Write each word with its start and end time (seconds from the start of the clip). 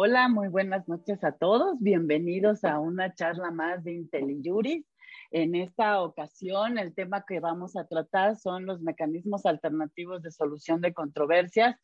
Hola, 0.00 0.28
muy 0.28 0.46
buenas 0.46 0.86
noches 0.86 1.24
a 1.24 1.32
todos. 1.32 1.80
Bienvenidos 1.80 2.62
a 2.62 2.78
una 2.78 3.12
charla 3.14 3.50
más 3.50 3.82
de 3.82 3.94
IntelliJuris. 3.94 4.86
En 5.32 5.56
esta 5.56 6.00
ocasión, 6.02 6.78
el 6.78 6.94
tema 6.94 7.24
que 7.26 7.40
vamos 7.40 7.76
a 7.76 7.84
tratar 7.84 8.36
son 8.36 8.64
los 8.64 8.80
mecanismos 8.80 9.44
alternativos 9.44 10.22
de 10.22 10.30
solución 10.30 10.80
de 10.82 10.94
controversias 10.94 11.74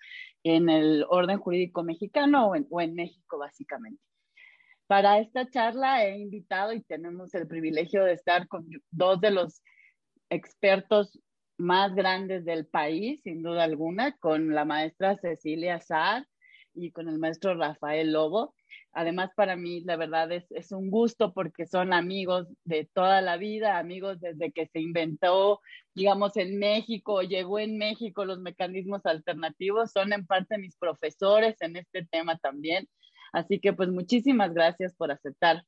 en 0.45 0.69
el 0.69 1.05
orden 1.09 1.39
jurídico 1.39 1.83
mexicano 1.83 2.53
o 2.71 2.81
en, 2.81 2.95
México, 2.95 3.37
básicamente. 3.37 4.01
Para 4.87 5.19
esta 5.19 5.51
charla 5.51 6.05
he 6.05 6.17
invitado 6.17 6.73
y 6.73 6.85
tenemos 6.85 7.35
el 7.35 7.49
privilegio 7.49 8.05
de 8.05 8.13
estar 8.13 8.47
con 8.47 8.65
dos 8.93 9.21
de 9.21 9.33
los 9.33 9.61
expertos 10.31 11.19
más 11.59 11.93
grandes 11.97 12.45
del 12.45 12.65
país, 12.65 13.23
sin 13.25 13.43
duda 13.43 13.65
alguna, 13.65 14.17
con 14.19 14.55
la 14.55 14.65
maestra 14.65 15.17
Cecilia 15.17 15.81
Saad 15.81 16.23
y 16.75 16.91
con 16.91 17.09
el 17.09 17.19
maestro 17.19 17.55
Rafael 17.55 18.13
Lobo. 18.13 18.55
Además, 18.93 19.31
para 19.35 19.57
mí, 19.57 19.81
la 19.81 19.97
verdad 19.97 20.31
es, 20.33 20.45
es, 20.51 20.71
un 20.73 20.91
gusto 20.91 21.33
porque 21.33 21.67
son 21.67 21.93
amigos 21.93 22.47
de 22.65 22.89
toda 22.93 23.21
la 23.23 23.37
vida, 23.37 23.79
amigos 23.79 24.21
desde 24.21 24.53
que 24.53 24.67
se 24.69 24.81
inventó, 24.81 25.61
digamos, 25.95 26.37
en 26.37 26.59
México, 26.59 27.23
llegó 27.23 27.59
en 27.59 27.77
México 27.77 28.25
los 28.25 28.41
mecanismos 28.41 29.05
alternativos, 29.05 29.91
son 29.93 30.13
en 30.13 30.27
parte 30.27 30.59
mis 30.59 30.77
profesores 30.77 31.57
en 31.61 31.77
este 31.77 32.07
tema 32.07 32.39
también. 32.39 32.89
Así 33.33 33.59
que, 33.59 33.73
pues, 33.73 33.89
muchísimas 33.89 34.55
gracias 34.55 34.95
por 34.95 35.11
aceptar 35.11 35.65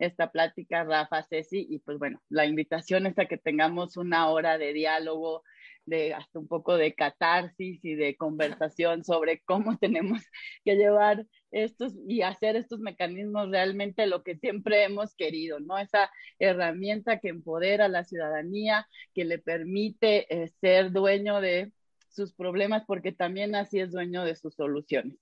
esta 0.00 0.30
plática, 0.30 0.84
Rafa, 0.84 1.22
Ceci, 1.28 1.66
y 1.68 1.78
pues 1.80 1.98
bueno, 1.98 2.20
la 2.28 2.46
invitación 2.46 3.06
es 3.06 3.18
a 3.18 3.26
que 3.26 3.36
tengamos 3.36 3.96
una 3.96 4.30
hora 4.30 4.58
de 4.58 4.72
diálogo, 4.72 5.42
de 5.86 6.14
hasta 6.14 6.38
un 6.38 6.46
poco 6.46 6.76
de 6.76 6.94
catarsis 6.94 7.84
y 7.84 7.94
de 7.94 8.16
conversación 8.16 9.04
sobre 9.04 9.40
cómo 9.44 9.76
tenemos 9.80 10.22
que 10.64 10.76
llevar 10.76 11.26
estos 11.50 11.94
y 12.06 12.22
hacer 12.22 12.56
estos 12.56 12.80
mecanismos 12.80 13.50
realmente 13.50 14.06
lo 14.06 14.22
que 14.22 14.36
siempre 14.36 14.84
hemos 14.84 15.14
querido, 15.14 15.60
¿no? 15.60 15.78
Esa 15.78 16.10
herramienta 16.38 17.18
que 17.18 17.28
empodera 17.28 17.86
a 17.86 17.88
la 17.88 18.04
ciudadanía, 18.04 18.86
que 19.14 19.24
le 19.24 19.38
permite 19.38 20.26
eh, 20.34 20.48
ser 20.60 20.92
dueño 20.92 21.40
de 21.40 21.72
sus 22.08 22.32
problemas, 22.32 22.84
porque 22.86 23.12
también 23.12 23.54
así 23.54 23.80
es 23.80 23.92
dueño 23.92 24.24
de 24.24 24.36
sus 24.36 24.54
soluciones. 24.54 25.18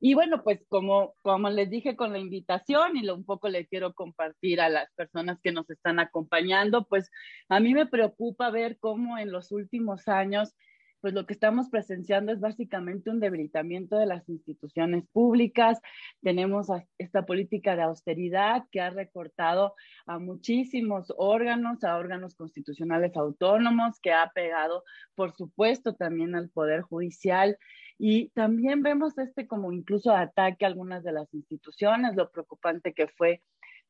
Y 0.00 0.14
bueno, 0.14 0.42
pues 0.42 0.64
como, 0.68 1.14
como 1.20 1.50
les 1.50 1.68
dije 1.68 1.94
con 1.94 2.12
la 2.12 2.18
invitación 2.18 2.96
y 2.96 3.02
lo, 3.02 3.14
un 3.14 3.24
poco 3.24 3.50
le 3.50 3.66
quiero 3.66 3.92
compartir 3.92 4.60
a 4.60 4.70
las 4.70 4.90
personas 4.94 5.38
que 5.42 5.52
nos 5.52 5.68
están 5.68 6.00
acompañando, 6.00 6.86
pues 6.86 7.10
a 7.50 7.60
mí 7.60 7.74
me 7.74 7.86
preocupa 7.86 8.50
ver 8.50 8.78
cómo 8.80 9.18
en 9.18 9.30
los 9.30 9.52
últimos 9.52 10.08
años, 10.08 10.54
pues 11.00 11.14
lo 11.14 11.26
que 11.26 11.32
estamos 11.32 11.68
presenciando 11.70 12.32
es 12.32 12.40
básicamente 12.40 13.10
un 13.10 13.20
debilitamiento 13.20 13.96
de 13.96 14.06
las 14.06 14.28
instituciones 14.28 15.04
públicas. 15.12 15.78
Tenemos 16.22 16.68
esta 16.98 17.24
política 17.26 17.76
de 17.76 17.82
austeridad 17.82 18.64
que 18.70 18.80
ha 18.80 18.90
recortado 18.90 19.74
a 20.06 20.18
muchísimos 20.18 21.12
órganos, 21.16 21.84
a 21.84 21.96
órganos 21.96 22.34
constitucionales 22.34 23.16
autónomos, 23.16 23.98
que 24.00 24.12
ha 24.12 24.30
pegado, 24.34 24.84
por 25.14 25.32
supuesto, 25.32 25.94
también 25.94 26.34
al 26.34 26.50
Poder 26.50 26.82
Judicial 26.82 27.56
y 28.02 28.30
también 28.30 28.82
vemos 28.82 29.18
este 29.18 29.46
como 29.46 29.72
incluso 29.72 30.16
ataque 30.16 30.64
a 30.64 30.68
algunas 30.68 31.04
de 31.04 31.12
las 31.12 31.32
instituciones, 31.34 32.16
lo 32.16 32.30
preocupante 32.30 32.94
que 32.94 33.08
fue, 33.08 33.42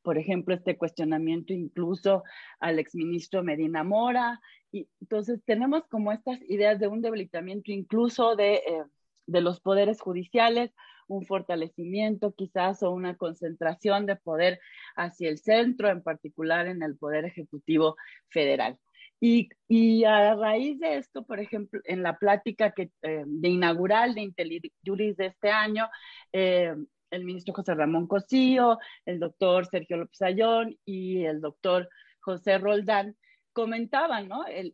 por 0.02 0.18
ejemplo, 0.18 0.54
este 0.54 0.76
cuestionamiento 0.76 1.52
incluso 1.52 2.22
al 2.58 2.78
exministro 2.78 3.42
Medina 3.42 3.84
Mora. 3.84 4.40
Y 4.72 4.88
entonces 5.00 5.40
tenemos 5.44 5.86
como 5.88 6.12
estas 6.12 6.40
ideas 6.48 6.78
de 6.78 6.88
un 6.88 7.02
debilitamiento 7.02 7.72
incluso 7.72 8.36
de, 8.36 8.54
eh, 8.54 8.84
de 9.26 9.40
los 9.40 9.60
poderes 9.60 10.00
judiciales, 10.00 10.72
un 11.08 11.26
fortalecimiento 11.26 12.34
quizás 12.34 12.82
o 12.82 12.90
una 12.90 13.16
concentración 13.16 14.06
de 14.06 14.16
poder 14.16 14.60
hacia 14.96 15.28
el 15.28 15.38
centro, 15.38 15.88
en 15.88 16.02
particular 16.02 16.66
en 16.68 16.82
el 16.82 16.96
Poder 16.96 17.24
Ejecutivo 17.24 17.96
Federal. 18.28 18.78
Y, 19.20 20.04
a 20.04 20.34
raíz 20.34 20.78
de 20.80 20.96
esto, 20.96 21.24
por 21.24 21.40
ejemplo, 21.40 21.80
en 21.84 22.02
la 22.02 22.16
plática 22.16 22.72
que, 22.72 22.90
eh, 23.02 23.24
de 23.26 23.48
inaugural 23.48 24.14
de 24.14 24.22
IntelliJuris 24.22 25.16
de 25.16 25.26
este 25.26 25.50
año, 25.50 25.88
eh, 26.32 26.74
el 27.10 27.24
ministro 27.24 27.54
José 27.54 27.74
Ramón 27.74 28.06
Cosío, 28.06 28.78
el 29.04 29.18
doctor 29.18 29.66
Sergio 29.66 29.96
López 29.96 30.22
Ayón 30.22 30.76
y 30.84 31.24
el 31.24 31.40
doctor 31.40 31.88
José 32.20 32.58
Roldán 32.58 33.16
comentaban 33.52 34.28
¿no? 34.28 34.44
eh, 34.46 34.72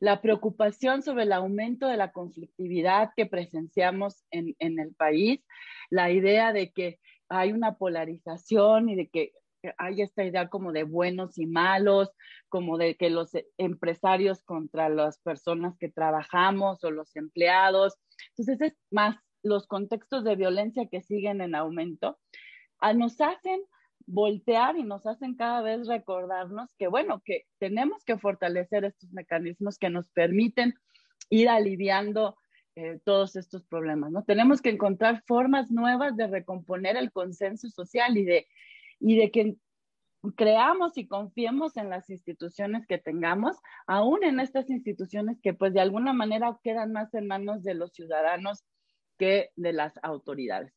la 0.00 0.22
preocupación 0.22 1.02
sobre 1.02 1.24
el 1.24 1.32
aumento 1.32 1.86
de 1.86 1.96
la 1.96 2.12
conflictividad 2.12 3.10
que 3.14 3.26
presenciamos 3.26 4.24
en, 4.30 4.56
en 4.58 4.78
el 4.78 4.94
país, 4.94 5.44
la 5.90 6.10
idea 6.10 6.52
de 6.52 6.72
que 6.72 6.98
hay 7.28 7.52
una 7.52 7.76
polarización 7.76 8.88
y 8.88 8.96
de 8.96 9.08
que 9.08 9.32
hay 9.76 10.00
esta 10.00 10.24
idea 10.24 10.48
como 10.48 10.72
de 10.72 10.84
buenos 10.84 11.38
y 11.38 11.46
malos, 11.46 12.10
como 12.48 12.78
de 12.78 12.96
que 12.96 13.10
los 13.10 13.30
empresarios 13.58 14.42
contra 14.42 14.88
las 14.88 15.18
personas 15.20 15.76
que 15.78 15.90
trabajamos 15.90 16.82
o 16.82 16.90
los 16.90 17.14
empleados. 17.14 17.94
Entonces 18.30 18.72
es 18.72 18.78
más 18.90 19.16
los 19.42 19.66
contextos 19.66 20.24
de 20.24 20.36
violencia 20.36 20.88
que 20.90 21.02
siguen 21.02 21.40
en 21.40 21.54
aumento, 21.54 22.18
nos 22.94 23.20
hacen 23.20 23.60
voltear 24.06 24.76
y 24.76 24.82
nos 24.82 25.06
hacen 25.06 25.36
cada 25.36 25.62
vez 25.62 25.86
recordarnos 25.86 26.74
que, 26.76 26.88
bueno, 26.88 27.22
que 27.24 27.44
tenemos 27.58 28.04
que 28.04 28.18
fortalecer 28.18 28.84
estos 28.84 29.12
mecanismos 29.12 29.78
que 29.78 29.90
nos 29.90 30.08
permiten 30.10 30.74
ir 31.28 31.48
aliviando 31.48 32.36
eh, 32.76 33.00
todos 33.04 33.36
estos 33.36 33.64
problemas, 33.66 34.10
¿no? 34.10 34.24
Tenemos 34.24 34.62
que 34.62 34.70
encontrar 34.70 35.22
formas 35.26 35.70
nuevas 35.70 36.16
de 36.16 36.26
recomponer 36.26 36.96
el 36.96 37.12
consenso 37.12 37.68
social 37.68 38.16
y 38.16 38.24
de 38.24 38.46
y 39.00 39.16
de 39.16 39.30
que 39.30 39.56
creamos 40.36 40.98
y 40.98 41.08
confiemos 41.08 41.76
en 41.76 41.88
las 41.88 42.10
instituciones 42.10 42.86
que 42.86 42.98
tengamos, 42.98 43.56
aún 43.86 44.22
en 44.22 44.38
estas 44.38 44.68
instituciones 44.68 45.40
que 45.42 45.54
pues 45.54 45.72
de 45.72 45.80
alguna 45.80 46.12
manera 46.12 46.58
quedan 46.62 46.92
más 46.92 47.12
en 47.14 47.26
manos 47.26 47.62
de 47.62 47.74
los 47.74 47.92
ciudadanos 47.92 48.64
de 49.20 49.72
las 49.72 49.92
autoridades. 50.02 50.72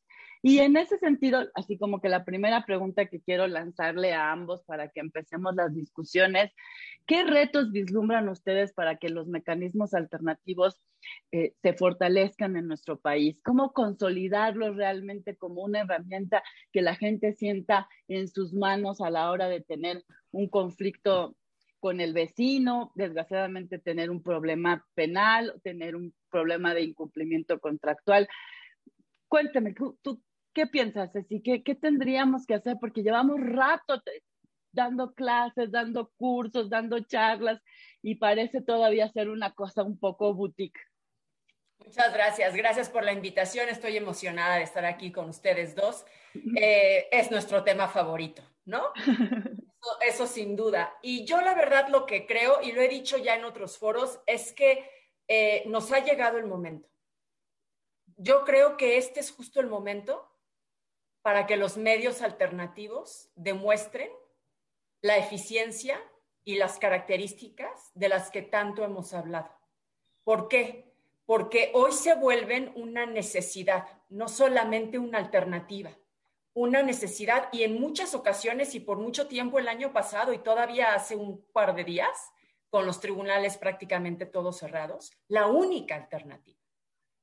Y 0.46 0.58
en 0.58 0.76
ese 0.76 0.98
sentido, 0.98 1.48
así 1.54 1.78
como 1.78 2.02
que 2.02 2.10
la 2.10 2.26
primera 2.26 2.66
pregunta 2.66 3.06
que 3.06 3.22
quiero 3.22 3.46
lanzarle 3.46 4.12
a 4.12 4.30
ambos 4.30 4.62
para 4.64 4.90
que 4.90 5.00
empecemos 5.00 5.54
las 5.54 5.74
discusiones, 5.74 6.52
¿qué 7.06 7.24
retos 7.24 7.72
vislumbran 7.72 8.28
ustedes 8.28 8.74
para 8.74 8.96
que 8.98 9.08
los 9.08 9.26
mecanismos 9.26 9.94
alternativos 9.94 10.82
eh, 11.32 11.54
se 11.62 11.72
fortalezcan 11.72 12.58
en 12.58 12.68
nuestro 12.68 13.00
país? 13.00 13.40
¿Cómo 13.42 13.72
consolidarlos 13.72 14.76
realmente 14.76 15.34
como 15.34 15.62
una 15.62 15.80
herramienta 15.80 16.42
que 16.72 16.82
la 16.82 16.94
gente 16.94 17.32
sienta 17.32 17.88
en 18.06 18.28
sus 18.28 18.52
manos 18.52 19.00
a 19.00 19.08
la 19.08 19.30
hora 19.30 19.48
de 19.48 19.62
tener 19.62 20.04
un 20.30 20.50
conflicto 20.50 21.34
con 21.84 22.00
el 22.00 22.12
vecino, 22.14 22.92
desgraciadamente 22.94 23.78
tener 23.78 24.10
un 24.10 24.22
problema 24.22 24.86
penal, 24.94 25.52
tener 25.62 25.96
un 25.96 26.14
problema 26.34 26.74
de 26.74 26.82
incumplimiento 26.82 27.60
contractual? 27.60 28.28
Cuéntame, 29.28 29.72
¿tú, 29.72 30.20
¿Qué 30.52 30.66
piensas, 30.66 31.12
Ceci? 31.12 31.40
¿Qué, 31.42 31.62
¿Qué 31.62 31.74
tendríamos 31.74 32.46
que 32.46 32.54
hacer? 32.54 32.76
Porque 32.80 33.02
llevamos 33.02 33.40
rato 33.40 34.02
dando 34.72 35.14
clases, 35.14 35.70
dando 35.70 36.10
cursos, 36.16 36.68
dando 36.68 36.98
charlas 37.00 37.60
y 38.02 38.16
parece 38.16 38.60
todavía 38.60 39.08
ser 39.08 39.28
una 39.30 39.52
cosa 39.52 39.82
un 39.82 39.98
poco 39.98 40.34
boutique. 40.34 40.80
Muchas 41.78 42.12
gracias, 42.12 42.54
gracias 42.54 42.88
por 42.88 43.04
la 43.04 43.12
invitación. 43.12 43.68
Estoy 43.68 43.96
emocionada 43.96 44.56
de 44.56 44.62
estar 44.62 44.84
aquí 44.84 45.12
con 45.12 45.28
ustedes 45.28 45.74
dos. 45.74 46.04
Eh, 46.56 47.08
es 47.10 47.30
nuestro 47.30 47.62
tema 47.62 47.88
favorito, 47.88 48.42
¿no? 48.64 48.92
Eso, 50.06 50.26
sin 50.26 50.56
duda. 50.56 50.94
Y 51.02 51.24
yo 51.24 51.40
la 51.40 51.54
verdad 51.54 51.88
lo 51.88 52.06
que 52.06 52.26
creo, 52.26 52.62
y 52.62 52.72
lo 52.72 52.80
he 52.80 52.88
dicho 52.88 53.18
ya 53.18 53.34
en 53.36 53.44
otros 53.44 53.76
foros, 53.76 54.20
es 54.26 54.52
que 54.52 54.88
eh, 55.28 55.62
nos 55.66 55.90
ha 55.92 56.00
llegado 56.00 56.38
el 56.38 56.46
momento. 56.46 56.88
Yo 58.16 58.44
creo 58.44 58.76
que 58.76 58.96
este 58.96 59.20
es 59.20 59.30
justo 59.30 59.60
el 59.60 59.66
momento 59.66 60.30
para 61.22 61.46
que 61.46 61.56
los 61.56 61.76
medios 61.76 62.22
alternativos 62.22 63.30
demuestren 63.34 64.10
la 65.00 65.16
eficiencia 65.16 66.00
y 66.44 66.56
las 66.56 66.78
características 66.78 67.90
de 67.94 68.08
las 68.08 68.30
que 68.30 68.42
tanto 68.42 68.84
hemos 68.84 69.14
hablado. 69.14 69.50
¿Por 70.22 70.48
qué? 70.48 70.92
Porque 71.26 71.70
hoy 71.74 71.92
se 71.92 72.14
vuelven 72.14 72.72
una 72.76 73.06
necesidad, 73.06 73.86
no 74.10 74.28
solamente 74.28 74.98
una 74.98 75.18
alternativa, 75.18 75.96
una 76.52 76.82
necesidad 76.82 77.48
y 77.52 77.62
en 77.62 77.80
muchas 77.80 78.14
ocasiones 78.14 78.74
y 78.74 78.80
por 78.80 78.98
mucho 78.98 79.26
tiempo 79.26 79.58
el 79.58 79.68
año 79.68 79.92
pasado 79.92 80.32
y 80.32 80.38
todavía 80.38 80.94
hace 80.94 81.16
un 81.16 81.42
par 81.52 81.74
de 81.74 81.84
días, 81.84 82.32
con 82.74 82.86
los 82.86 82.98
tribunales 82.98 83.56
prácticamente 83.56 84.26
todos 84.26 84.58
cerrados, 84.58 85.12
la 85.28 85.46
única 85.46 85.94
alternativa 85.94 86.58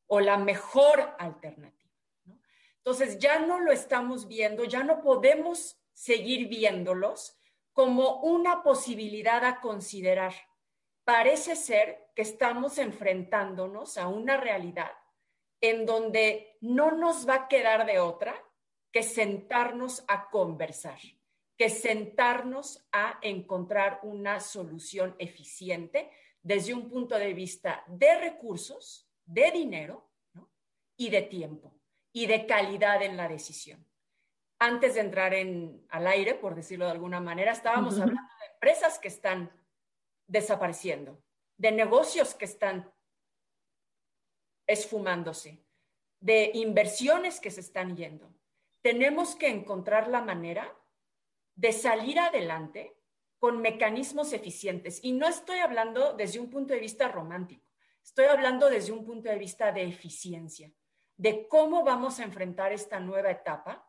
o 0.08 0.22
la 0.22 0.38
mejor 0.38 1.14
alternativa. 1.20 1.92
Entonces 2.78 3.20
ya 3.20 3.40
no 3.40 3.60
lo 3.60 3.74
estamos 3.74 4.30
viendo, 4.30 4.64
ya 4.64 4.86
no 4.86 5.02
podemos 5.02 5.78
seguir 5.92 6.48
viéndolos 6.48 7.38
como 7.74 8.22
una 8.22 8.64
posibilidad 8.64 9.44
a 9.44 9.60
considerar. 9.60 10.34
Parece 11.04 11.58
ser 11.58 12.12
que 12.16 12.22
estamos 12.22 12.78
enfrentándonos 12.78 13.98
a 13.98 14.08
una 14.08 14.38
realidad 14.38 14.94
en 15.60 15.86
donde 15.86 16.56
no 16.62 16.92
nos 16.92 17.28
va 17.28 17.34
a 17.34 17.48
quedar 17.50 17.86
de 17.86 18.00
otra 18.00 18.42
que 18.90 19.04
sentarnos 19.04 20.06
a 20.08 20.30
conversar, 20.30 21.02
que 21.62 21.70
sentarnos 21.70 22.84
a 22.92 23.20
encontrar 23.22 24.00
una 24.02 24.40
solución 24.40 25.16
eficiente 25.20 26.10
desde 26.42 26.74
un 26.74 26.90
punto 26.90 27.20
de 27.20 27.36
vista 27.36 27.84
de 27.86 28.20
recursos, 28.20 29.08
de 29.26 29.52
dinero 29.52 30.10
y 30.98 31.12
de 31.12 31.22
tiempo 31.22 31.80
y 32.12 32.26
de 32.26 32.48
calidad 32.48 33.04
en 33.04 33.16
la 33.16 33.28
decisión. 33.28 33.88
Antes 34.58 34.96
de 34.96 35.02
entrar 35.02 35.36
en, 35.36 35.86
al 35.90 36.08
aire, 36.08 36.34
por 36.34 36.56
decirlo 36.56 36.86
de 36.86 36.94
alguna 36.94 37.20
manera, 37.20 37.52
estábamos 37.52 38.00
hablando 38.00 38.24
de 38.40 38.54
empresas 38.56 38.98
que 38.98 39.10
están 39.10 39.52
desapareciendo, 40.26 41.24
de 41.58 41.72
negocios 41.74 42.34
que 42.34 42.46
están 42.46 42.92
esfumándose, 44.66 45.64
de 46.20 46.50
inversiones 46.56 47.40
que 47.40 47.52
se 47.52 47.60
están 47.62 47.96
yendo. 47.96 48.34
Tenemos 48.82 49.36
que 49.36 49.50
encontrar 49.50 50.08
la 50.08 50.22
manera 50.22 50.76
de 51.62 51.74
salir 51.74 52.18
adelante 52.18 52.98
con 53.38 53.62
mecanismos 53.62 54.34
eficientes. 54.34 55.00
Y 55.04 55.12
no 55.12 55.28
estoy 55.28 55.60
hablando 55.60 56.14
desde 56.14 56.40
un 56.40 56.50
punto 56.50 56.74
de 56.74 56.80
vista 56.80 57.08
romántico, 57.08 57.68
estoy 58.04 58.26
hablando 58.26 58.68
desde 58.68 58.92
un 58.92 59.06
punto 59.06 59.30
de 59.30 59.38
vista 59.38 59.72
de 59.72 59.84
eficiencia, 59.84 60.74
de 61.18 61.48
cómo 61.48 61.84
vamos 61.84 62.20
a 62.20 62.24
enfrentar 62.24 62.74
esta 62.74 63.00
nueva 63.00 63.30
etapa, 63.30 63.88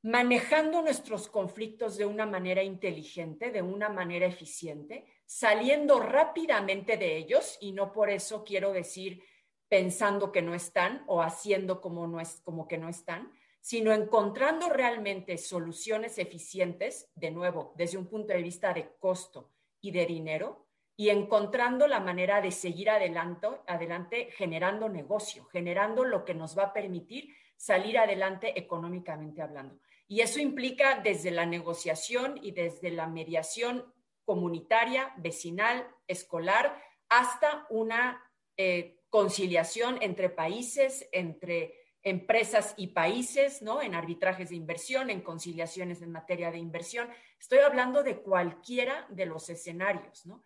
manejando 0.00 0.80
nuestros 0.80 1.28
conflictos 1.28 1.98
de 1.98 2.06
una 2.06 2.24
manera 2.24 2.62
inteligente, 2.62 3.50
de 3.50 3.60
una 3.60 3.90
manera 3.90 4.24
eficiente, 4.24 5.04
saliendo 5.26 6.00
rápidamente 6.00 6.96
de 6.96 7.18
ellos, 7.18 7.58
y 7.60 7.72
no 7.72 7.92
por 7.92 8.08
eso 8.08 8.44
quiero 8.44 8.72
decir 8.72 9.22
pensando 9.68 10.32
que 10.32 10.40
no 10.40 10.54
están 10.54 11.04
o 11.06 11.20
haciendo 11.20 11.82
como, 11.82 12.06
no 12.06 12.18
es, 12.18 12.40
como 12.40 12.66
que 12.66 12.78
no 12.78 12.88
están, 12.88 13.30
sino 13.62 13.92
encontrando 13.92 14.68
realmente 14.68 15.38
soluciones 15.38 16.18
eficientes, 16.18 17.08
de 17.14 17.30
nuevo, 17.30 17.72
desde 17.76 17.96
un 17.96 18.08
punto 18.08 18.32
de 18.32 18.42
vista 18.42 18.74
de 18.74 18.96
costo 18.98 19.52
y 19.80 19.92
de 19.92 20.04
dinero, 20.04 20.66
y 20.96 21.10
encontrando 21.10 21.86
la 21.86 22.00
manera 22.00 22.40
de 22.40 22.50
seguir 22.50 22.90
adelante, 22.90 23.46
adelante 23.68 24.30
generando 24.32 24.88
negocio, 24.88 25.44
generando 25.44 26.04
lo 26.04 26.24
que 26.24 26.34
nos 26.34 26.58
va 26.58 26.64
a 26.64 26.72
permitir 26.72 27.34
salir 27.56 27.98
adelante 27.98 28.58
económicamente 28.58 29.40
hablando. 29.40 29.78
Y 30.08 30.20
eso 30.20 30.40
implica 30.40 31.00
desde 31.00 31.30
la 31.30 31.46
negociación 31.46 32.40
y 32.42 32.50
desde 32.50 32.90
la 32.90 33.06
mediación 33.06 33.94
comunitaria, 34.24 35.14
vecinal, 35.18 35.86
escolar, 36.08 36.82
hasta 37.08 37.64
una 37.70 38.28
eh, 38.56 38.98
conciliación 39.08 39.98
entre 40.02 40.30
países, 40.30 41.08
entre 41.12 41.81
empresas 42.02 42.74
y 42.76 42.88
países, 42.88 43.62
¿no? 43.62 43.80
En 43.80 43.94
arbitrajes 43.94 44.50
de 44.50 44.56
inversión, 44.56 45.10
en 45.10 45.20
conciliaciones 45.20 46.02
en 46.02 46.10
materia 46.10 46.50
de 46.50 46.58
inversión. 46.58 47.08
Estoy 47.38 47.58
hablando 47.58 48.02
de 48.02 48.20
cualquiera 48.20 49.06
de 49.10 49.26
los 49.26 49.48
escenarios, 49.48 50.26
¿no? 50.26 50.44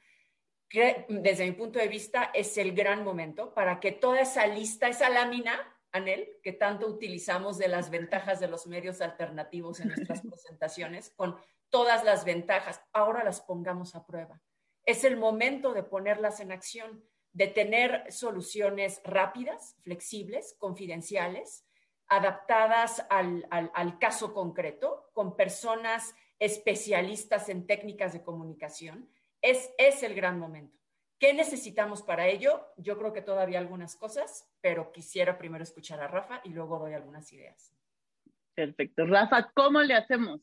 Que 0.68 1.06
desde 1.08 1.46
mi 1.46 1.52
punto 1.52 1.78
de 1.78 1.88
vista 1.88 2.30
es 2.34 2.58
el 2.58 2.72
gran 2.74 3.04
momento 3.04 3.54
para 3.54 3.80
que 3.80 3.92
toda 3.92 4.20
esa 4.20 4.46
lista, 4.46 4.88
esa 4.88 5.08
lámina, 5.08 5.72
Anel, 5.92 6.38
que 6.42 6.52
tanto 6.52 6.86
utilizamos 6.86 7.56
de 7.56 7.68
las 7.68 7.88
ventajas 7.88 8.38
de 8.40 8.48
los 8.48 8.66
medios 8.66 9.00
alternativos 9.00 9.80
en 9.80 9.88
nuestras 9.88 10.20
presentaciones, 10.26 11.10
con 11.16 11.36
todas 11.70 12.04
las 12.04 12.24
ventajas, 12.24 12.82
ahora 12.92 13.24
las 13.24 13.40
pongamos 13.40 13.94
a 13.94 14.04
prueba. 14.04 14.42
Es 14.84 15.04
el 15.04 15.16
momento 15.16 15.72
de 15.72 15.82
ponerlas 15.82 16.40
en 16.40 16.52
acción 16.52 17.02
de 17.36 17.48
tener 17.48 18.10
soluciones 18.10 19.02
rápidas, 19.04 19.76
flexibles, 19.82 20.56
confidenciales, 20.58 21.66
adaptadas 22.08 23.04
al, 23.10 23.98
caso 24.00 24.32
concreto, 24.32 25.10
con 25.12 25.36
personas 25.36 26.14
especialistas 26.38 27.50
en 27.50 27.66
técnicas 27.66 28.14
de 28.14 28.22
comunicación, 28.22 29.10
es, 29.42 29.70
es 29.76 30.02
el 30.02 30.14
gran 30.14 30.38
momento. 30.38 30.78
¿Qué 31.18 31.34
necesitamos 31.34 32.00
para 32.00 32.26
ello? 32.26 32.68
Yo 32.78 32.96
creo 32.96 33.12
que 33.12 33.20
todavía 33.20 33.58
algunas 33.58 33.96
cosas, 33.96 34.50
pero 34.62 34.90
quisiera 34.90 35.36
primero 35.36 35.62
escuchar 35.62 36.00
a 36.00 36.08
Rafa 36.08 36.40
y 36.42 36.50
luego 36.50 36.78
doy 36.78 36.94
algunas 36.94 37.30
ideas. 37.34 37.70
Perfecto. 38.54 39.04
Rafa, 39.04 39.52
¿cómo 39.54 39.82
le 39.82 39.92
hacemos? 39.92 40.40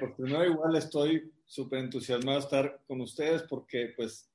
Por 0.00 0.16
primero 0.16 0.44
igual 0.46 0.74
estoy 0.76 1.34
súper 1.44 1.80
entusiasmado 1.80 2.38
de 2.38 2.44
estar 2.44 2.80
con 2.86 3.02
ustedes 3.02 3.42
porque 3.42 3.92
pues 3.94 4.30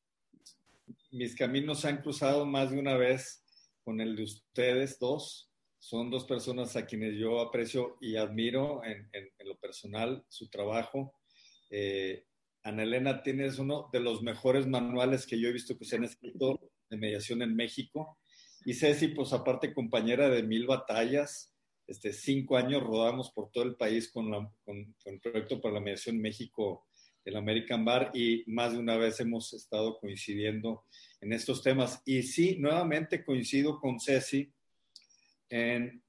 mis 1.11 1.35
caminos 1.35 1.81
se 1.81 1.89
han 1.89 2.01
cruzado 2.01 2.45
más 2.45 2.71
de 2.71 2.79
una 2.79 2.95
vez 2.95 3.43
con 3.83 4.01
el 4.01 4.15
de 4.15 4.23
ustedes 4.23 4.99
dos. 4.99 5.51
Son 5.79 6.11
dos 6.11 6.25
personas 6.25 6.75
a 6.75 6.85
quienes 6.85 7.17
yo 7.17 7.39
aprecio 7.39 7.97
y 7.99 8.15
admiro 8.15 8.83
en, 8.83 9.09
lo 9.45 9.57
personal 9.57 10.23
su 10.29 10.49
trabajo. 10.49 11.15
Eh, 11.69 12.25
Ana 12.63 12.83
Elena, 12.83 13.23
tienes 13.23 13.57
uno 13.57 13.89
de 13.91 13.99
los 13.99 14.21
mejores 14.21 14.67
manuales 14.67 15.25
que 15.25 15.39
yo 15.39 15.49
he 15.49 15.53
visto 15.53 15.77
que 15.77 15.85
se 15.85 15.95
han 15.95 16.03
escrito 16.03 16.59
de 16.89 16.97
mediación 16.97 17.41
en 17.41 17.55
México. 17.55 18.19
Y 18.65 18.75
Ceci, 18.75 19.07
pues 19.07 19.33
aparte 19.33 19.73
compañera 19.73 20.29
de 20.29 20.43
mil 20.43 20.67
batallas, 20.67 21.55
este, 21.87 22.13
cinco 22.13 22.57
años 22.57 22.83
rodamos 22.83 23.31
por 23.31 23.49
todo 23.49 23.63
el 23.63 23.75
país 23.75 24.11
con, 24.11 24.29
con 24.63 24.95
el 25.05 25.19
proyecto 25.19 25.59
para 25.59 25.73
la 25.75 25.81
mediación 25.81 26.17
en 26.17 26.21
México 26.21 26.85
el 27.25 27.35
American 27.35 27.85
Bar 27.85 28.11
y 28.13 28.43
más 28.47 28.73
de 28.73 28.79
una 28.79 28.97
vez 28.97 29.19
hemos 29.19 29.53
estado 29.53 29.99
coincidiendo 29.99 30.85
en 31.19 31.33
estos 31.33 31.61
temas. 31.61 32.01
Y 32.05 32.23
sí, 32.23 32.57
nuevamente 32.59 33.23
coincido 33.23 33.79
con 33.79 33.99
Ceci 33.99 34.51
en 35.49 36.03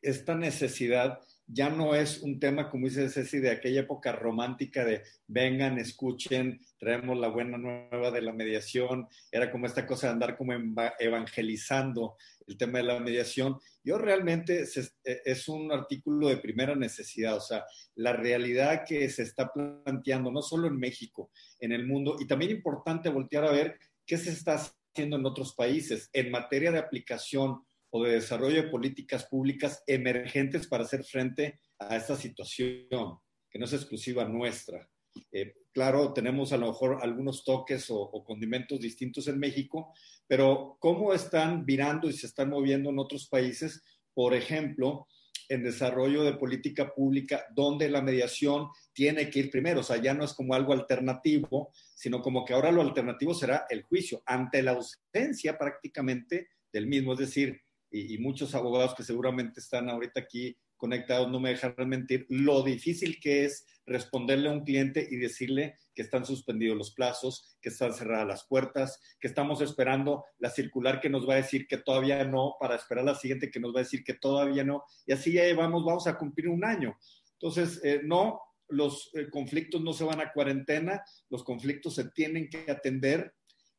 esta 0.00 0.34
necesidad. 0.34 1.20
Ya 1.46 1.68
no 1.68 1.94
es 1.94 2.22
un 2.22 2.38
tema, 2.38 2.70
como 2.70 2.86
dice 2.86 3.08
Ceci, 3.08 3.38
de 3.38 3.50
aquella 3.50 3.80
época 3.80 4.12
romántica 4.12 4.84
de 4.84 5.02
vengan, 5.26 5.78
escuchen, 5.78 6.60
traemos 6.78 7.18
la 7.18 7.28
buena 7.28 7.58
nueva 7.58 8.10
de 8.10 8.22
la 8.22 8.32
mediación. 8.32 9.06
Era 9.30 9.50
como 9.50 9.66
esta 9.66 9.86
cosa 9.86 10.06
de 10.06 10.12
andar 10.14 10.36
como 10.36 10.52
evangelizando 10.98 12.16
el 12.46 12.56
tema 12.56 12.78
de 12.78 12.84
la 12.84 13.00
mediación. 13.00 13.58
Yo 13.84 13.98
realmente 13.98 14.62
e, 14.62 15.22
es, 15.24 15.48
un 15.48 15.72
artículo 15.72 16.28
de 16.28 16.36
primera 16.36 16.74
necesidad, 16.74 17.36
o 17.36 17.40
sea, 17.40 17.64
la 17.94 18.12
realidad 18.12 18.84
que 18.86 19.08
se 19.08 19.22
está 19.22 19.52
planteando, 19.52 20.30
no 20.30 20.42
solo 20.42 20.68
en 20.68 20.78
México, 20.78 21.30
en 21.60 21.72
el 21.72 21.86
mundo, 21.86 22.16
y 22.20 22.26
también 22.26 22.50
importante 22.50 23.08
voltear 23.08 23.44
a 23.44 23.52
ver 23.52 23.78
qué 24.06 24.16
se 24.16 24.30
está 24.30 24.54
haciendo 24.54 25.16
en 25.16 25.26
otros 25.26 25.54
países 25.54 26.10
en 26.12 26.30
materia 26.30 26.70
de 26.70 26.78
aplicación 26.78 27.62
o 27.90 28.04
de 28.04 28.12
desarrollo 28.12 28.62
de 28.62 28.68
políticas 28.68 29.24
públicas 29.24 29.82
emergentes 29.86 30.66
para 30.66 30.84
hacer 30.84 31.04
frente 31.04 31.60
a 31.78 31.96
esta 31.96 32.16
situación, 32.16 33.18
que 33.50 33.58
no 33.58 33.66
es 33.66 33.72
exclusiva 33.74 34.24
nuestra. 34.24 34.88
Eh, 35.30 35.54
claro, 35.72 36.12
tenemos 36.12 36.52
a 36.52 36.56
lo 36.56 36.68
mejor 36.68 36.98
algunos 37.02 37.44
toques 37.44 37.86
o, 37.90 38.10
condimentos 38.24 38.80
distintos 38.80 39.26
en 39.28 39.38
México, 39.38 39.92
pero 40.26 40.76
cómo 40.78 41.12
están 41.12 41.64
virando 41.64 42.08
y 42.08 42.12
se 42.12 42.26
están 42.26 42.50
moviendo 42.50 42.90
en 42.90 42.98
otros 42.98 43.28
países, 43.28 43.82
por 44.14 44.34
ejemplo, 44.34 45.06
en 45.48 45.62
desarrollo 45.62 46.22
de 46.22 46.34
política 46.34 46.94
pública, 46.94 47.46
donde 47.54 47.88
la 47.90 48.00
mediación 48.00 48.68
tiene 48.92 49.28
que 49.28 49.40
ir 49.40 49.50
primero, 49.50 49.80
o 49.80 49.82
sea, 49.82 50.00
ya 50.00 50.14
no 50.14 50.24
es 50.24 50.34
como 50.34 50.54
algo 50.54 50.72
alternativo, 50.72 51.72
sino 51.94 52.22
como 52.22 52.44
que 52.44 52.54
ahora 52.54 52.70
lo 52.70 52.82
alternativo 52.82 53.34
será 53.34 53.66
el 53.68 53.82
juicio, 53.82 54.22
ante 54.26 54.62
la 54.62 54.72
ausencia 54.72 55.58
prácticamente 55.58 56.48
del 56.72 56.86
mismo, 56.86 57.14
es 57.14 57.18
decir, 57.18 57.60
y, 57.90 58.14
y 58.14 58.18
muchos 58.18 58.54
abogados 58.54 58.94
que 58.94 59.02
seguramente 59.02 59.60
están 59.60 59.90
ahorita 59.90 60.20
aquí 60.20 60.56
conectados 60.82 61.30
no 61.30 61.38
me 61.38 61.50
dejarán 61.50 61.88
mentir, 61.88 62.26
lo 62.28 62.64
difícil 62.64 63.20
que 63.20 63.44
es 63.44 63.64
responderle 63.86 64.48
a 64.48 64.52
un 64.52 64.64
cliente 64.64 65.06
y 65.08 65.14
decirle 65.14 65.76
que 65.94 66.02
están 66.02 66.26
suspendidos 66.26 66.76
los 66.76 66.90
plazos, 66.90 67.56
que 67.60 67.68
están 67.68 67.94
cerradas 67.94 68.26
las 68.26 68.44
puertas, 68.48 69.00
que 69.20 69.28
estamos 69.28 69.60
esperando 69.60 70.24
la 70.40 70.50
circular 70.50 71.00
que 71.00 71.08
nos 71.08 71.28
va 71.28 71.34
a 71.34 71.36
decir 71.36 71.68
que 71.68 71.76
todavía 71.76 72.24
no, 72.24 72.56
para 72.58 72.74
esperar 72.74 73.04
la 73.04 73.14
siguiente 73.14 73.52
que 73.52 73.60
nos 73.60 73.72
va 73.72 73.78
a 73.78 73.84
decir 73.84 74.02
que 74.02 74.14
todavía 74.14 74.64
no, 74.64 74.82
y 75.06 75.12
así 75.12 75.32
ya 75.32 75.44
llevamos, 75.44 75.84
vamos 75.84 76.08
a 76.08 76.18
cumplir 76.18 76.48
un 76.48 76.64
año. 76.64 76.98
Entonces, 77.34 77.80
eh, 77.84 78.00
no, 78.02 78.40
los 78.66 79.12
eh, 79.14 79.30
conflictos 79.30 79.80
no 79.82 79.92
se 79.92 80.02
van 80.02 80.20
a 80.20 80.32
cuarentena, 80.32 81.04
los 81.30 81.44
conflictos 81.44 81.94
se 81.94 82.10
tienen 82.10 82.50
que 82.50 82.68
atender 82.68 83.32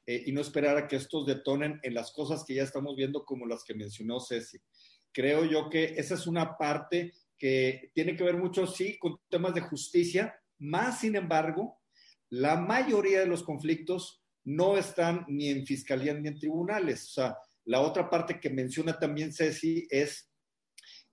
eh, 0.06 0.24
y 0.26 0.32
no 0.32 0.40
esperar 0.40 0.78
a 0.78 0.88
que 0.88 0.96
estos 0.96 1.26
detonen 1.26 1.82
en 1.84 1.96
las 1.96 2.14
cosas 2.14 2.46
que 2.46 2.56
ya 2.56 2.64
estamos 2.64 2.96
viendo 2.96 3.26
como 3.26 3.46
las 3.46 3.66
que 3.66 3.74
mencionó 3.74 4.22
Ceci 4.22 4.58
creo 5.14 5.46
yo 5.46 5.70
que 5.70 5.94
esa 5.98 6.16
es 6.16 6.28
una 6.28 6.58
parte 6.58 7.14
que 7.38 7.92
tiene 7.94 8.16
que 8.16 8.24
ver 8.24 8.38
mucho, 8.38 8.66
sí, 8.68 8.98
con 8.98 9.20
temas 9.30 9.54
de 9.54 9.62
justicia, 9.62 10.36
más 10.60 11.00
sin 11.02 11.16
embargo, 11.16 11.82
la 12.30 12.56
mayoría 12.56 13.20
de 13.20 13.28
los 13.28 13.44
conflictos 13.44 14.24
no 14.46 14.78
están 14.78 15.26
ni 15.28 15.50
en 15.50 15.66
fiscalía 15.66 16.14
ni 16.14 16.28
en 16.28 16.40
tribunales. 16.40 17.06
O 17.10 17.14
sea, 17.14 17.38
la 17.66 17.82
otra 17.82 18.10
parte 18.10 18.40
que 18.40 18.50
menciona 18.50 18.98
también 18.98 19.32
Ceci 19.32 19.88
es 19.90 20.30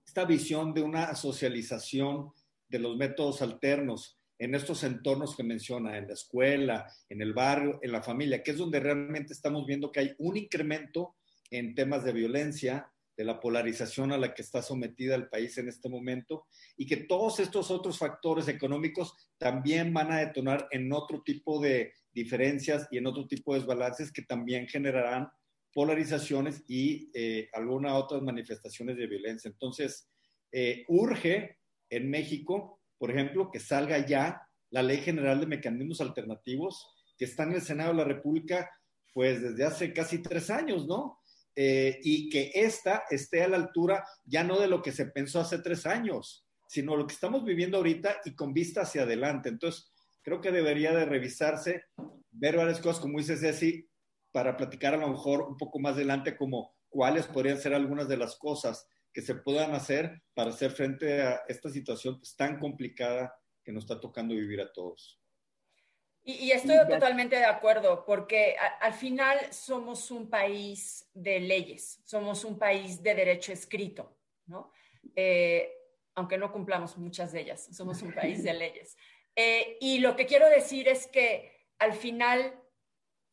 esta 0.05 0.25
visión 0.25 0.73
de 0.73 0.81
una 0.81 1.15
socialización 1.15 2.31
de 2.67 2.79
los 2.79 2.97
métodos 2.97 3.41
alternos 3.41 4.19
en 4.37 4.55
estos 4.55 4.83
entornos 4.83 5.35
que 5.35 5.43
menciona, 5.43 5.97
en 5.97 6.07
la 6.07 6.13
escuela, 6.13 6.87
en 7.07 7.21
el 7.21 7.33
barrio, 7.33 7.79
en 7.83 7.91
la 7.91 8.01
familia, 8.01 8.41
que 8.41 8.51
es 8.51 8.57
donde 8.57 8.79
realmente 8.79 9.33
estamos 9.33 9.65
viendo 9.67 9.91
que 9.91 9.99
hay 9.99 10.15
un 10.17 10.35
incremento 10.35 11.15
en 11.51 11.75
temas 11.75 12.03
de 12.03 12.13
violencia, 12.13 12.90
de 13.17 13.25
la 13.25 13.39
polarización 13.39 14.11
a 14.11 14.17
la 14.17 14.33
que 14.33 14.41
está 14.41 14.61
sometida 14.61 15.15
el 15.15 15.29
país 15.29 15.57
en 15.57 15.67
este 15.67 15.89
momento 15.89 16.45
y 16.77 16.85
que 16.85 16.97
todos 16.97 17.39
estos 17.39 17.69
otros 17.71 17.97
factores 17.97 18.47
económicos 18.47 19.13
también 19.37 19.93
van 19.93 20.11
a 20.11 20.19
detonar 20.19 20.67
en 20.71 20.91
otro 20.93 21.21
tipo 21.21 21.61
de 21.61 21.93
diferencias 22.13 22.87
y 22.91 22.97
en 22.97 23.07
otro 23.07 23.27
tipo 23.27 23.53
de 23.53 23.59
desbalances 23.59 24.11
que 24.11 24.23
también 24.23 24.67
generarán 24.67 25.29
polarizaciones 25.73 26.63
y 26.67 27.09
eh, 27.13 27.49
algunas 27.53 27.93
otras 27.93 28.21
manifestaciones 28.21 28.97
de 28.97 29.07
violencia. 29.07 29.49
Entonces, 29.49 30.09
eh, 30.51 30.85
urge 30.87 31.57
en 31.89 32.09
México, 32.09 32.81
por 32.97 33.11
ejemplo, 33.11 33.49
que 33.51 33.59
salga 33.59 34.05
ya 34.05 34.41
la 34.69 34.83
Ley 34.83 34.97
General 34.97 35.39
de 35.39 35.47
Mecanismos 35.47 36.01
Alternativos, 36.01 36.93
que 37.17 37.25
está 37.25 37.43
en 37.43 37.53
el 37.53 37.61
Senado 37.61 37.91
de 37.91 37.97
la 37.97 38.03
República, 38.03 38.69
pues 39.13 39.41
desde 39.41 39.65
hace 39.65 39.93
casi 39.93 40.19
tres 40.19 40.49
años, 40.49 40.87
¿no? 40.87 41.19
Eh, 41.55 41.99
y 42.03 42.29
que 42.29 42.51
esta 42.53 43.03
esté 43.09 43.43
a 43.43 43.49
la 43.49 43.57
altura 43.57 44.05
ya 44.23 44.43
no 44.43 44.59
de 44.59 44.67
lo 44.67 44.81
que 44.81 44.91
se 44.91 45.07
pensó 45.07 45.41
hace 45.41 45.59
tres 45.59 45.85
años, 45.85 46.45
sino 46.67 46.95
lo 46.95 47.05
que 47.05 47.13
estamos 47.13 47.43
viviendo 47.43 47.77
ahorita 47.77 48.21
y 48.23 48.35
con 48.35 48.53
vista 48.53 48.81
hacia 48.81 49.03
adelante. 49.03 49.49
Entonces, 49.49 49.91
creo 50.21 50.39
que 50.39 50.51
debería 50.51 50.93
de 50.93 51.05
revisarse, 51.05 51.83
ver 52.31 52.55
varias 52.55 52.79
cosas, 52.79 53.01
como 53.01 53.19
dice 53.19 53.37
Ceci, 53.37 53.87
para 54.31 54.55
platicar 54.55 54.93
a 54.93 54.97
lo 54.97 55.09
mejor 55.09 55.41
un 55.41 55.57
poco 55.57 55.79
más 55.79 55.93
adelante 55.93 56.37
como 56.37 56.73
cuáles 56.89 57.27
podrían 57.27 57.57
ser 57.57 57.73
algunas 57.73 58.07
de 58.07 58.17
las 58.17 58.37
cosas 58.37 58.87
que 59.13 59.21
se 59.21 59.35
puedan 59.35 59.73
hacer 59.73 60.21
para 60.33 60.51
hacer 60.51 60.71
frente 60.71 61.21
a 61.21 61.41
esta 61.47 61.69
situación 61.69 62.17
pues, 62.17 62.35
tan 62.35 62.59
complicada 62.59 63.33
que 63.63 63.71
nos 63.71 63.83
está 63.83 63.99
tocando 63.99 64.33
vivir 64.33 64.61
a 64.61 64.71
todos. 64.71 65.20
Y, 66.23 66.51
estoy 66.51 66.77
totalmente 66.87 67.35
de 67.35 67.45
acuerdo, 67.45 68.05
porque 68.05 68.55
al 68.79 68.93
final 68.93 69.39
somos 69.51 70.11
un 70.11 70.29
país 70.29 71.09
de 71.15 71.39
leyes, 71.39 71.99
somos 72.05 72.45
un 72.45 72.59
país 72.59 73.01
de 73.01 73.15
derecho 73.15 73.51
escrito, 73.51 74.15
¿no? 74.45 74.71
Eh, 75.15 75.73
aunque 76.13 76.37
no 76.37 76.51
cumplamos 76.51 76.95
muchas 76.97 77.31
de 77.31 77.41
ellas, 77.41 77.69
somos 77.71 78.03
un 78.03 78.13
país 78.13 78.43
de 78.43 78.53
leyes. 78.53 78.95
Eh, 79.35 79.77
y 79.81 79.97
lo 79.97 80.15
que 80.15 80.27
quiero 80.27 80.47
decir 80.47 80.87
es 80.87 81.07
que 81.07 81.69
al 81.79 81.93
final 81.93 82.53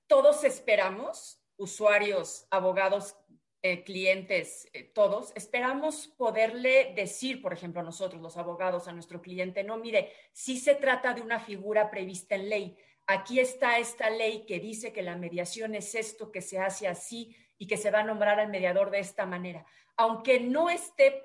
todos 0.07 0.45
esperamos, 0.45 1.43
usuarios, 1.59 2.47
abogados, 2.51 3.17
eh, 3.61 3.83
clientes, 3.83 4.69
todos, 4.95 5.33
esperamos 5.35 6.07
poderle 6.07 6.93
decir, 6.95 7.43
por 7.43 7.53
ejemplo, 7.53 7.83
nosotros, 7.83 8.23
los 8.23 8.37
abogados, 8.37 8.87
a 8.87 8.93
nuestro 8.93 9.21
cliente, 9.21 9.65
no, 9.65 9.79
mire, 9.79 10.13
si 10.33 10.59
se 10.59 10.77
trata 10.77 11.13
de 11.13 11.23
una 11.23 11.41
figura 11.41 11.91
prevista 11.91 12.37
en 12.37 12.49
ley. 12.49 12.77
Aquí 13.07 13.41
está 13.41 13.79
esta 13.79 14.11
ley 14.11 14.45
que 14.47 14.61
dice 14.61 14.93
que 14.93 15.03
la 15.03 15.17
mediación 15.17 15.75
es 15.75 15.95
esto, 15.95 16.31
que 16.31 16.41
se 16.41 16.59
hace 16.59 16.87
así 16.87 17.35
y 17.57 17.67
que 17.67 17.77
se 17.77 17.91
va 17.91 18.01
a 18.01 18.05
nombrar 18.05 18.39
al 18.39 18.49
mediador 18.49 18.91
de 18.91 19.01
esta 19.01 19.27
manera. 19.27 19.67
Aunque 19.97 20.39
no 20.39 20.71
esté 20.71 21.23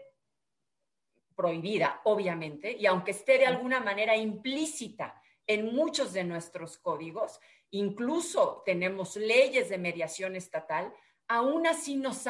prohibida, 1.35 2.01
obviamente, 2.05 2.71
y 2.71 2.85
aunque 2.85 3.11
esté 3.11 3.37
de 3.37 3.45
alguna 3.45 3.79
manera 3.79 4.15
implícita 4.15 5.21
en 5.45 5.73
muchos 5.75 6.13
de 6.13 6.23
nuestros 6.23 6.77
códigos, 6.77 7.39
incluso 7.71 8.63
tenemos 8.65 9.15
leyes 9.17 9.69
de 9.69 9.77
mediación 9.77 10.35
estatal, 10.35 10.93
aún 11.27 11.67
así 11.67 11.95
nos, 11.95 12.23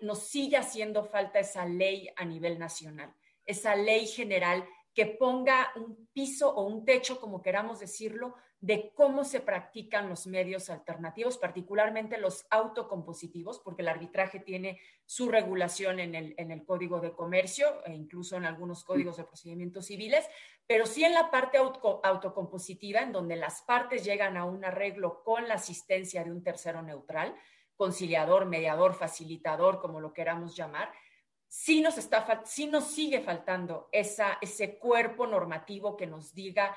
nos 0.00 0.18
sigue 0.20 0.56
haciendo 0.56 1.04
falta 1.04 1.38
esa 1.38 1.66
ley 1.66 2.08
a 2.16 2.24
nivel 2.24 2.58
nacional, 2.58 3.14
esa 3.46 3.74
ley 3.74 4.06
general 4.06 4.66
que 4.94 5.06
ponga 5.06 5.70
un 5.76 6.08
piso 6.12 6.52
o 6.54 6.66
un 6.66 6.84
techo, 6.84 7.20
como 7.20 7.42
queramos 7.42 7.80
decirlo, 7.80 8.34
de 8.60 8.92
cómo 8.94 9.24
se 9.24 9.40
practican 9.40 10.10
los 10.10 10.26
medios 10.26 10.68
alternativos, 10.68 11.38
particularmente 11.38 12.18
los 12.18 12.46
autocompositivos, 12.50 13.58
porque 13.58 13.80
el 13.80 13.88
arbitraje 13.88 14.40
tiene 14.40 14.78
su 15.06 15.30
regulación 15.30 15.98
en 15.98 16.14
el, 16.14 16.34
en 16.36 16.50
el 16.50 16.66
Código 16.66 17.00
de 17.00 17.12
Comercio 17.12 17.82
e 17.86 17.94
incluso 17.94 18.36
en 18.36 18.44
algunos 18.44 18.84
códigos 18.84 19.16
de 19.16 19.24
procedimientos 19.24 19.86
civiles, 19.86 20.28
pero 20.66 20.84
sí 20.84 21.04
en 21.04 21.14
la 21.14 21.30
parte 21.30 21.56
autocompositiva, 21.56 23.00
en 23.00 23.12
donde 23.12 23.36
las 23.36 23.62
partes 23.62 24.04
llegan 24.04 24.36
a 24.36 24.44
un 24.44 24.62
arreglo 24.62 25.22
con 25.24 25.48
la 25.48 25.54
asistencia 25.54 26.22
de 26.22 26.30
un 26.30 26.42
tercero 26.42 26.82
neutral, 26.82 27.34
conciliador, 27.80 28.44
mediador, 28.44 28.92
facilitador, 28.92 29.80
como 29.80 30.00
lo 30.00 30.12
queramos 30.12 30.54
llamar, 30.54 30.92
sí 31.48 31.80
nos, 31.80 31.96
está, 31.96 32.42
sí 32.44 32.66
nos 32.66 32.88
sigue 32.88 33.22
faltando 33.22 33.88
esa, 33.90 34.36
ese 34.42 34.78
cuerpo 34.78 35.26
normativo 35.26 35.96
que 35.96 36.06
nos 36.06 36.34
diga 36.34 36.76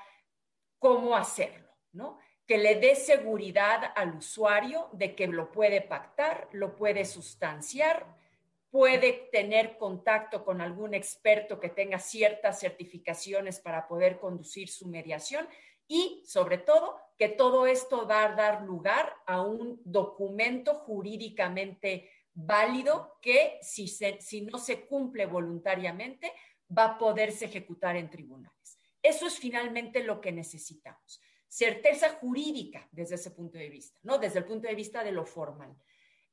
cómo 0.79 1.17
hacerlo, 1.17 1.75
¿no? 1.91 2.19
Que 2.47 2.57
le 2.57 2.75
dé 2.75 2.95
seguridad 2.95 3.91
al 3.97 4.15
usuario 4.15 4.87
de 4.93 5.13
que 5.13 5.27
lo 5.27 5.51
puede 5.51 5.81
pactar, 5.81 6.47
lo 6.53 6.73
puede 6.73 7.03
sustanciar, 7.03 8.05
puede 8.71 9.27
tener 9.29 9.77
contacto 9.77 10.45
con 10.45 10.61
algún 10.61 10.93
experto 10.93 11.59
que 11.59 11.67
tenga 11.67 11.99
ciertas 11.99 12.61
certificaciones 12.61 13.59
para 13.59 13.89
poder 13.89 14.21
conducir 14.21 14.69
su 14.69 14.87
mediación 14.87 15.49
y, 15.87 16.23
sobre 16.25 16.57
todo, 16.57 16.97
que 17.17 17.29
todo 17.29 17.67
esto 17.67 18.07
va 18.07 18.25
a 18.25 18.35
dar 18.35 18.63
lugar 18.63 19.13
a 19.25 19.41
un 19.41 19.81
documento 19.83 20.73
jurídicamente 20.75 22.09
válido 22.33 23.17
que 23.21 23.59
si, 23.61 23.87
si 23.87 24.41
no 24.41 24.57
se 24.57 24.85
cumple 24.85 25.25
voluntariamente 25.25 26.33
va 26.75 26.85
a 26.85 26.97
poderse 26.97 27.45
ejecutar 27.45 27.95
en 27.95 28.09
tribunales. 28.09 28.79
Eso 29.01 29.27
es 29.27 29.37
finalmente 29.37 30.03
lo 30.03 30.19
que 30.19 30.31
necesitamos. 30.31 31.21
Certeza 31.47 32.09
jurídica 32.09 32.87
desde 32.91 33.15
ese 33.15 33.31
punto 33.31 33.57
de 33.57 33.69
vista, 33.69 33.99
¿no? 34.03 34.17
Desde 34.17 34.39
el 34.39 34.45
punto 34.45 34.67
de 34.67 34.75
vista 34.75 35.03
de 35.03 35.11
lo 35.11 35.25
formal. 35.25 35.75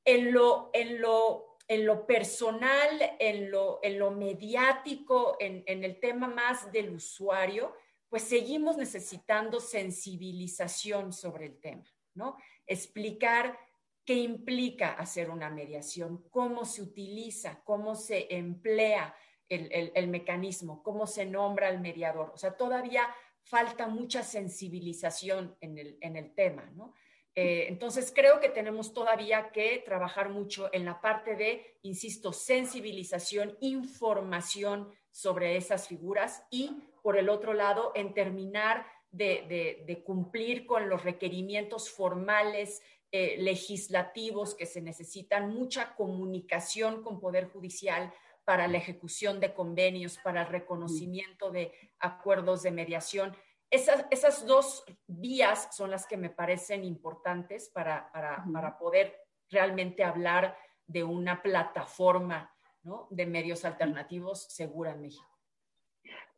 En 0.03 0.33
lo, 0.33 0.71
en 0.73 1.01
lo, 1.01 1.59
en 1.69 1.85
lo 1.85 2.07
personal, 2.07 3.17
en 3.19 3.51
lo, 3.51 3.81
en 3.83 3.99
lo 3.99 4.13
mediático, 4.13 5.37
en 5.39 5.85
el 5.85 6.01
tema 6.01 6.27
más 6.27 6.73
del 6.73 6.91
usuario, 6.91 7.75
pues 8.11 8.25
seguimos 8.25 8.77
necesitando 8.77 9.61
sensibilización 9.61 11.13
sobre 11.13 11.47
el 11.47 11.61
tema, 11.61 11.85
¿no? 12.15 12.37
Explicar 12.67 13.57
qué 14.05 14.15
implica 14.15 14.95
hacer 14.95 15.31
una 15.31 15.49
mediación, 15.49 16.29
cómo 16.29 16.65
se 16.65 16.83
utiliza, 16.83 17.63
cómo 17.63 17.95
se 17.95 18.27
emplea 18.35 19.15
el, 19.49 20.09
mecanismo, 20.09 20.83
cómo 20.83 21.07
se 21.07 21.25
nombra 21.25 21.69
el 21.69 21.81
mediador. 21.81 22.33
O 22.35 22.37
sea, 22.37 22.57
todavía 22.57 23.09
falta 23.43 23.87
mucha 23.87 24.23
sensibilización 24.25 25.57
en 25.61 25.79
el, 26.17 26.35
tema, 26.35 26.71
¿no? 26.75 26.95
Eh, 27.35 27.67
entonces, 27.69 28.13
creo 28.15 28.41
que 28.41 28.49
tenemos 28.49 28.93
todavía 28.93 29.51
que 29.53 29.83
trabajar 29.85 30.31
mucho 30.31 30.69
en 30.73 30.85
la 30.85 31.01
parte 31.01 31.37
de, 31.37 31.79
insisto, 31.83 32.33
sensibilización, 32.33 33.57
información 33.61 34.93
sobre 35.11 35.57
esas 35.57 35.89
figuras 35.89 36.47
y, 36.51 36.83
por 37.03 37.17
el 37.17 37.29
otro 37.29 37.53
lado, 37.53 37.93
en 37.95 38.15
terminar 38.15 38.87
de 39.11 40.03
cumplir 40.07 40.67
con 40.67 40.89
los 40.89 41.03
requerimientos 41.03 41.91
formales 41.91 42.81
eh, 43.13 43.39
legislativos 43.39 44.55
que 44.55 44.67
se 44.67 44.81
necesitan, 44.81 45.53
mucha 45.53 45.97
comunicación 45.97 47.03
con 47.03 47.19
Poder 47.19 47.49
Judicial 47.49 48.15
para 48.45 48.69
la 48.69 48.79
ejecución 48.79 49.41
de 49.41 49.53
convenios, 49.53 50.17
para 50.19 50.43
el 50.43 50.47
reconocimiento 50.47 51.51
de 51.51 51.73
acuerdos 51.99 52.63
de 52.63 52.71
mediación. 52.71 53.37
Esas, 53.69 54.07
esas 54.13 54.47
dos 54.47 54.85
vías 55.09 55.75
son 55.77 55.91
las 55.91 56.07
que 56.07 56.17
me 56.17 56.31
parecen 56.31 56.85
importantes 56.85 57.69
para, 57.69 58.13
para, 58.13 58.45
para 58.53 58.79
poder 58.79 59.17
realmente 59.49 60.05
hablar 60.05 60.57
de 60.87 61.03
una 61.03 61.43
plataforma 61.43 62.55
¿no? 62.83 63.09
de 63.11 63.27
medios 63.27 63.65
alternativos 63.65 64.45
segura 64.49 64.93
en 64.93 65.03
México. 65.03 65.27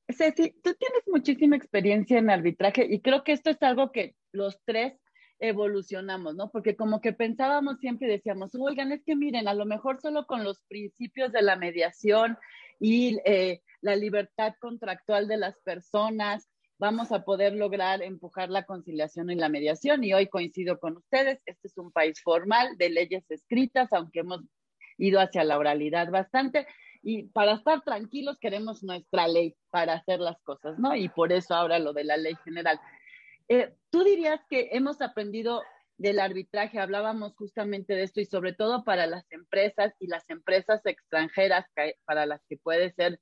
Ceci, 0.08 0.50
tú 0.62 0.74
tienes 0.74 1.02
muchísima 1.06 1.56
experiencia 1.56 2.18
en 2.18 2.30
arbitraje 2.30 2.86
y 2.88 3.00
creo 3.00 3.24
que 3.24 3.32
esto 3.32 3.50
es 3.50 3.62
algo 3.62 3.92
que 3.92 4.16
los 4.32 4.58
tres 4.64 4.94
evolucionamos, 5.38 6.36
¿no? 6.36 6.50
Porque 6.50 6.76
como 6.76 7.00
que 7.00 7.12
pensábamos 7.12 7.78
siempre 7.78 8.06
y 8.06 8.12
decíamos, 8.12 8.54
oigan, 8.54 8.92
es 8.92 9.02
que 9.04 9.16
miren, 9.16 9.48
a 9.48 9.54
lo 9.54 9.66
mejor 9.66 10.00
solo 10.00 10.26
con 10.26 10.44
los 10.44 10.60
principios 10.68 11.32
de 11.32 11.42
la 11.42 11.56
mediación 11.56 12.38
y 12.78 13.18
eh, 13.24 13.60
la 13.80 13.96
libertad 13.96 14.54
contractual 14.60 15.26
de 15.26 15.36
las 15.36 15.58
personas 15.60 16.48
vamos 16.78 17.12
a 17.12 17.24
poder 17.24 17.54
lograr 17.54 18.02
empujar 18.02 18.50
la 18.50 18.64
conciliación 18.64 19.30
y 19.30 19.34
la 19.34 19.48
mediación. 19.48 20.02
Y 20.04 20.14
hoy 20.14 20.28
coincido 20.28 20.78
con 20.78 20.96
ustedes, 20.96 21.40
este 21.46 21.68
es 21.68 21.78
un 21.78 21.92
país 21.92 22.20
formal 22.22 22.76
de 22.76 22.90
leyes 22.90 23.24
escritas, 23.30 23.92
aunque 23.92 24.20
hemos 24.20 24.42
ido 25.02 25.20
hacia 25.20 25.44
la 25.44 25.58
oralidad 25.58 26.10
bastante. 26.10 26.66
Y 27.02 27.24
para 27.24 27.54
estar 27.54 27.82
tranquilos 27.82 28.38
queremos 28.38 28.84
nuestra 28.84 29.26
ley 29.26 29.56
para 29.70 29.94
hacer 29.94 30.20
las 30.20 30.40
cosas, 30.42 30.78
¿no? 30.78 30.94
Y 30.94 31.08
por 31.08 31.32
eso 31.32 31.54
ahora 31.54 31.80
lo 31.80 31.92
de 31.92 32.04
la 32.04 32.16
ley 32.16 32.36
general. 32.44 32.80
Eh, 33.48 33.74
¿Tú 33.90 34.04
dirías 34.04 34.40
que 34.48 34.70
hemos 34.72 35.00
aprendido 35.00 35.62
del 35.98 36.20
arbitraje? 36.20 36.78
Hablábamos 36.78 37.34
justamente 37.34 37.94
de 37.94 38.04
esto 38.04 38.20
y 38.20 38.26
sobre 38.26 38.52
todo 38.52 38.84
para 38.84 39.08
las 39.08 39.30
empresas 39.32 39.92
y 39.98 40.06
las 40.06 40.28
empresas 40.30 40.86
extranjeras 40.86 41.66
para 42.04 42.24
las 42.24 42.40
que 42.48 42.56
puede 42.56 42.92
ser 42.92 43.18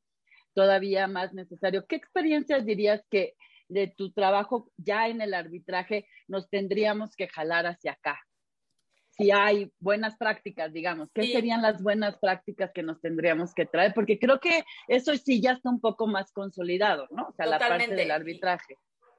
todavía 0.53 1.07
más 1.07 1.33
necesario. 1.33 1.87
¿Qué 1.87 1.97
experiencias 1.97 2.67
dirías 2.67 3.03
que 3.11 3.35
de 3.69 3.87
tu 3.87 4.13
trabajo 4.13 4.71
ya 4.77 5.09
en 5.09 5.23
el 5.23 5.33
arbitraje 5.33 6.07
nos 6.29 6.51
tendríamos 6.51 7.17
que 7.17 7.29
jalar 7.29 7.67
hacia 7.67 7.93
acá? 7.93 8.21
Si 9.21 9.31
hay 9.31 9.71
buenas 9.81 10.17
prácticas, 10.17 10.73
digamos, 10.73 11.11
¿qué 11.13 11.31
serían 11.31 11.61
las 11.61 11.83
buenas 11.83 12.17
prácticas 12.17 12.71
que 12.73 12.83
nos 12.83 13.01
tendríamos 13.03 13.53
que 13.53 13.67
traer? 13.67 13.93
Porque 13.93 14.19
creo 14.19 14.41
que 14.41 14.65
eso 14.89 15.15
sí 15.17 15.43
ya 15.43 15.53
está 15.53 15.69
un 15.69 15.81
poco 15.81 16.07
más 16.07 16.33
consolidado, 16.33 17.07
¿no? 17.11 17.29
O 17.29 17.33
sea, 17.33 17.45
la 17.45 17.59
parte 17.59 17.95
del 17.95 18.11
arbitraje. 18.11 18.77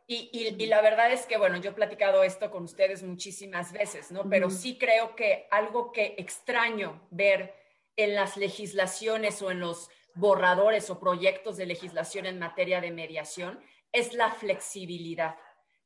Y, 0.07 0.29
y, 0.33 0.65
la 0.65 0.81
verdad 0.81 1.13
es 1.13 1.25
que, 1.25 1.37
bueno, 1.37 1.57
yo 1.57 1.69
he 1.69 1.73
platicado 1.73 2.23
esto 2.23 2.51
con 2.51 2.63
ustedes 2.63 3.01
muchísimas 3.03 3.71
veces, 3.71 4.11
¿no? 4.11 4.27
Pero 4.29 4.49
sí 4.49 4.77
creo 4.77 5.15
que 5.15 5.47
algo 5.51 5.91
que 5.91 6.15
extraño 6.17 7.07
ver 7.11 7.53
en 7.95 8.15
las 8.15 8.35
legislaciones 8.35 9.41
o 9.41 9.51
en 9.51 9.59
los 9.59 9.89
borradores 10.15 10.89
o 10.89 10.99
proyectos 10.99 11.55
de 11.55 11.67
legislación 11.67 12.25
en 12.25 12.39
materia 12.39 12.81
de 12.81 12.91
mediación 12.91 13.61
es 13.93 14.13
la 14.13 14.31
flexibilidad, 14.31 15.35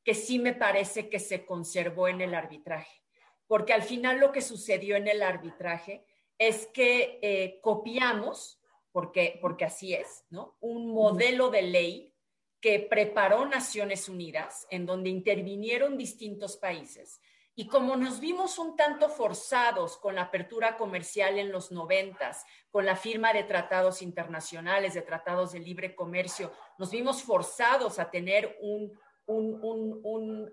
que 0.02 0.14
sí 0.14 0.38
me 0.38 0.54
parece 0.54 1.08
que 1.08 1.20
se 1.20 1.44
conservó 1.44 2.08
en 2.08 2.20
el 2.20 2.34
arbitraje 2.34 3.05
porque 3.46 3.72
al 3.72 3.82
final 3.82 4.18
lo 4.18 4.32
que 4.32 4.42
sucedió 4.42 4.96
en 4.96 5.08
el 5.08 5.22
arbitraje 5.22 6.04
es 6.38 6.66
que 6.66 7.18
eh, 7.22 7.60
copiamos, 7.62 8.60
porque, 8.92 9.38
porque 9.40 9.64
así 9.64 9.94
es, 9.94 10.24
¿no? 10.30 10.56
Un 10.60 10.92
modelo 10.92 11.50
de 11.50 11.62
ley 11.62 12.12
que 12.60 12.80
preparó 12.80 13.46
Naciones 13.46 14.08
Unidas, 14.08 14.66
en 14.70 14.86
donde 14.86 15.10
intervinieron 15.10 15.96
distintos 15.96 16.56
países. 16.56 17.20
Y 17.58 17.68
como 17.68 17.96
nos 17.96 18.20
vimos 18.20 18.58
un 18.58 18.76
tanto 18.76 19.08
forzados 19.08 19.96
con 19.96 20.16
la 20.16 20.22
apertura 20.22 20.76
comercial 20.76 21.38
en 21.38 21.50
los 21.50 21.72
noventas, 21.72 22.44
con 22.70 22.84
la 22.84 22.96
firma 22.96 23.32
de 23.32 23.44
tratados 23.44 24.02
internacionales, 24.02 24.92
de 24.92 25.00
tratados 25.00 25.52
de 25.52 25.60
libre 25.60 25.94
comercio, 25.94 26.52
nos 26.78 26.90
vimos 26.90 27.22
forzados 27.22 27.98
a 27.98 28.10
tener 28.10 28.58
un, 28.60 28.92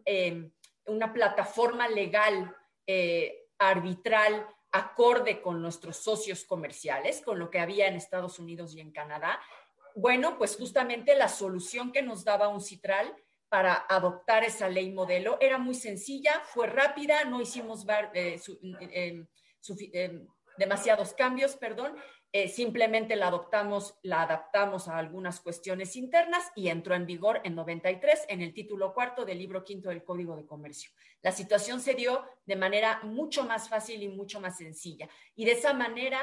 eh, 0.06 0.50
una 0.86 1.12
plataforma 1.12 1.90
legal 1.90 2.56
eh, 2.88 3.48
arbitral 3.58 4.48
acorde 4.72 5.42
con 5.42 5.62
nuestros 5.62 5.98
socios 5.98 6.46
comerciales, 6.46 7.22
con 7.22 7.38
lo 7.38 7.50
que 7.50 7.60
había 7.60 7.88
en 7.88 7.96
Estados 7.96 8.40
Unidos 8.40 8.76
y 8.76 8.82
en 8.82 8.92
Canadá. 8.92 9.40
Bueno, 9.96 10.38
pues 10.38 10.58
justamente 10.58 11.16
la 11.16 11.30
solución 11.30 11.92
que 11.92 12.02
nos 12.02 12.26
daba 12.26 12.48
un 12.48 12.62
citral 12.62 13.16
para 13.50 13.86
adoptar 13.88 14.44
esa 14.44 14.68
ley 14.68 14.92
modelo 14.92 15.38
era 15.40 15.60
muy 15.60 15.76
sencilla, 15.76 16.42
fue 16.44 16.66
rápida, 16.66 17.24
no 17.26 17.40
hicimos 17.40 17.86
eh, 18.16 18.42
eh, 19.94 20.26
demasiados 20.58 21.14
cambios, 21.14 21.56
perdón, 21.56 21.96
eh, 22.36 22.48
simplemente 22.48 23.16
la 23.16 23.28
adoptamos, 23.28 24.00
la 24.02 24.24
adaptamos 24.24 24.88
a 24.88 24.98
algunas 24.98 25.40
cuestiones 25.40 25.96
internas 25.96 26.52
y 26.56 26.70
entró 26.70 26.96
en 26.96 27.06
vigor 27.06 27.40
en 27.44 27.54
93 27.54 28.26
en 28.28 28.42
el 28.42 28.56
título 28.56 28.92
cuarto 28.92 29.24
del 29.24 29.38
libro 29.38 29.64
quinto 29.64 29.90
del 29.90 30.04
Código 30.04 30.36
de 30.36 30.48
Comercio. 30.48 30.90
La 31.22 31.32
situación 31.32 31.80
se 31.80 31.94
dio 31.94 32.26
de 32.48 32.56
manera 32.56 33.02
mucho 33.04 33.46
más 33.46 33.70
fácil 33.70 34.02
y 34.02 34.08
mucho 34.08 34.42
más 34.42 34.58
sencilla. 34.58 35.08
Y 35.36 35.46
de 35.46 35.52
esa 35.52 35.74
manera 35.74 36.20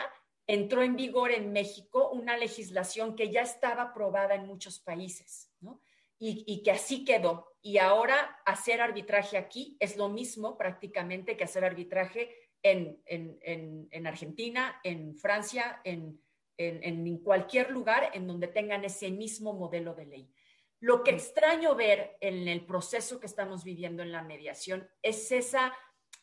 entró 0.49 0.83
en 0.83 0.97
vigor 0.97 1.31
en 1.31 1.53
México 1.53 2.11
una 2.11 2.37
legislación 2.37 3.15
que 3.15 3.31
ya 3.31 3.43
estaba 3.43 3.83
aprobada 3.83 4.35
en 4.35 4.49
muchos 4.49 4.81
países, 4.81 5.53
¿no? 5.61 5.81
Y, 6.19 6.43
y, 6.45 6.65
que 6.65 6.73
así 6.73 7.05
quedó. 7.05 7.55
Y 7.63 7.79
ahora 7.79 8.37
hacer 8.45 8.81
arbitraje 8.81 9.39
aquí 9.39 9.77
es 9.79 9.97
lo 9.97 10.09
mismo 10.09 10.59
prácticamente 10.59 11.37
que 11.37 11.45
hacer 11.45 11.65
arbitraje 11.65 12.50
en, 12.63 14.07
Argentina, 14.07 14.81
en 14.85 15.17
Francia, 15.17 15.81
en, 15.85 16.21
en, 16.57 17.19
cualquier 17.19 17.71
lugar 17.71 18.11
en 18.15 18.27
donde 18.27 18.49
tengan 18.49 18.85
ese 18.85 19.11
mismo 19.11 19.53
modelo 19.53 19.95
de 19.95 20.07
ley. 20.07 20.35
Lo 20.81 21.03
que 21.03 21.11
extraño 21.11 21.75
ver 21.75 22.17
en 22.21 22.49
el 22.49 22.65
proceso 22.65 23.21
que 23.21 23.27
estamos 23.27 23.65
viviendo 23.65 24.03
en 24.03 24.13
la 24.13 24.23
mediación 24.23 24.89
es, 25.03 25.31
esa, 25.31 25.75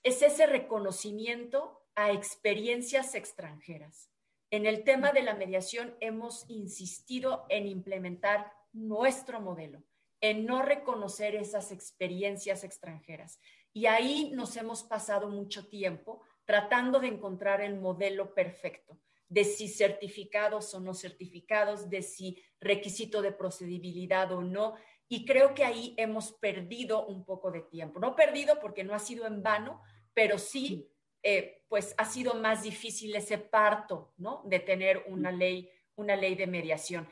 es 0.03 0.21
ese 0.21 0.47
reconocimiento 0.47 1.83
a 1.95 2.11
experiencias 2.11 3.15
extranjeras. 3.15 4.09
En 4.49 4.65
el 4.65 4.83
tema 4.83 5.11
de 5.11 5.23
la 5.23 5.35
mediación 5.35 5.95
hemos 5.99 6.45
insistido 6.49 7.45
en 7.49 7.67
implementar 7.67 8.53
nuestro 8.71 9.41
modelo, 9.41 9.83
en 10.21 10.45
no 10.45 10.61
reconocer 10.61 11.35
esas 11.35 11.71
experiencias 11.71 12.63
extranjeras. 12.63 13.39
Y 13.73 13.87
ahí 13.87 14.31
nos 14.33 14.55
hemos 14.55 14.83
pasado 14.83 15.29
mucho 15.29 15.67
tiempo 15.67 16.21
tratando 16.47 16.99
de 16.99 17.09
encontrar 17.09 17.61
el 17.61 17.79
modelo 17.79 18.33
perfecto 18.33 18.97
de 19.29 19.43
si 19.43 19.67
certificados 19.67 20.73
o 20.73 20.79
no 20.79 20.93
certificados, 20.93 21.89
de 21.89 22.01
si 22.01 22.41
requisito 22.59 23.21
de 23.21 23.31
procedibilidad 23.31 24.31
o 24.31 24.41
no. 24.41 24.75
Y 25.09 25.25
creo 25.25 25.53
que 25.53 25.63
ahí 25.63 25.93
hemos 25.97 26.33
perdido 26.33 27.05
un 27.05 27.25
poco 27.25 27.51
de 27.51 27.61
tiempo. 27.61 27.99
No 27.99 28.15
perdido 28.15 28.59
porque 28.59 28.83
no 28.83 28.93
ha 28.93 28.99
sido 28.99 29.25
en 29.25 29.43
vano, 29.43 29.81
pero 30.13 30.37
sí, 30.37 30.89
eh, 31.23 31.63
pues 31.67 31.93
ha 31.97 32.05
sido 32.05 32.35
más 32.35 32.63
difícil 32.63 33.15
ese 33.15 33.37
parto, 33.37 34.13
¿no? 34.17 34.43
De 34.45 34.59
tener 34.59 35.03
una 35.07 35.31
ley, 35.31 35.69
una 35.95 36.15
ley 36.15 36.35
de 36.35 36.47
mediación. 36.47 37.07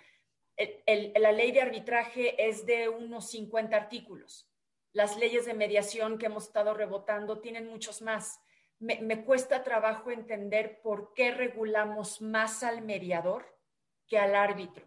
la 0.85 1.31
ley 1.33 1.51
de 1.51 1.61
arbitraje 1.61 2.47
es 2.47 2.65
de 2.65 2.87
unos 2.87 3.29
50 3.29 3.75
artículos. 3.75 4.49
Las 4.93 5.17
leyes 5.17 5.45
de 5.45 5.53
mediación 5.53 6.17
que 6.17 6.27
hemos 6.27 6.45
estado 6.45 6.73
rebotando 6.73 7.41
tienen 7.41 7.67
muchos 7.67 8.01
más. 8.01 8.39
Me, 8.79 9.23
cuesta 9.23 9.63
trabajo 9.63 10.11
entender 10.11 10.81
por 10.81 11.13
qué 11.13 11.31
regulamos 11.31 12.21
más 12.21 12.61
al 12.61 12.81
mediador 12.81 13.57
que 14.07 14.17
al 14.17 14.35
árbitro. 14.35 14.85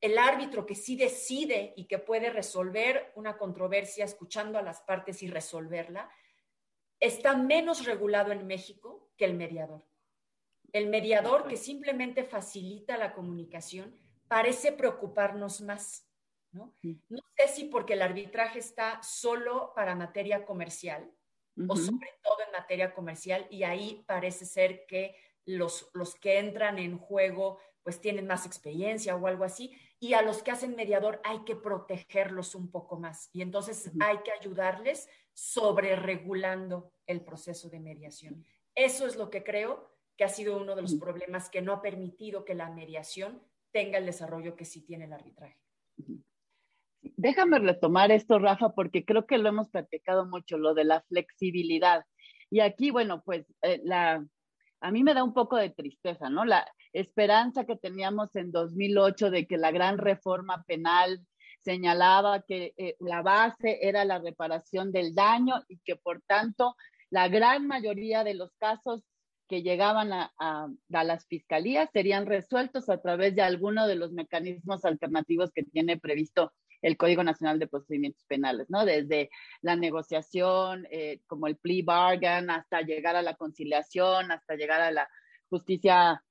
El 0.00 0.18
árbitro 0.18 0.64
que 0.64 0.74
sí 0.74 0.96
decide 0.96 1.74
y 1.76 1.86
que 1.86 1.98
puede 1.98 2.30
resolver 2.30 3.12
una 3.14 3.36
controversia 3.36 4.04
escuchando 4.04 4.58
a 4.58 4.62
las 4.62 4.80
partes 4.80 5.22
y 5.22 5.28
resolverla, 5.28 6.08
está 6.98 7.36
menos 7.36 7.84
regulado 7.84 8.32
en 8.32 8.46
México 8.46 9.10
que 9.16 9.26
el 9.26 9.34
mediador. 9.34 9.84
El 10.72 10.88
mediador 10.88 11.46
que 11.46 11.56
simplemente 11.56 12.24
facilita 12.24 12.96
la 12.96 13.12
comunicación 13.12 13.94
parece 14.28 14.72
preocuparnos 14.72 15.60
más. 15.60 16.08
¿no? 16.50 16.74
No 16.82 17.22
sé 17.36 17.48
si 17.48 17.64
porque 17.64 17.92
el 17.92 18.02
arbitraje 18.02 18.58
está 18.58 19.02
solo 19.02 19.72
para 19.74 19.94
materia 19.94 20.44
comercial 20.46 21.12
o 21.68 21.76
sobre 21.76 22.08
todo 22.22 22.36
en 22.46 22.52
materia 22.52 22.94
comercial 22.94 23.46
y 23.50 23.62
ahí 23.62 24.04
parece 24.06 24.44
ser 24.44 24.86
que 24.86 25.14
los, 25.46 25.90
los 25.92 26.14
que 26.14 26.38
entran 26.38 26.78
en 26.78 26.98
juego 26.98 27.58
pues 27.82 28.00
tienen 28.00 28.26
más 28.26 28.46
experiencia 28.46 29.14
o 29.14 29.26
algo 29.26 29.44
así 29.44 29.72
y 30.00 30.14
a 30.14 30.22
los 30.22 30.42
que 30.42 30.50
hacen 30.50 30.74
mediador 30.74 31.20
hay 31.22 31.44
que 31.44 31.54
protegerlos 31.54 32.54
un 32.54 32.70
poco 32.70 32.98
más 32.98 33.28
y 33.32 33.42
entonces 33.42 33.90
hay 34.00 34.18
que 34.18 34.32
ayudarles 34.32 35.08
sobre 35.34 35.96
regulando 35.96 36.92
el 37.06 37.24
proceso 37.24 37.68
de 37.68 37.80
mediación. 37.80 38.46
Eso 38.74 39.06
es 39.06 39.16
lo 39.16 39.30
que 39.30 39.44
creo 39.44 39.94
que 40.16 40.24
ha 40.24 40.28
sido 40.28 40.56
uno 40.56 40.76
de 40.76 40.82
los 40.82 40.94
problemas 40.94 41.50
que 41.50 41.60
no 41.60 41.72
ha 41.72 41.82
permitido 41.82 42.44
que 42.44 42.54
la 42.54 42.70
mediación 42.70 43.42
tenga 43.72 43.98
el 43.98 44.06
desarrollo 44.06 44.56
que 44.56 44.64
sí 44.64 44.82
tiene 44.82 45.04
el 45.04 45.12
arbitraje. 45.12 45.58
Déjame 47.16 47.58
retomar 47.58 48.10
esto, 48.12 48.38
Rafa, 48.38 48.70
porque 48.70 49.04
creo 49.04 49.26
que 49.26 49.38
lo 49.38 49.48
hemos 49.48 49.68
platicado 49.70 50.26
mucho, 50.26 50.58
lo 50.58 50.74
de 50.74 50.84
la 50.84 51.02
flexibilidad. 51.02 52.04
Y 52.50 52.60
aquí, 52.60 52.90
bueno, 52.90 53.22
pues 53.24 53.46
eh, 53.62 53.80
la, 53.84 54.24
a 54.80 54.90
mí 54.90 55.02
me 55.02 55.14
da 55.14 55.24
un 55.24 55.34
poco 55.34 55.56
de 55.56 55.70
tristeza, 55.70 56.28
¿no? 56.28 56.44
La 56.44 56.66
esperanza 56.92 57.64
que 57.64 57.76
teníamos 57.76 58.34
en 58.36 58.52
2008 58.52 59.30
de 59.30 59.46
que 59.46 59.56
la 59.56 59.70
gran 59.70 59.98
reforma 59.98 60.62
penal 60.66 61.26
señalaba 61.64 62.42
que 62.42 62.74
eh, 62.76 62.96
la 63.00 63.22
base 63.22 63.78
era 63.80 64.04
la 64.04 64.18
reparación 64.18 64.92
del 64.92 65.14
daño 65.14 65.54
y 65.68 65.78
que 65.78 65.96
por 65.96 66.20
tanto 66.26 66.76
la 67.10 67.28
gran 67.28 67.66
mayoría 67.66 68.22
de 68.24 68.34
los 68.34 68.54
casos 68.58 69.02
que 69.48 69.62
llegaban 69.62 70.12
a, 70.12 70.68
las 70.88 71.26
fiscalías 71.26 71.88
serían 71.92 72.26
resueltos 72.26 72.88
a 72.88 73.00
través 73.00 73.34
de 73.34 73.42
alguno 73.42 73.86
de 73.86 73.96
los 73.96 74.12
mecanismos 74.12 74.84
alternativos 74.84 75.50
que 75.52 75.64
tiene 75.64 75.98
previsto 75.98 76.52
el 76.84 76.98
Código 76.98 77.24
Nacional 77.24 77.58
de 77.58 77.66
Procedimientos 77.66 78.24
Penales, 78.26 78.68
¿no? 78.68 78.84
Desde 78.84 79.30
la 79.62 79.74
negociación, 79.74 80.86
eh, 80.90 81.20
como 81.26 81.46
el 81.46 81.56
plea 81.56 81.82
bargain, 81.84 82.50
hasta 82.50 82.82
llegar 82.82 83.16
a 83.16 83.22
la 83.22 83.36
conciliación, 83.36 84.30
hasta 84.30 84.54
llegar 84.54 84.82
a 84.82 84.90
la 84.90 85.08
justicia, 85.48 86.22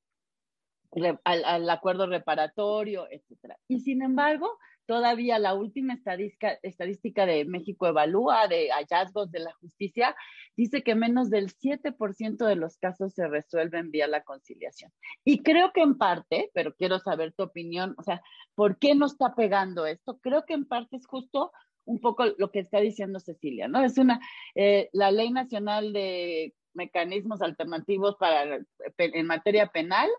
al, 1.24 1.70
acuerdo 1.72 2.06
reparatorio, 2.06 3.08
etcétera. 3.10 3.58
Y 3.68 3.80
sin 3.80 4.04
embargo, 4.04 4.60
Todavía 4.86 5.40
la 5.40 5.54
última 5.54 5.94
estadística, 5.94 6.60
estadística 6.62 7.26
de 7.26 7.46
México 7.46 7.88
Evalúa 7.88 8.48
de 8.48 8.70
hallazgos 8.70 9.32
de 9.32 9.40
la 9.40 9.54
justicia 9.54 10.16
dice 10.58 10.84
que 10.84 10.96
menos 10.96 11.30
del 11.30 11.54
7% 11.54 12.46
de 12.46 12.56
los 12.56 12.78
casos 12.78 13.14
se 13.14 13.28
resuelven 13.28 13.92
vía 13.92 14.08
la 14.08 14.24
conciliación. 14.24 14.92
Y 15.24 15.42
creo 15.42 15.72
que 15.74 15.82
en 15.82 15.98
parte, 15.98 16.52
pero 16.54 16.76
quiero 16.76 17.00
saber 17.00 17.34
tu 17.34 17.44
opinión, 17.44 17.96
o 17.98 18.04
sea, 18.04 18.22
¿por 18.56 18.78
qué 18.78 18.96
no 18.96 19.06
está 19.06 19.36
pegando 19.36 19.86
esto? 19.86 20.20
Creo 20.20 20.46
que 20.46 20.54
en 20.54 20.66
parte 20.66 20.98
es 20.98 21.08
justo 21.08 21.52
un 21.86 22.00
poco 22.00 22.26
lo 22.38 22.52
que 22.52 22.60
está 22.60 22.80
diciendo 22.80 23.20
Cecilia, 23.20 23.68
¿no? 23.68 23.84
Es 23.84 23.98
una, 23.98 24.20
eh, 24.56 24.90
la 24.94 25.12
ley 25.12 25.32
nacional 25.32 25.94
de 25.94 26.54
mecanismos 26.74 27.42
alternativos 27.42 28.16
para, 28.18 28.60
en 28.98 29.28
materia 29.28 29.68
penal 29.68 30.10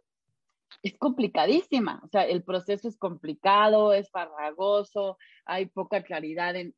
es 0.83 0.97
complicadísima, 0.99 2.01
o 2.05 2.09
sea, 2.09 2.23
el 2.23 2.43
proceso 2.43 2.89
es 2.89 2.97
complicado, 2.97 3.93
es 3.93 4.11
farragoso, 4.11 5.19
hay 5.45 5.67
poca 5.67 6.03
claridad 6.03 6.55
en, 6.57 6.75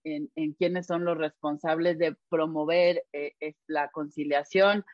quiénes 0.58 0.86
son 0.86 1.04
los 1.04 1.16
responsables 1.16 1.98
de 1.98 2.16
promover 2.28 3.04
eh, 3.12 3.34
la 3.66 3.90
conciliación. 3.90 4.84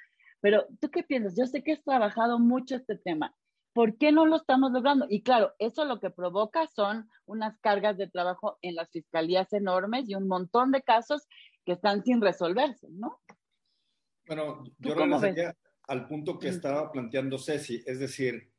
Pero, 0.41 0.67
¿tú 0.81 0.91
qué 0.91 1.03
piensas? 1.03 1.37
Yo 1.37 1.47
sé 1.47 1.63
que 1.63 1.73
has 1.73 1.85
trabajado 1.85 2.39
mucho 2.39 2.77
este 2.77 2.97
tema. 2.97 3.35
¿Por 3.73 3.97
qué 3.97 4.13
no 4.13 4.27
lo 4.27 4.37
estamos 4.37 4.73
logrando? 4.73 5.07
Y 5.09 5.23
claro, 5.23 5.53
eso 5.59 5.85
lo 5.85 5.99
que 5.99 6.11
provoca 6.11 6.67
son 6.67 7.09
unas 7.25 7.59
cargas 7.61 7.97
de 7.97 8.09
trabajo 8.09 8.59
en 8.61 8.75
las 8.75 8.91
fiscalías 8.91 9.53
enormes 9.53 10.09
y 10.09 10.15
un 10.15 10.29
montón 10.29 10.73
de 10.73 10.83
casos 10.83 11.27
que 11.65 11.73
están 11.73 12.03
sin 12.05 12.21
resolverse, 12.21 12.89
¿no? 12.91 13.21
Bueno, 14.27 14.65
yo 14.79 14.95
regresaría 14.95 15.57
al 15.89 16.07
punto 16.07 16.39
que 16.39 16.49
estaba 16.49 16.93
planteando 16.93 17.39
Ceci, 17.39 17.83
es 17.87 17.99
decir, 17.99 18.52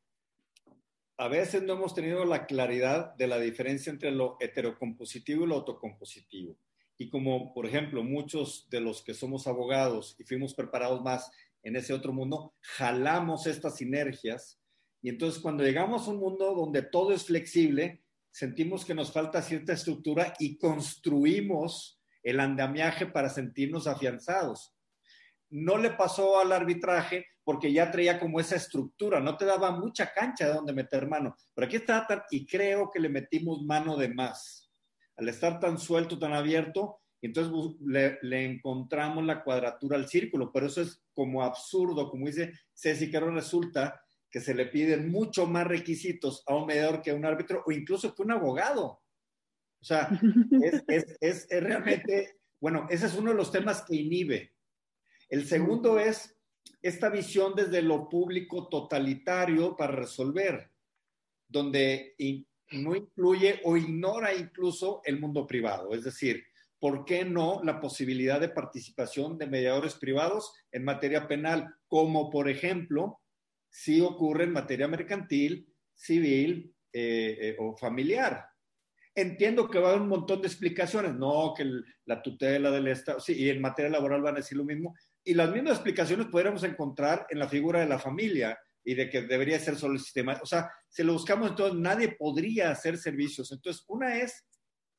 a 1.16 1.28
veces 1.28 1.62
no 1.62 1.74
hemos 1.74 1.94
tenido 1.94 2.24
la 2.24 2.46
claridad 2.46 3.14
de 3.14 3.26
la 3.26 3.38
diferencia 3.38 3.90
entre 3.90 4.10
lo 4.10 4.36
heterocompositivo 4.40 5.44
y 5.44 5.48
lo 5.48 5.56
autocompositivo. 5.56 6.56
Y 6.98 7.08
como, 7.08 7.52
por 7.54 7.66
ejemplo, 7.66 8.02
muchos 8.02 8.68
de 8.70 8.80
los 8.80 9.02
que 9.02 9.14
somos 9.14 9.46
abogados 9.46 10.16
y 10.18 10.24
fuimos 10.24 10.54
preparados 10.54 11.02
más 11.02 11.30
en 11.62 11.76
ese 11.76 11.92
otro 11.92 12.12
mundo, 12.12 12.54
jalamos 12.60 13.46
estas 13.46 13.76
sinergias. 13.76 14.60
Y 15.02 15.08
entonces 15.08 15.40
cuando 15.40 15.64
llegamos 15.64 16.06
a 16.06 16.10
un 16.10 16.18
mundo 16.18 16.54
donde 16.54 16.82
todo 16.82 17.12
es 17.12 17.24
flexible, 17.24 18.02
sentimos 18.30 18.84
que 18.84 18.94
nos 18.94 19.12
falta 19.12 19.42
cierta 19.42 19.72
estructura 19.72 20.34
y 20.38 20.58
construimos 20.58 22.00
el 22.22 22.40
andamiaje 22.40 23.06
para 23.06 23.28
sentirnos 23.28 23.86
afianzados. 23.86 24.74
No 25.50 25.78
le 25.78 25.90
pasó 25.90 26.40
al 26.40 26.52
arbitraje 26.52 27.26
porque 27.44 27.72
ya 27.72 27.90
traía 27.90 28.18
como 28.18 28.40
esa 28.40 28.56
estructura, 28.56 29.20
no 29.20 29.36
te 29.36 29.44
daba 29.44 29.70
mucha 29.70 30.12
cancha 30.12 30.46
de 30.48 30.54
donde 30.54 30.72
meter 30.72 31.06
mano. 31.06 31.36
Pero 31.54 31.66
aquí 31.66 31.76
está 31.76 32.06
y 32.30 32.46
creo 32.46 32.90
que 32.90 32.98
le 32.98 33.10
metimos 33.10 33.62
mano 33.62 33.96
de 33.96 34.08
más. 34.08 34.70
Al 35.16 35.28
estar 35.28 35.60
tan 35.60 35.78
suelto, 35.78 36.18
tan 36.18 36.32
abierto, 36.32 37.00
entonces 37.20 37.52
le, 37.80 38.18
le, 38.22 38.44
encontramos 38.44 39.24
la 39.24 39.42
cuadratura 39.44 39.96
al 39.96 40.08
círculo. 40.08 40.50
Pero 40.52 40.66
eso 40.66 40.80
es 40.80 41.02
como 41.12 41.42
absurdo, 41.42 42.10
como 42.10 42.26
dice 42.26 42.52
Ceci, 42.74 43.10
que 43.10 43.16
ahora 43.16 43.32
resulta 43.32 44.02
que 44.30 44.40
se 44.40 44.54
le 44.54 44.66
piden 44.66 45.10
mucho 45.10 45.46
más 45.46 45.66
requisitos 45.66 46.42
a 46.46 46.56
un 46.56 46.66
mediador 46.66 47.00
que 47.00 47.12
a 47.12 47.14
un 47.14 47.24
árbitro 47.24 47.62
o 47.66 47.72
incluso 47.72 48.14
que 48.14 48.22
un 48.22 48.32
abogado. 48.32 48.84
O 49.80 49.84
sea, 49.84 50.08
es, 50.62 50.82
es, 50.88 51.16
es, 51.20 51.46
es 51.50 51.62
realmente, 51.62 52.40
bueno, 52.58 52.86
ese 52.90 53.06
es 53.06 53.14
uno 53.14 53.30
de 53.30 53.36
los 53.36 53.52
temas 53.52 53.82
que 53.82 53.96
inhibe. 53.96 54.54
El 55.28 55.46
segundo 55.46 55.98
es 55.98 56.33
esta 56.82 57.08
visión 57.08 57.54
desde 57.54 57.82
lo 57.82 58.08
público 58.08 58.68
totalitario 58.68 59.76
para 59.76 59.92
resolver, 59.92 60.70
donde 61.48 62.14
no 62.72 62.94
incluye 62.94 63.60
o 63.64 63.76
ignora 63.76 64.34
incluso 64.34 65.00
el 65.04 65.18
mundo 65.18 65.46
privado. 65.46 65.94
Es 65.94 66.04
decir, 66.04 66.44
¿por 66.78 67.04
qué 67.04 67.24
no 67.24 67.62
la 67.64 67.80
posibilidad 67.80 68.40
de 68.40 68.48
participación 68.48 69.38
de 69.38 69.46
mediadores 69.46 69.94
privados 69.94 70.52
en 70.72 70.84
materia 70.84 71.26
penal? 71.26 71.74
Como 71.86 72.30
por 72.30 72.48
ejemplo, 72.48 73.20
si 73.70 74.00
ocurre 74.00 74.44
en 74.44 74.52
materia 74.52 74.86
mercantil, 74.86 75.66
civil 75.94 76.74
eh, 76.92 77.38
eh, 77.40 77.56
o 77.58 77.76
familiar. 77.76 78.44
Entiendo 79.14 79.70
que 79.70 79.78
va 79.78 79.88
a 79.88 79.90
haber 79.90 80.02
un 80.02 80.08
montón 80.08 80.42
de 80.42 80.48
explicaciones, 80.48 81.14
no 81.14 81.54
que 81.56 81.64
la 82.04 82.20
tutela 82.20 82.70
del 82.70 82.88
Estado, 82.88 83.20
sí, 83.20 83.32
y 83.32 83.48
en 83.48 83.60
materia 83.60 83.90
laboral 83.90 84.22
van 84.22 84.34
a 84.34 84.38
decir 84.38 84.58
lo 84.58 84.64
mismo, 84.64 84.94
y 85.24 85.34
las 85.34 85.50
mismas 85.50 85.74
explicaciones 85.74 86.26
podríamos 86.26 86.62
encontrar 86.64 87.26
en 87.30 87.38
la 87.38 87.48
figura 87.48 87.80
de 87.80 87.86
la 87.86 87.98
familia 87.98 88.58
y 88.84 88.94
de 88.94 89.08
que 89.08 89.22
debería 89.22 89.58
ser 89.58 89.76
solo 89.76 89.94
el 89.94 90.00
sistema. 90.00 90.38
O 90.42 90.46
sea, 90.46 90.70
si 90.88 91.02
lo 91.02 91.14
buscamos, 91.14 91.50
entonces 91.50 91.78
nadie 91.78 92.08
podría 92.16 92.70
hacer 92.70 92.98
servicios. 92.98 93.50
Entonces, 93.50 93.84
una 93.88 94.18
es, 94.18 94.46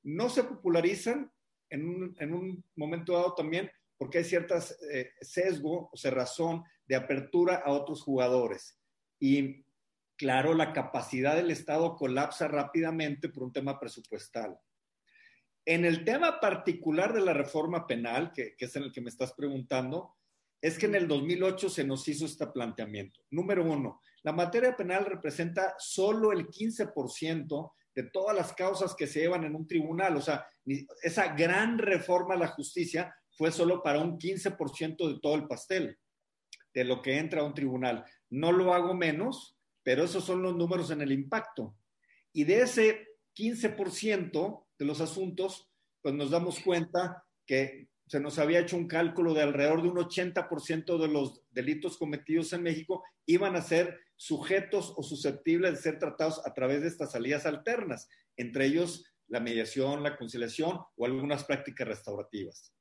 no 0.03 0.29
se 0.29 0.43
popularizan 0.43 1.31
en 1.69 1.87
un, 1.87 2.15
en 2.19 2.33
un 2.33 2.63
momento 2.75 3.13
dado 3.13 3.35
también 3.35 3.69
porque 3.97 4.19
hay 4.19 4.23
ciertas 4.23 4.77
eh, 4.91 5.11
sesgo 5.21 5.89
o 5.91 5.97
cerrazón 5.97 6.63
de 6.87 6.95
apertura 6.95 7.61
a 7.63 7.71
otros 7.71 8.01
jugadores. 8.01 8.79
Y 9.19 9.65
claro, 10.17 10.53
la 10.53 10.73
capacidad 10.73 11.35
del 11.35 11.51
Estado 11.51 11.95
colapsa 11.95 12.47
rápidamente 12.47 13.29
por 13.29 13.43
un 13.43 13.53
tema 13.53 13.79
presupuestal. 13.79 14.59
En 15.65 15.83
el 15.83 16.05
tema 16.05 16.39
particular 16.39 17.11
de 17.11 17.21
la 17.21 17.33
reforma 17.33 17.87
penal, 17.87 18.31
que, 18.31 18.55
es 18.57 18.75
en 18.75 18.83
el 18.83 18.91
que 18.91 19.01
me 19.01 19.09
estás 19.09 19.33
preguntando, 19.33 20.15
es 20.61 20.77
que 20.77 20.85
en 20.85 20.95
el 20.95 21.07
2008 21.07 21.69
se 21.69 21.83
nos 21.83 22.07
hizo 22.07 22.25
este 22.25 22.47
planteamiento. 22.47 23.21
Número 23.31 23.63
uno, 23.63 24.01
la 24.23 24.31
materia 24.31 24.75
penal 24.75 25.05
representa 25.05 25.75
solo 25.79 26.31
el 26.31 26.47
15% 26.47 27.71
de 27.95 28.03
todas 28.03 28.35
las 28.35 28.53
causas 28.53 28.93
que 28.95 29.07
se 29.07 29.21
llevan 29.21 29.43
en 29.43 29.55
un 29.55 29.67
tribunal. 29.67 30.15
O 30.17 30.21
sea, 30.21 30.47
esa 31.01 31.33
gran 31.33 31.77
reforma 31.77 32.35
a 32.35 32.39
la 32.39 32.47
justicia 32.47 33.15
fue 33.37 33.51
solo 33.51 33.81
para 33.81 33.99
un 33.99 34.17
15% 34.19 35.13
de 35.13 35.19
todo 35.19 35.35
el 35.35 35.47
pastel, 35.47 35.97
de 36.73 36.83
lo 36.83 37.01
que 37.01 37.17
entra 37.17 37.41
a 37.41 37.45
un 37.45 37.53
tribunal. 37.53 38.05
No 38.29 38.51
lo 38.51 38.73
hago 38.73 38.93
menos, 38.93 39.57
pero 39.83 40.03
esos 40.03 40.23
son 40.23 40.41
los 40.41 40.55
números 40.55 40.91
en 40.91 41.01
el 41.01 41.11
impacto. 41.11 41.75
Y 42.33 42.43
de 42.43 42.61
ese 42.61 43.07
15%, 43.35 44.64
de 44.77 44.85
los 44.85 45.01
asuntos, 45.01 45.69
pues 46.01 46.13
nos 46.15 46.31
damos 46.31 46.59
cuenta 46.59 47.23
que 47.45 47.87
se 48.07 48.19
nos 48.19 48.37
había 48.37 48.59
hecho 48.59 48.77
un 48.77 48.87
cálculo 48.87 49.33
de 49.33 49.41
alrededor 49.41 49.81
de 49.81 49.89
un 49.89 49.97
80% 49.97 50.97
de 50.99 51.07
los 51.07 51.41
delitos 51.51 51.97
cometidos 51.97 52.53
en 52.53 52.63
México 52.63 53.03
iban 53.25 53.55
a 53.55 53.61
ser 53.61 53.99
sujetos 54.15 54.93
o 54.95 55.03
susceptibles 55.03 55.71
de 55.71 55.81
ser 55.81 55.99
tratados 55.99 56.41
a 56.45 56.53
través 56.53 56.81
de 56.81 56.87
estas 56.87 57.11
salidas 57.11 57.45
alternas, 57.45 58.07
entre 58.37 58.67
ellos 58.67 59.05
la 59.27 59.39
mediación, 59.39 60.03
la 60.03 60.17
conciliación 60.17 60.79
o 60.95 61.05
algunas 61.05 61.43
prácticas 61.43 61.87
restaurativas. 61.87 62.71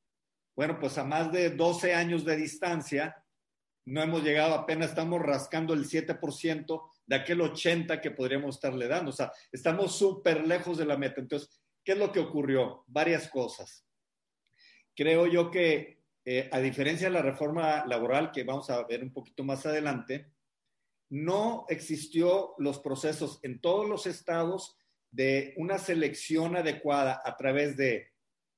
Bueno, 0.54 0.78
pues 0.78 0.98
a 0.98 1.04
más 1.04 1.33
de 1.33 1.50
12 1.50 1.94
años 1.94 2.24
de 2.24 2.37
distancia, 2.37 3.24
no 3.87 4.02
hemos 4.02 4.22
llegado, 4.22 4.54
apenas 4.54 4.90
estamos 4.90 5.20
rascando 5.20 5.74
el 5.74 5.85
7% 5.85 6.83
de 7.07 7.16
aquel 7.16 7.40
80% 7.40 8.00
que 8.00 8.11
podríamos 8.11 8.57
estarle 8.57 8.88
dando. 8.88 9.11
O 9.11 9.14
sea, 9.14 9.33
estamos 9.52 9.96
súper 9.96 10.46
lejos 10.46 10.78
de 10.78 10.87
la 10.87 10.96
meta. 10.96 11.20
Entonces, 11.20 11.61
¿Qué 11.85 11.92
es 11.92 11.99
lo 11.99 12.11
que 12.11 12.20
ocurrió? 12.20 12.85
Varias 12.87 13.29
cosas. 13.29 13.87
Creo 14.97 15.27
yo 15.27 15.51
que, 15.51 16.03
eh, 16.25 16.49
a 16.51 16.61
diferencia 16.61 17.09
de 17.09 17.14
la 17.14 17.23
reforma 17.23 17.85
laboral 17.87 18.33
que 18.33 18.44
vamos 18.44 18.70
a 18.70 18.83
ver 18.85 19.03
un 19.03 19.12
poquito 19.12 19.44
más 19.44 19.66
adelante, 19.66 20.33
no 21.11 21.66
existió 21.68 22.55
los 22.59 22.79
procesos 22.79 23.38
en 23.42 23.61
todos 23.61 23.88
los 23.88 24.07
estados 24.07 24.79
de 25.11 25.55
una 25.59 25.79
selección 25.79 26.57
adecuada 26.57 27.20
a 27.25 27.37
través 27.37 27.77
de 27.77 28.12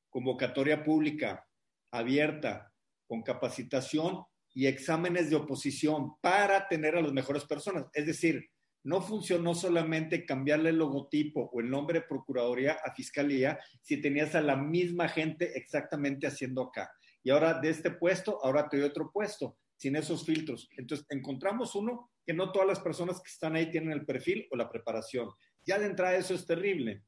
convocatoria 0.09 0.85
pública 0.85 1.47
abierta, 1.91 2.73
con 3.07 3.23
capacitación 3.23 4.25
y 4.55 4.67
exámenes 4.67 5.31
de 5.31 5.37
oposición 5.37 6.19
para 6.21 6.69
tener 6.69 6.97
a 6.97 7.03
las 7.03 7.13
mejores 7.13 7.45
personas. 7.45 7.87
Es 7.93 8.07
decir, 8.07 8.49
no 8.87 9.03
funcionó 9.03 9.53
solamente 9.53 10.25
cambiarle 10.25 10.71
el 10.71 10.79
logotipo 10.79 11.51
o 11.53 11.61
el 11.61 11.69
nombre 11.69 11.99
de 11.99 12.07
Procuraduría 12.07 12.79
a 12.85 12.95
Fiscalía 12.95 13.59
si 13.83 14.01
tenías 14.01 14.37
a 14.37 14.41
la 14.41 14.55
misma 14.55 15.09
gente 15.09 15.59
exactamente 15.59 16.29
haciendo 16.29 16.63
acá. 16.63 16.93
Y 17.25 17.31
ahora 17.31 17.55
de 17.55 17.71
este 17.71 17.91
puesto, 17.91 18.39
ahora 18.45 18.69
te 18.69 18.77
doy 18.77 18.87
otro 18.89 19.11
puesto, 19.13 19.59
sin 19.77 19.97
esos 19.97 20.25
filtros. 20.25 20.69
Entonces, 20.77 21.05
encontramos 21.11 21.75
uno 21.75 22.13
que 22.25 22.33
no 22.33 22.53
todas 22.53 22.69
las 22.69 22.79
personas 22.79 23.21
que 23.21 23.29
están 23.29 23.57
ahí 23.57 23.73
tienen 23.73 23.91
el 23.91 24.07
perfil 24.07 24.47
o 24.53 24.57
la 24.57 24.71
preparación. 24.71 25.31
Ya 25.65 25.81
de 25.81 25.87
entrada 25.87 26.15
eso 26.15 26.35
es 26.35 26.47
terrible. 26.47 27.03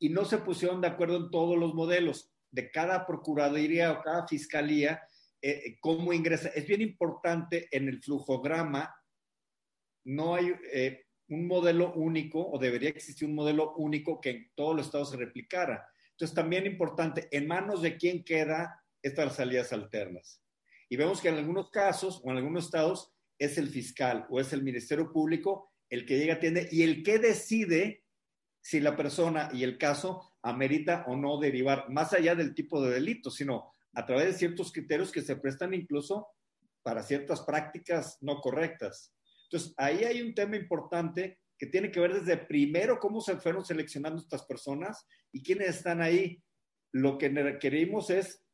Y 0.00 0.08
no 0.08 0.24
se 0.24 0.38
pusieron 0.38 0.80
de 0.80 0.88
acuerdo 0.88 1.18
en 1.18 1.30
todos 1.30 1.56
los 1.56 1.72
modelos 1.72 2.32
de 2.50 2.68
cada 2.72 3.06
Procuraduría 3.06 3.92
o 3.92 4.02
cada 4.02 4.26
Fiscalía, 4.26 5.02
eh, 5.40 5.62
eh, 5.66 5.78
cómo 5.80 6.12
ingresa. 6.12 6.48
Es 6.48 6.66
bien 6.66 6.80
importante 6.80 7.68
en 7.70 7.86
el 7.88 8.02
flujograma 8.02 8.92
no 10.06 10.36
hay 10.36 10.54
eh, 10.72 11.04
un 11.28 11.46
modelo 11.46 11.92
único 11.94 12.48
o 12.48 12.58
debería 12.58 12.90
existir 12.90 13.28
un 13.28 13.34
modelo 13.34 13.74
único 13.74 14.20
que 14.20 14.30
en 14.30 14.50
todos 14.54 14.76
los 14.76 14.86
estados 14.86 15.10
se 15.10 15.16
replicara. 15.16 15.86
Entonces, 16.12 16.34
también 16.34 16.64
importante, 16.64 17.28
en 17.30 17.46
manos 17.46 17.82
de 17.82 17.96
quién 17.96 18.24
queda 18.24 18.82
estas 19.02 19.36
salidas 19.36 19.72
alternas. 19.72 20.40
Y 20.88 20.96
vemos 20.96 21.20
que 21.20 21.28
en 21.28 21.36
algunos 21.36 21.70
casos 21.70 22.20
o 22.24 22.30
en 22.30 22.38
algunos 22.38 22.66
estados 22.66 23.12
es 23.38 23.58
el 23.58 23.68
fiscal 23.68 24.26
o 24.30 24.40
es 24.40 24.52
el 24.52 24.62
Ministerio 24.62 25.12
Público 25.12 25.72
el 25.90 26.06
que 26.06 26.18
llega, 26.18 26.34
atiende 26.34 26.68
y 26.70 26.82
el 26.82 27.02
que 27.02 27.18
decide 27.18 28.04
si 28.60 28.80
la 28.80 28.96
persona 28.96 29.50
y 29.52 29.62
el 29.62 29.78
caso 29.78 30.36
amerita 30.42 31.04
o 31.08 31.16
no 31.16 31.38
derivar 31.38 31.88
más 31.90 32.12
allá 32.12 32.34
del 32.34 32.54
tipo 32.54 32.82
de 32.82 32.92
delito, 32.94 33.30
sino 33.30 33.72
a 33.92 34.06
través 34.06 34.26
de 34.26 34.32
ciertos 34.34 34.72
criterios 34.72 35.12
que 35.12 35.22
se 35.22 35.36
prestan 35.36 35.74
incluso 35.74 36.28
para 36.82 37.02
ciertas 37.02 37.42
prácticas 37.42 38.18
no 38.20 38.40
correctas. 38.40 39.15
Entonces, 39.50 39.74
ahí 39.76 40.04
hay 40.04 40.22
un 40.22 40.34
tema 40.34 40.56
importante 40.56 41.38
que 41.58 41.66
tiene 41.66 41.90
que 41.90 42.00
ver 42.00 42.14
desde 42.14 42.36
primero 42.36 42.98
cómo 42.98 43.20
se 43.20 43.36
fueron 43.36 43.64
seleccionando 43.64 44.20
estas 44.20 44.44
personas 44.44 45.06
y 45.32 45.42
quiénes 45.42 45.68
están 45.68 46.02
ahí. 46.02 46.42
Lo 46.92 47.18
que 47.18 47.28
requerimos 47.28 48.10
es 48.10 48.44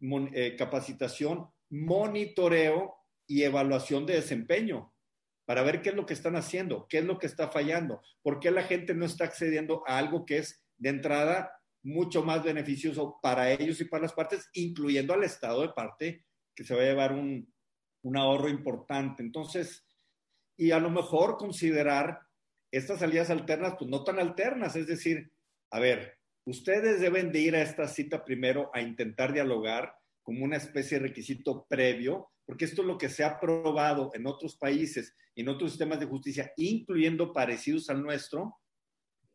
eh, 0.00 0.56
capacitación, 0.56 1.48
monitoreo 1.70 2.94
y 3.26 3.42
evaluación 3.42 4.06
de 4.06 4.14
desempeño. 4.14 4.90
para 5.46 5.62
ver 5.62 5.82
qué 5.82 5.90
es 5.90 5.94
lo 5.94 6.06
que 6.06 6.14
están 6.14 6.36
haciendo, 6.36 6.86
qué 6.88 6.98
es 6.98 7.04
lo 7.04 7.18
que 7.18 7.26
está 7.26 7.50
fallando, 7.50 8.00
por 8.22 8.40
qué 8.40 8.50
la 8.50 8.62
gente 8.62 8.94
no 8.94 9.04
está 9.04 9.24
accediendo 9.24 9.82
a 9.86 9.98
algo 9.98 10.24
que 10.24 10.38
es 10.38 10.64
de 10.78 10.88
entrada 10.88 11.52
mucho 11.82 12.24
más 12.24 12.42
beneficioso 12.42 13.18
para 13.22 13.52
ellos 13.52 13.78
y 13.80 13.84
para 13.84 14.04
las 14.04 14.14
partes, 14.14 14.48
incluyendo 14.54 15.12
al 15.12 15.22
Estado 15.22 15.60
de 15.60 15.68
parte, 15.68 16.24
que 16.56 16.64
se 16.64 16.74
va 16.74 16.80
a 16.80 16.86
llevar 16.86 17.12
un, 17.12 17.52
un 18.04 18.16
ahorro 18.16 18.48
importante. 18.48 19.22
Entonces, 19.22 19.84
y 20.56 20.70
a 20.70 20.78
lo 20.78 20.90
mejor 20.90 21.36
considerar 21.36 22.20
estas 22.70 23.00
salidas 23.00 23.30
alternas, 23.30 23.74
pues 23.78 23.90
no 23.90 24.04
tan 24.04 24.18
alternas, 24.18 24.76
es 24.76 24.86
decir, 24.86 25.32
a 25.70 25.78
ver, 25.78 26.18
ustedes 26.44 27.00
deben 27.00 27.32
de 27.32 27.40
ir 27.40 27.56
a 27.56 27.62
esta 27.62 27.88
cita 27.88 28.24
primero 28.24 28.70
a 28.74 28.80
intentar 28.80 29.32
dialogar 29.32 29.94
como 30.22 30.44
una 30.44 30.56
especie 30.56 30.98
de 30.98 31.08
requisito 31.08 31.66
previo, 31.68 32.30
porque 32.46 32.64
esto 32.64 32.82
es 32.82 32.88
lo 32.88 32.98
que 32.98 33.08
se 33.08 33.24
ha 33.24 33.38
probado 33.38 34.10
en 34.14 34.26
otros 34.26 34.56
países, 34.56 35.14
en 35.36 35.48
otros 35.48 35.70
sistemas 35.70 36.00
de 36.00 36.06
justicia, 36.06 36.52
incluyendo 36.56 37.32
parecidos 37.32 37.88
al 37.90 38.02
nuestro, 38.02 38.56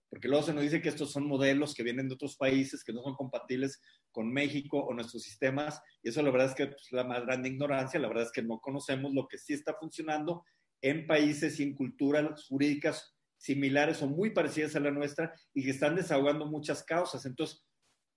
porque 0.09 0.27
luego 0.27 0.43
se 0.43 0.53
nos 0.53 0.63
dice 0.63 0.81
que 0.81 0.89
estos 0.89 1.11
son 1.11 1.27
modelos 1.27 1.75
que 1.75 1.83
vienen 1.83 2.07
de 2.07 2.15
otros 2.15 2.35
países, 2.35 2.83
que 2.83 2.93
no 2.93 3.03
son 3.03 3.13
compatibles 3.13 3.79
con 4.11 4.31
México 4.33 4.79
o 4.79 4.93
nuestros 4.93 5.23
sistemas, 5.23 5.79
y 6.01 6.09
eso 6.09 6.21
la 6.23 6.31
verdad 6.31 6.49
es 6.49 6.55
que 6.55 6.63
es 6.63 6.69
pues, 6.69 6.87
la 6.91 7.03
más 7.03 7.23
grande 7.25 7.49
ignorancia, 7.49 7.99
la 7.99 8.07
verdad 8.07 8.25
es 8.25 8.31
que 8.31 8.41
no 8.41 8.59
conocemos 8.59 9.13
lo 9.13 9.27
que 9.27 9.37
sí 9.37 9.53
está 9.53 9.75
funcionando 9.79 10.43
en 10.81 11.07
países 11.07 11.59
y 11.59 11.63
en 11.63 11.75
culturas 11.75 12.45
jurídicas 12.47 13.15
similares 13.37 14.01
o 14.01 14.07
muy 14.07 14.31
parecidas 14.31 14.75
a 14.75 14.79
la 14.79 14.91
nuestra 14.91 15.33
y 15.53 15.63
que 15.63 15.71
están 15.71 15.95
desahogando 15.95 16.45
muchas 16.45 16.83
causas. 16.83 17.25
Entonces, 17.25 17.65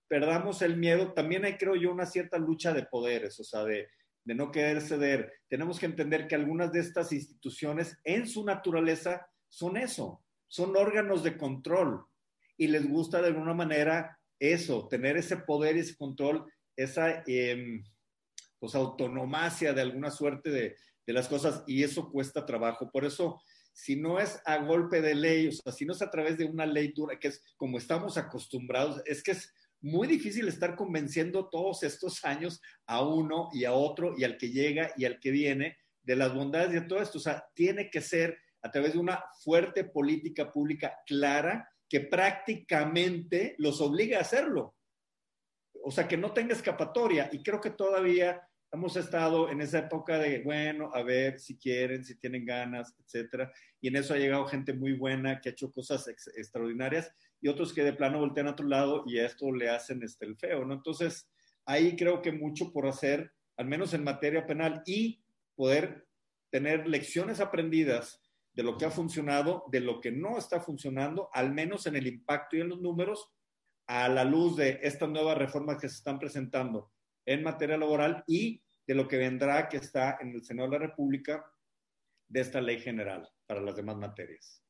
perdamos 0.07 0.61
el 0.61 0.77
miedo. 0.77 1.13
También 1.13 1.45
hay, 1.45 1.57
creo 1.57 1.75
yo, 1.75 1.91
una 1.91 2.05
cierta 2.05 2.37
lucha 2.37 2.73
de 2.73 2.83
poderes, 2.83 3.39
o 3.39 3.43
sea, 3.43 3.63
de, 3.63 3.87
de 4.25 4.35
no 4.35 4.51
querer 4.51 4.81
ceder. 4.81 5.31
Tenemos 5.47 5.79
que 5.79 5.85
entender 5.85 6.27
que 6.27 6.35
algunas 6.35 6.71
de 6.71 6.79
estas 6.79 7.11
instituciones 7.11 7.97
en 8.03 8.27
su 8.27 8.45
naturaleza 8.45 9.25
son 9.47 9.77
eso, 9.77 10.23
son 10.47 10.75
órganos 10.75 11.23
de 11.23 11.37
control 11.37 12.05
y 12.57 12.67
les 12.67 12.87
gusta 12.87 13.21
de 13.21 13.27
alguna 13.27 13.53
manera 13.53 14.19
eso, 14.39 14.87
tener 14.87 15.17
ese 15.17 15.37
poder 15.37 15.77
y 15.77 15.79
ese 15.79 15.95
control, 15.95 16.45
esa 16.75 17.23
eh, 17.27 17.81
pues, 18.59 18.75
autonomacia 18.75 19.73
de 19.73 19.81
alguna 19.81 20.11
suerte 20.11 20.49
de, 20.49 20.75
de 21.05 21.13
las 21.13 21.27
cosas 21.27 21.63
y 21.67 21.83
eso 21.83 22.09
cuesta 22.11 22.45
trabajo. 22.45 22.89
Por 22.91 23.05
eso, 23.05 23.41
si 23.71 23.95
no 23.95 24.19
es 24.19 24.39
a 24.45 24.57
golpe 24.57 25.01
de 25.01 25.15
ley, 25.15 25.47
o 25.47 25.51
sea, 25.51 25.71
si 25.71 25.85
no 25.85 25.93
es 25.93 26.01
a 26.01 26.11
través 26.11 26.37
de 26.37 26.45
una 26.45 26.65
ley 26.65 26.93
dura, 26.95 27.19
que 27.19 27.29
es 27.29 27.43
como 27.57 27.77
estamos 27.77 28.17
acostumbrados, 28.17 29.01
es 29.05 29.23
que 29.23 29.31
es 29.31 29.53
muy 29.81 30.07
difícil 30.07 30.47
estar 30.47 30.75
convenciendo 30.75 31.49
todos 31.49 31.83
estos 31.83 32.23
años 32.23 32.61
a 32.85 33.05
uno 33.05 33.49
y 33.51 33.65
a 33.65 33.73
otro 33.73 34.13
y 34.17 34.23
al 34.23 34.37
que 34.37 34.49
llega 34.49 34.91
y 34.95 35.05
al 35.05 35.19
que 35.19 35.31
viene 35.31 35.77
de 36.01 36.15
las 36.15 36.33
bondades 36.33 36.71
de 36.71 36.81
todo 36.81 37.01
esto. 37.01 37.17
O 37.17 37.21
sea, 37.21 37.45
tiene 37.53 37.89
que 37.89 38.01
ser 38.01 38.37
a 38.61 38.71
través 38.71 38.93
de 38.93 38.99
una 38.99 39.21
fuerte 39.43 39.83
política 39.83 40.51
pública 40.51 40.97
clara 41.05 41.69
que 41.89 41.99
prácticamente 41.99 43.55
los 43.57 43.81
obligue 43.81 44.15
a 44.15 44.21
hacerlo. 44.21 44.75
O 45.83 45.91
sea, 45.91 46.07
que 46.07 46.17
no 46.17 46.31
tenga 46.31 46.53
escapatoria. 46.53 47.29
Y 47.33 47.43
creo 47.43 47.59
que 47.59 47.71
todavía 47.71 48.41
hemos 48.73 48.97
estado 48.97 49.51
en 49.51 49.61
esa 49.61 49.79
época 49.79 50.17
de, 50.17 50.41
bueno, 50.41 50.89
a 50.93 51.03
ver 51.03 51.39
si 51.39 51.57
quieren, 51.57 52.03
si 52.03 52.15
tienen 52.15 52.43
ganas, 52.43 52.95
etcétera. 52.99 53.53
Y 53.79 53.87
en 53.87 53.97
eso 53.97 54.13
ha 54.13 54.17
llegado 54.17 54.45
gente 54.47 54.73
muy 54.73 54.93
buena 54.93 55.39
que 55.39 55.49
ha 55.49 55.51
hecho 55.51 55.71
cosas 55.71 56.07
extraordinarias 56.07 57.13
y 57.39 57.49
otros 57.49 57.71
que 57.71 57.83
de 57.83 57.93
plano 57.93 58.19
voltean 58.19 58.47
a 58.47 58.51
otro 58.51 58.67
lado 58.67 59.03
y 59.05 59.19
a 59.19 59.27
esto 59.27 59.51
le 59.51 59.69
hacen 59.69 60.01
este, 60.01 60.25
el 60.25 60.35
feo, 60.37 60.65
¿no? 60.65 60.73
Entonces, 60.73 61.29
ahí 61.65 61.95
creo 61.95 62.23
que 62.23 62.31
mucho 62.31 62.73
por 62.73 62.87
hacer, 62.87 63.31
al 63.57 63.67
menos 63.67 63.93
en 63.93 64.03
materia 64.03 64.47
penal, 64.47 64.81
y 64.87 65.23
poder 65.55 66.07
tener 66.49 66.87
lecciones 66.87 67.39
aprendidas 67.39 68.21
de 68.53 68.63
lo 68.63 68.77
que 68.77 68.85
ha 68.85 68.91
funcionado, 68.91 69.65
de 69.71 69.81
lo 69.81 70.01
que 70.01 70.11
no 70.11 70.37
está 70.37 70.59
funcionando, 70.59 71.29
al 71.31 71.53
menos 71.53 71.85
en 71.85 71.95
el 71.95 72.07
impacto 72.07 72.57
y 72.57 72.61
en 72.61 72.69
los 72.69 72.81
números, 72.81 73.31
a 73.85 74.09
la 74.09 74.23
luz 74.23 74.55
de 74.55 74.79
estas 74.81 75.09
nuevas 75.09 75.37
reformas 75.37 75.77
que 75.79 75.89
se 75.89 75.97
están 75.97 76.17
presentando 76.17 76.91
en 77.25 77.43
materia 77.43 77.77
laboral 77.77 78.23
y 78.27 78.61
de 78.85 78.95
lo 78.95 79.07
que 79.07 79.17
vendrá 79.17 79.69
que 79.69 79.77
está 79.77 80.17
en 80.19 80.33
el 80.33 80.43
Senado 80.43 80.69
de 80.69 80.79
la 80.79 80.85
República 80.87 81.45
de 82.27 82.41
esta 82.41 82.61
ley 82.61 82.79
general 82.79 83.27
para 83.45 83.61
las 83.61 83.75
demás 83.75 83.97
materias. 83.97 84.63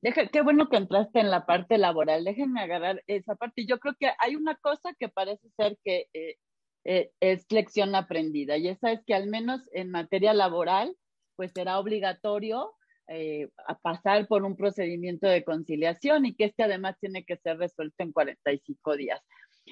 Deja, 0.00 0.28
qué 0.28 0.42
bueno 0.42 0.68
que 0.68 0.76
entraste 0.76 1.20
en 1.20 1.30
la 1.30 1.44
parte 1.44 1.76
laboral. 1.76 2.24
Déjenme 2.24 2.60
agarrar 2.60 3.02
esa 3.06 3.34
parte. 3.34 3.66
Yo 3.66 3.78
creo 3.78 3.94
que 3.98 4.10
hay 4.18 4.36
una 4.36 4.54
cosa 4.56 4.94
que 4.98 5.08
parece 5.08 5.48
ser 5.56 5.76
que 5.84 6.06
eh, 6.12 6.36
eh, 6.84 7.10
es 7.20 7.46
lección 7.50 7.94
aprendida 7.94 8.56
y 8.56 8.68
esa 8.68 8.92
es 8.92 9.00
que 9.04 9.14
al 9.14 9.28
menos 9.28 9.60
en 9.72 9.90
materia 9.90 10.34
laboral, 10.34 10.96
pues 11.36 11.52
será 11.52 11.78
obligatorio 11.78 12.72
eh, 13.08 13.48
a 13.66 13.78
pasar 13.78 14.28
por 14.28 14.44
un 14.44 14.56
procedimiento 14.56 15.26
de 15.26 15.44
conciliación 15.44 16.26
y 16.26 16.34
que 16.34 16.44
este 16.44 16.62
además 16.62 16.96
tiene 17.00 17.24
que 17.24 17.36
ser 17.36 17.58
resuelto 17.58 18.02
en 18.02 18.12
45 18.12 18.96
días. 18.96 19.20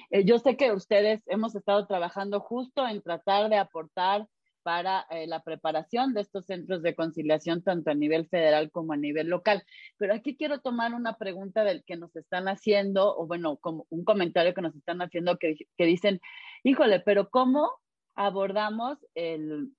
Eh, 0.09 0.25
yo 0.25 0.39
sé 0.39 0.57
que 0.57 0.71
ustedes 0.71 1.21
hemos 1.27 1.55
estado 1.55 1.85
trabajando 1.87 2.39
justo 2.39 2.87
en 2.87 3.01
tratar 3.01 3.49
de 3.49 3.57
aportar 3.57 4.27
para 4.63 5.05
eh, 5.09 5.27
la 5.27 5.41
preparación 5.41 6.13
de 6.13 6.21
estos 6.21 6.45
centros 6.45 6.81
de 6.83 6.95
conciliación, 6.95 7.63
tanto 7.63 7.91
a 7.91 7.95
nivel 7.95 8.27
federal 8.27 8.71
como 8.71 8.93
a 8.93 8.97
nivel 8.97 9.27
local. 9.27 9.63
Pero 9.97 10.13
aquí 10.13 10.37
quiero 10.37 10.59
tomar 10.59 10.93
una 10.93 11.17
pregunta 11.17 11.63
del 11.63 11.83
que 11.83 11.97
nos 11.97 12.15
están 12.15 12.47
haciendo, 12.47 13.15
o 13.17 13.25
bueno, 13.27 13.57
como 13.57 13.85
un 13.89 14.03
comentario 14.03 14.53
que 14.53 14.61
nos 14.61 14.75
están 14.75 15.01
haciendo 15.01 15.37
que, 15.37 15.55
que 15.77 15.85
dicen, 15.85 16.21
híjole, 16.63 16.99
pero 16.99 17.29
¿cómo 17.29 17.71
abordamos 18.15 18.99
el, 19.15 19.71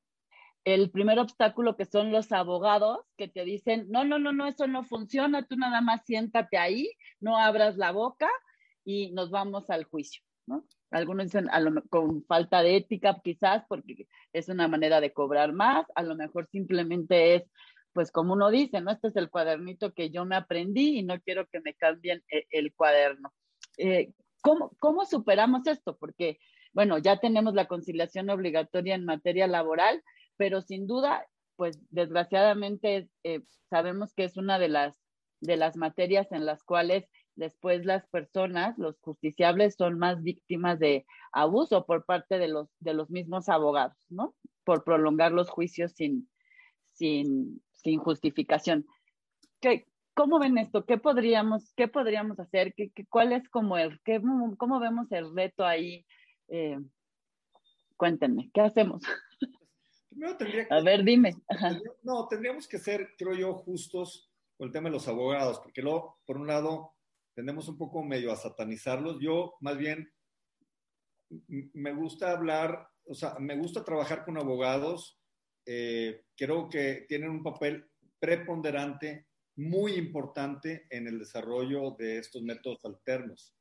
el 0.64 0.90
primer 0.90 1.18
obstáculo 1.18 1.77
que 1.77 1.85
son 1.85 2.11
los 2.11 2.33
abogados 2.33 3.01
que 3.16 3.29
te 3.29 3.44
dicen, 3.44 3.87
no, 3.88 4.05
no, 4.05 4.18
no, 4.18 4.33
no, 4.33 4.46
eso 4.46 4.66
no 4.66 4.85
funciona, 4.85 5.46
tú 5.46 5.57
nada 5.57 5.81
más 5.81 6.05
siéntate 6.05 6.57
ahí, 6.57 6.90
no 7.20 7.37
abras 7.37 7.77
la 7.77 7.92
boca 7.92 8.29
y 8.85 9.11
nos 9.12 9.31
vamos 9.31 9.71
al 9.71 9.85
juicio, 9.85 10.23
¿no? 10.47 10.64
Algunos 10.90 11.27
dicen 11.27 11.49
a 11.51 11.62
con 11.88 12.25
falta 12.25 12.62
de 12.62 12.77
ética 12.77 13.21
quizás 13.23 13.64
porque 13.68 14.07
es 14.33 14.49
una 14.49 14.68
manera 14.68 15.01
de 15.01 15.12
cobrar 15.12 15.53
más, 15.53 15.87
a 15.95 16.03
lo 16.03 16.14
mejor 16.14 16.49
simplemente 16.51 17.37
es, 17.37 17.45
pues 17.92 18.11
como 18.11 18.35
uno 18.35 18.51
dice, 18.51 18.81
¿no? 18.81 18.90
Este 18.90 19.09
es 19.09 19.16
el 19.16 19.31
cuadernito 19.31 19.92
que 19.95 20.11
yo 20.11 20.25
me 20.25 20.37
aprendí 20.37 20.99
y 20.99 21.03
no 21.03 21.21
quiero 21.21 21.47
que 21.47 21.61
me 21.61 21.75
cambien 21.75 22.23
el, 22.29 22.45
el 22.51 22.75
cuaderno. 22.75 23.33
Eh, 23.79 24.12
¿cómo, 24.42 24.73
¿Cómo 24.79 25.07
superamos 25.07 25.66
esto? 25.66 25.97
Porque, 25.97 26.38
bueno, 26.73 26.99
ya 26.99 27.18
tenemos 27.18 27.55
la 27.55 27.68
conciliación 27.68 28.29
obligatoria 28.29 28.95
en 28.95 29.07
materia 29.07 29.47
laboral, 29.47 30.03
pero 30.37 30.61
sin 30.61 30.87
duda, 30.87 31.27
pues 31.57 31.79
desgraciadamente 31.90 33.09
eh, 33.25 33.40
sabemos 33.71 34.12
que 34.14 34.25
es 34.25 34.37
una 34.37 34.59
de 34.59 34.68
las, 34.68 35.01
de 35.40 35.57
las 35.57 35.77
materias 35.77 36.31
en 36.33 36.45
las 36.45 36.62
cuales 36.62 37.07
después 37.37 37.85
las 37.85 38.07
personas, 38.09 38.77
los 38.79 38.99
justiciables, 39.01 39.75
son 39.77 39.99
más 39.99 40.23
víctimas 40.23 40.79
de 40.79 41.07
abuso 41.33 41.87
por 41.87 42.05
parte 42.05 42.38
de 42.38 42.49
los, 42.49 42.68
de 42.81 42.95
los 42.95 43.11
mismos 43.11 43.49
abogados, 43.49 43.97
¿no? 44.09 44.35
Por 44.64 44.85
prolongar 44.85 45.33
los 45.33 45.49
juicios 45.49 45.92
sin, 45.92 46.29
sin, 46.92 47.62
sin 47.73 47.99
justificación. 47.99 48.87
¿Qué, 49.61 49.87
¿Cómo 50.14 50.38
ven 50.38 50.59
esto? 50.59 50.85
¿Qué 50.85 50.99
podríamos, 50.99 51.73
qué 51.75 51.88
podríamos 51.88 52.38
hacer? 52.38 52.75
¿Qué, 52.75 52.90
qué 52.90 53.07
cuál 53.07 53.33
es 53.33 53.49
como 53.49 53.79
el, 53.79 54.01
qué, 54.05 54.21
cómo 54.59 54.79
vemos 54.79 55.11
el 55.12 55.35
reto 55.35 55.64
ahí? 55.64 56.05
Eh, 56.49 56.79
cuéntenme, 57.97 58.51
¿qué 58.53 58.61
hacemos? 58.61 59.03
que, 60.38 60.66
a 60.68 60.81
ver, 60.83 61.05
dime. 61.05 61.35
No, 62.03 62.29
tendríamos 62.29 62.68
que 62.68 62.79
ser, 62.79 63.14
creo 63.16 63.35
yo, 63.35 63.55
justos 63.55 64.31
con 64.57 64.66
el 64.66 64.73
tema 64.73 64.88
de 64.88 64.95
los 64.95 65.09
abogados, 65.09 65.61
porque 65.61 65.83
luego, 65.83 66.18
por 66.27 66.37
un 66.37 66.47
lado, 66.47 66.95
tendemos 67.35 67.68
un 67.68 67.79
poco 67.79 68.03
medio 68.03 68.33
a 68.33 68.37
satanizarlos. 68.37 69.18
Yo 69.21 69.55
más 69.61 69.77
bien 69.79 70.12
me 71.73 71.92
gusta 71.92 72.33
hablar, 72.33 72.88
o 73.05 73.14
sea, 73.14 73.38
me 73.38 73.57
gusta 73.57 73.85
trabajar 73.85 74.25
con 74.25 74.37
abogados. 74.38 75.18
Eh, 75.66 76.25
creo 76.37 76.68
que 76.68 77.07
tienen 77.09 77.31
un 77.31 77.42
papel 77.42 77.88
preponderante, 78.18 79.27
muy 79.57 79.95
importante 79.95 80.87
en 80.90 81.07
el 81.07 81.18
desarrollo 81.18 81.95
de 81.99 82.18
estos 82.18 82.42
métodos 82.42 82.85
alternos. 82.85 83.55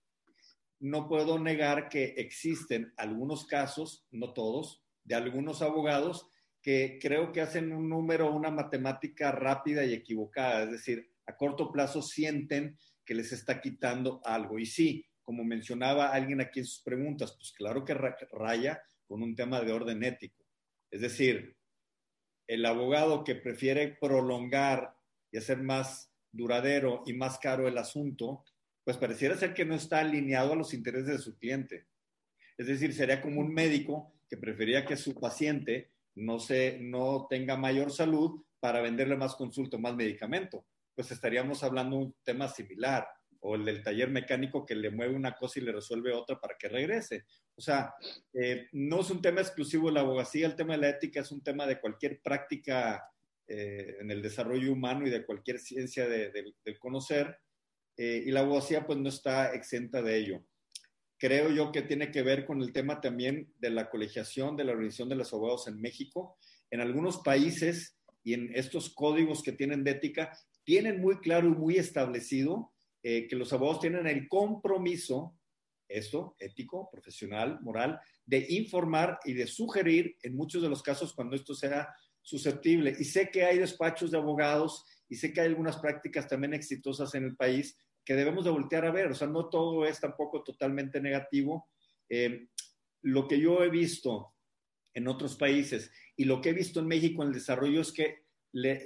No 0.79 1.07
puedo 1.07 1.37
negar 1.37 1.89
que 1.89 2.15
existen 2.17 2.93
algunos 2.97 3.45
casos, 3.45 4.05
no 4.11 4.33
todos, 4.33 4.83
de 5.03 5.15
algunos 5.15 5.61
abogados 5.61 6.27
que 6.61 6.99
creo 7.01 7.31
que 7.31 7.41
hacen 7.41 7.73
un 7.73 7.89
número, 7.89 8.31
una 8.31 8.51
matemática 8.51 9.31
rápida 9.31 9.83
y 9.83 9.93
equivocada, 9.93 10.63
es 10.63 10.71
decir, 10.71 11.11
a 11.25 11.35
corto 11.35 11.71
plazo 11.71 12.01
sienten 12.01 12.77
que 13.05 13.13
les 13.13 13.31
está 13.31 13.59
quitando 13.61 14.21
algo. 14.23 14.59
Y 14.59 14.65
sí, 14.65 15.05
como 15.23 15.43
mencionaba 15.43 16.09
alguien 16.09 16.41
aquí 16.41 16.59
en 16.59 16.65
sus 16.65 16.81
preguntas, 16.81 17.33
pues 17.33 17.51
claro 17.51 17.85
que 17.85 17.93
raya 17.93 18.81
con 19.07 19.23
un 19.23 19.35
tema 19.35 19.61
de 19.61 19.71
orden 19.71 20.03
ético. 20.03 20.45
Es 20.89 21.01
decir, 21.01 21.55
el 22.47 22.65
abogado 22.65 23.23
que 23.23 23.35
prefiere 23.35 23.97
prolongar 23.99 24.95
y 25.31 25.37
hacer 25.37 25.61
más 25.61 26.11
duradero 26.31 27.03
y 27.05 27.13
más 27.13 27.37
caro 27.39 27.67
el 27.67 27.77
asunto, 27.77 28.43
pues 28.83 28.97
pareciera 28.97 29.37
ser 29.37 29.53
que 29.53 29.65
no 29.65 29.75
está 29.75 29.99
alineado 29.99 30.53
a 30.53 30.55
los 30.55 30.73
intereses 30.73 31.07
de 31.07 31.19
su 31.19 31.37
cliente. 31.37 31.85
Es 32.57 32.67
decir, 32.67 32.93
sería 32.93 33.21
como 33.21 33.41
un 33.41 33.53
médico 33.53 34.13
que 34.29 34.37
prefería 34.37 34.85
que 34.85 34.97
su 34.97 35.19
paciente 35.19 35.91
no, 36.15 36.39
se, 36.39 36.79
no 36.81 37.27
tenga 37.29 37.57
mayor 37.57 37.91
salud 37.91 38.43
para 38.59 38.81
venderle 38.81 39.15
más 39.15 39.35
consulta, 39.35 39.77
más 39.77 39.95
medicamento. 39.95 40.65
Pues 40.95 41.11
estaríamos 41.11 41.63
hablando 41.63 41.97
de 41.97 42.03
un 42.05 42.15
tema 42.23 42.47
similar, 42.47 43.07
o 43.39 43.55
el 43.55 43.65
del 43.65 43.81
taller 43.81 44.09
mecánico 44.09 44.65
que 44.65 44.75
le 44.75 44.91
mueve 44.91 45.15
una 45.15 45.35
cosa 45.35 45.59
y 45.59 45.63
le 45.63 45.71
resuelve 45.71 46.13
otra 46.13 46.39
para 46.39 46.55
que 46.57 46.69
regrese. 46.69 47.25
O 47.55 47.61
sea, 47.61 47.93
eh, 48.33 48.67
no 48.73 49.01
es 49.01 49.09
un 49.09 49.21
tema 49.21 49.41
exclusivo 49.41 49.87
de 49.87 49.95
la 49.95 50.01
abogacía, 50.01 50.45
el 50.45 50.55
tema 50.55 50.73
de 50.73 50.81
la 50.81 50.89
ética 50.89 51.21
es 51.21 51.31
un 51.31 51.41
tema 51.41 51.65
de 51.65 51.79
cualquier 51.79 52.21
práctica 52.21 53.03
eh, 53.47 53.97
en 53.99 54.11
el 54.11 54.21
desarrollo 54.21 54.71
humano 54.71 55.07
y 55.07 55.09
de 55.09 55.25
cualquier 55.25 55.59
ciencia 55.59 56.07
del 56.07 56.31
de, 56.63 56.77
conocer, 56.77 57.35
eh, 57.97 58.23
y 58.25 58.31
la 58.31 58.41
abogacía 58.41 58.85
pues 58.85 58.99
no 58.99 59.09
está 59.09 59.53
exenta 59.53 60.01
de 60.01 60.17
ello 60.17 60.45
creo 61.21 61.51
yo 61.51 61.71
que 61.71 61.83
tiene 61.83 62.09
que 62.09 62.23
ver 62.23 62.45
con 62.45 62.63
el 62.63 62.73
tema 62.73 62.99
también 62.99 63.53
de 63.59 63.69
la 63.69 63.91
colegiación 63.91 64.57
de 64.57 64.63
la 64.63 64.71
Organización 64.71 65.07
de 65.07 65.15
los 65.15 65.31
Abogados 65.31 65.67
en 65.67 65.79
México. 65.79 66.35
En 66.71 66.81
algunos 66.81 67.19
países 67.19 67.95
y 68.23 68.33
en 68.33 68.49
estos 68.55 68.89
códigos 68.95 69.43
que 69.43 69.51
tienen 69.51 69.83
de 69.83 69.91
ética, 69.91 70.35
tienen 70.63 71.01
muy 71.01 71.17
claro 71.19 71.47
y 71.47 71.51
muy 71.51 71.77
establecido 71.77 72.71
eh, 73.03 73.27
que 73.27 73.35
los 73.35 73.51
abogados 73.51 73.81
tienen 73.81 74.07
el 74.07 74.27
compromiso, 74.27 75.37
esto, 75.87 76.35
ético, 76.39 76.89
profesional, 76.91 77.59
moral, 77.61 77.99
de 78.25 78.45
informar 78.49 79.19
y 79.25 79.33
de 79.33 79.47
sugerir 79.47 80.15
en 80.21 80.35
muchos 80.35 80.61
de 80.61 80.69
los 80.69 80.81
casos 80.81 81.13
cuando 81.13 81.35
esto 81.35 81.53
sea 81.53 81.93
susceptible. 82.21 82.95
Y 82.99 83.05
sé 83.05 83.29
que 83.29 83.43
hay 83.43 83.57
despachos 83.57 84.11
de 84.11 84.17
abogados 84.17 84.85
y 85.09 85.15
sé 85.15 85.33
que 85.33 85.41
hay 85.41 85.47
algunas 85.47 85.77
prácticas 85.77 86.27
también 86.27 86.53
exitosas 86.53 87.13
en 87.15 87.25
el 87.25 87.35
país 87.35 87.77
que 88.05 88.15
debemos 88.15 88.45
de 88.45 88.51
voltear 88.51 88.85
a 88.85 88.91
ver. 88.91 89.11
O 89.11 89.15
sea, 89.15 89.27
no 89.27 89.49
todo 89.49 89.85
es 89.85 89.99
tampoco 89.99 90.43
totalmente 90.43 91.01
negativo. 91.01 91.69
Eh, 92.07 92.47
lo 93.01 93.27
que 93.27 93.39
yo 93.39 93.63
he 93.63 93.69
visto 93.69 94.35
en 94.93 95.07
otros 95.07 95.35
países 95.35 95.91
y 96.15 96.25
lo 96.25 96.41
que 96.41 96.49
he 96.49 96.53
visto 96.53 96.79
en 96.79 96.87
México 96.87 97.23
en 97.23 97.29
el 97.29 97.33
desarrollo 97.33 97.81
es 97.81 97.91
que 97.91 98.25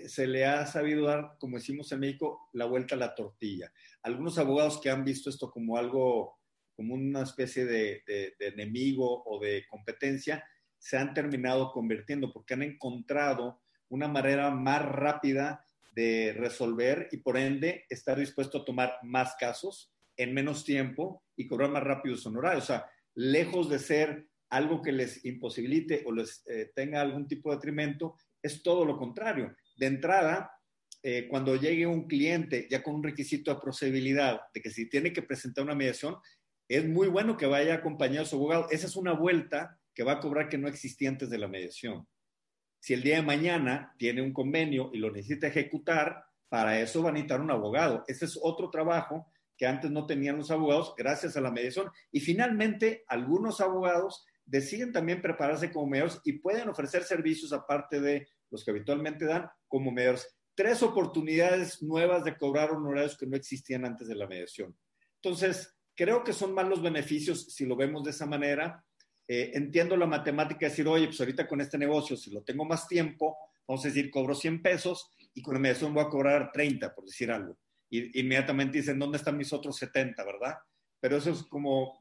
se 0.08 0.28
le 0.28 0.46
ha 0.46 0.66
sabido 0.66 1.06
dar, 1.06 1.38
como 1.40 1.58
decimos 1.58 1.92
en 1.92 2.00
México, 2.00 2.50
la 2.54 2.66
vuelta 2.66 2.96
a 2.96 3.00
la 3.00 3.16
tortilla. 3.16 3.72
Algunos 4.04 4.38
abogados 4.38 4.80
que 4.80 4.90
han 4.90 5.04
visto 5.04 5.30
esto 5.30 5.50
como 5.50 5.78
algo, 5.78 6.40
como 6.76 6.94
una 6.94 7.24
especie 7.24 7.66
de, 7.66 8.04
enemigo 8.40 9.24
o 9.26 9.40
de 9.40 9.66
competencia, 9.68 10.44
se 10.78 10.98
han 10.98 11.14
terminado 11.14 11.72
convirtiendo 11.72 12.32
porque 12.32 12.54
han 12.54 12.62
encontrado 12.62 13.62
una 13.90 14.08
manera 14.08 14.52
más 14.52 14.84
rápida 14.84 15.66
de 15.96 16.34
resolver 16.38 17.08
y 17.12 17.18
por 17.18 17.38
ende 17.38 17.86
estar 17.90 18.20
dispuesto 18.20 18.60
a 18.60 18.66
tomar 18.66 19.00
más 19.04 19.36
casos 19.40 19.94
en 20.18 20.34
menos 20.34 20.64
tiempo 20.64 21.24
y 21.36 21.48
cobrar 21.48 21.72
más 21.72 21.84
rápido 21.84 22.18
su 22.18 22.30
honorarios. 22.30 22.66
O 22.66 22.68
sea, 22.68 22.90
lejos 23.16 23.70
de 23.70 23.80
ser 23.80 24.28
algo 24.50 24.82
que 24.82 24.92
les 24.92 25.26
imposibilite 25.26 26.04
o 26.06 26.12
les 26.12 26.44
eh, 26.48 26.72
tenga 26.76 27.02
algún 27.02 27.28
tipo 27.28 27.50
de 27.50 27.58
detrimento, 27.58 28.16
es 28.46 28.62
todo 28.62 28.86
lo 28.86 28.98
contrario. 28.98 29.56
De 29.76 29.88
entrada, 29.88 30.52
eh, 31.02 31.28
cuando 31.28 31.56
llegue 31.56 31.88
un 31.88 32.08
cliente 32.08 32.68
ya 32.70 32.84
con 32.84 32.96
un 32.96 33.04
requisito 33.04 33.54
de 33.54 33.60
procedibilidad 33.60 34.42
de 34.54 34.62
que 34.62 34.70
si 34.70 34.88
tiene 34.90 35.12
que 35.12 35.24
presentar 35.24 35.64
una 35.64 35.76
mediación, 35.76 36.18
es 36.68 36.88
muy 36.88 37.08
bueno 37.08 37.38
que 37.38 37.46
vaya 37.46 37.76
acompañado 37.76 38.24
a 38.24 38.26
su 38.26 38.36
abogado. 38.36 38.68
Esa 38.70 38.88
es 38.88 38.96
una 38.96 39.14
vuelta 39.14 39.80
que 39.94 40.04
va 40.04 40.14
a 40.14 40.20
cobrar 40.20 40.48
que 40.50 40.58
no 40.58 40.68
existía 40.68 41.10
antes 41.10 41.30
de 41.30 41.38
la 41.38 41.48
mediación. 41.48 42.08
Si 42.80 42.94
el 42.94 43.02
día 43.02 43.16
de 43.16 43.24
mañana 43.24 43.96
tiene 43.98 44.22
un 44.22 44.34
convenio 44.34 44.92
y 44.94 44.98
lo 44.98 45.12
necesita 45.12 45.48
ejecutar, 45.48 46.24
para 46.50 46.80
eso 46.80 47.02
va 47.02 47.10
a 47.10 47.14
necesitar 47.14 47.42
un 47.42 47.52
abogado. 47.52 48.04
Ese 48.08 48.26
es 48.26 48.38
otro 48.42 48.70
trabajo 48.70 49.28
que 49.58 49.66
antes 49.66 49.90
no 49.90 50.06
tenían 50.06 50.38
los 50.38 50.52
abogados 50.52 50.94
gracias 50.98 51.36
a 51.36 51.42
la 51.42 51.52
mediación. 51.52 51.90
Y 52.12 52.20
finalmente, 52.20 53.04
algunos 53.08 53.62
abogados 53.62 54.26
deciden 54.46 54.92
también 54.92 55.22
prepararse 55.22 55.72
como 55.72 55.88
mediadores 55.88 56.22
y 56.24 56.34
pueden 56.34 56.70
ofrecer 56.70 57.04
servicios 57.04 57.52
aparte 57.54 58.00
de 58.00 58.28
los 58.52 58.64
que 58.64 58.72
habitualmente 58.72 59.26
dan 59.26 59.50
como 59.68 59.92
mediadores. 59.92 60.36
Tres 60.56 60.84
oportunidades 60.84 61.82
nuevas 61.82 62.24
de 62.24 62.38
cobrar 62.38 62.72
honorarios 62.72 63.18
que 63.18 63.28
no 63.28 63.36
existían 63.36 63.86
antes 63.86 64.08
de 64.08 64.16
la 64.16 64.28
mediación. 64.28 64.76
Entonces, 65.22 65.76
creo 65.96 66.24
que 66.24 66.34
son 66.34 66.54
más 66.54 66.68
los 66.68 66.82
beneficios 66.82 67.54
si 67.54 67.66
lo 67.66 67.76
vemos 67.76 68.04
de 68.04 68.12
esa 68.12 68.26
manera 68.26 68.86
eh, 69.28 69.52
entiendo 69.56 69.98
la 69.98 70.06
matemática 70.06 70.66
de 70.66 70.70
decir, 70.70 70.88
oye, 70.88 71.08
pues 71.08 71.20
ahorita 71.20 71.48
con 71.48 71.60
este 71.60 71.78
negocio, 71.78 72.16
si 72.16 72.30
lo 72.32 72.44
tengo 72.44 72.64
más 72.64 72.88
tiempo, 72.88 73.38
vamos 73.68 73.84
a 73.84 73.88
decir, 73.88 74.12
cobro 74.12 74.36
100 74.36 74.62
pesos 74.62 75.10
y 75.34 75.42
con 75.42 75.56
la 75.56 75.60
mediación 75.60 75.94
voy 75.94 76.04
a 76.04 76.10
cobrar 76.10 76.52
30, 76.52 76.94
por 76.94 77.06
decir 77.06 77.32
algo. 77.32 77.58
Y 77.90 78.20
inmediatamente 78.20 78.78
dicen, 78.78 79.00
¿dónde 79.00 79.18
están 79.18 79.38
mis 79.38 79.52
otros 79.52 79.78
70, 79.78 80.24
verdad? 80.24 80.56
Pero 81.00 81.18
eso 81.18 81.32
es 81.32 81.44
como 81.44 82.00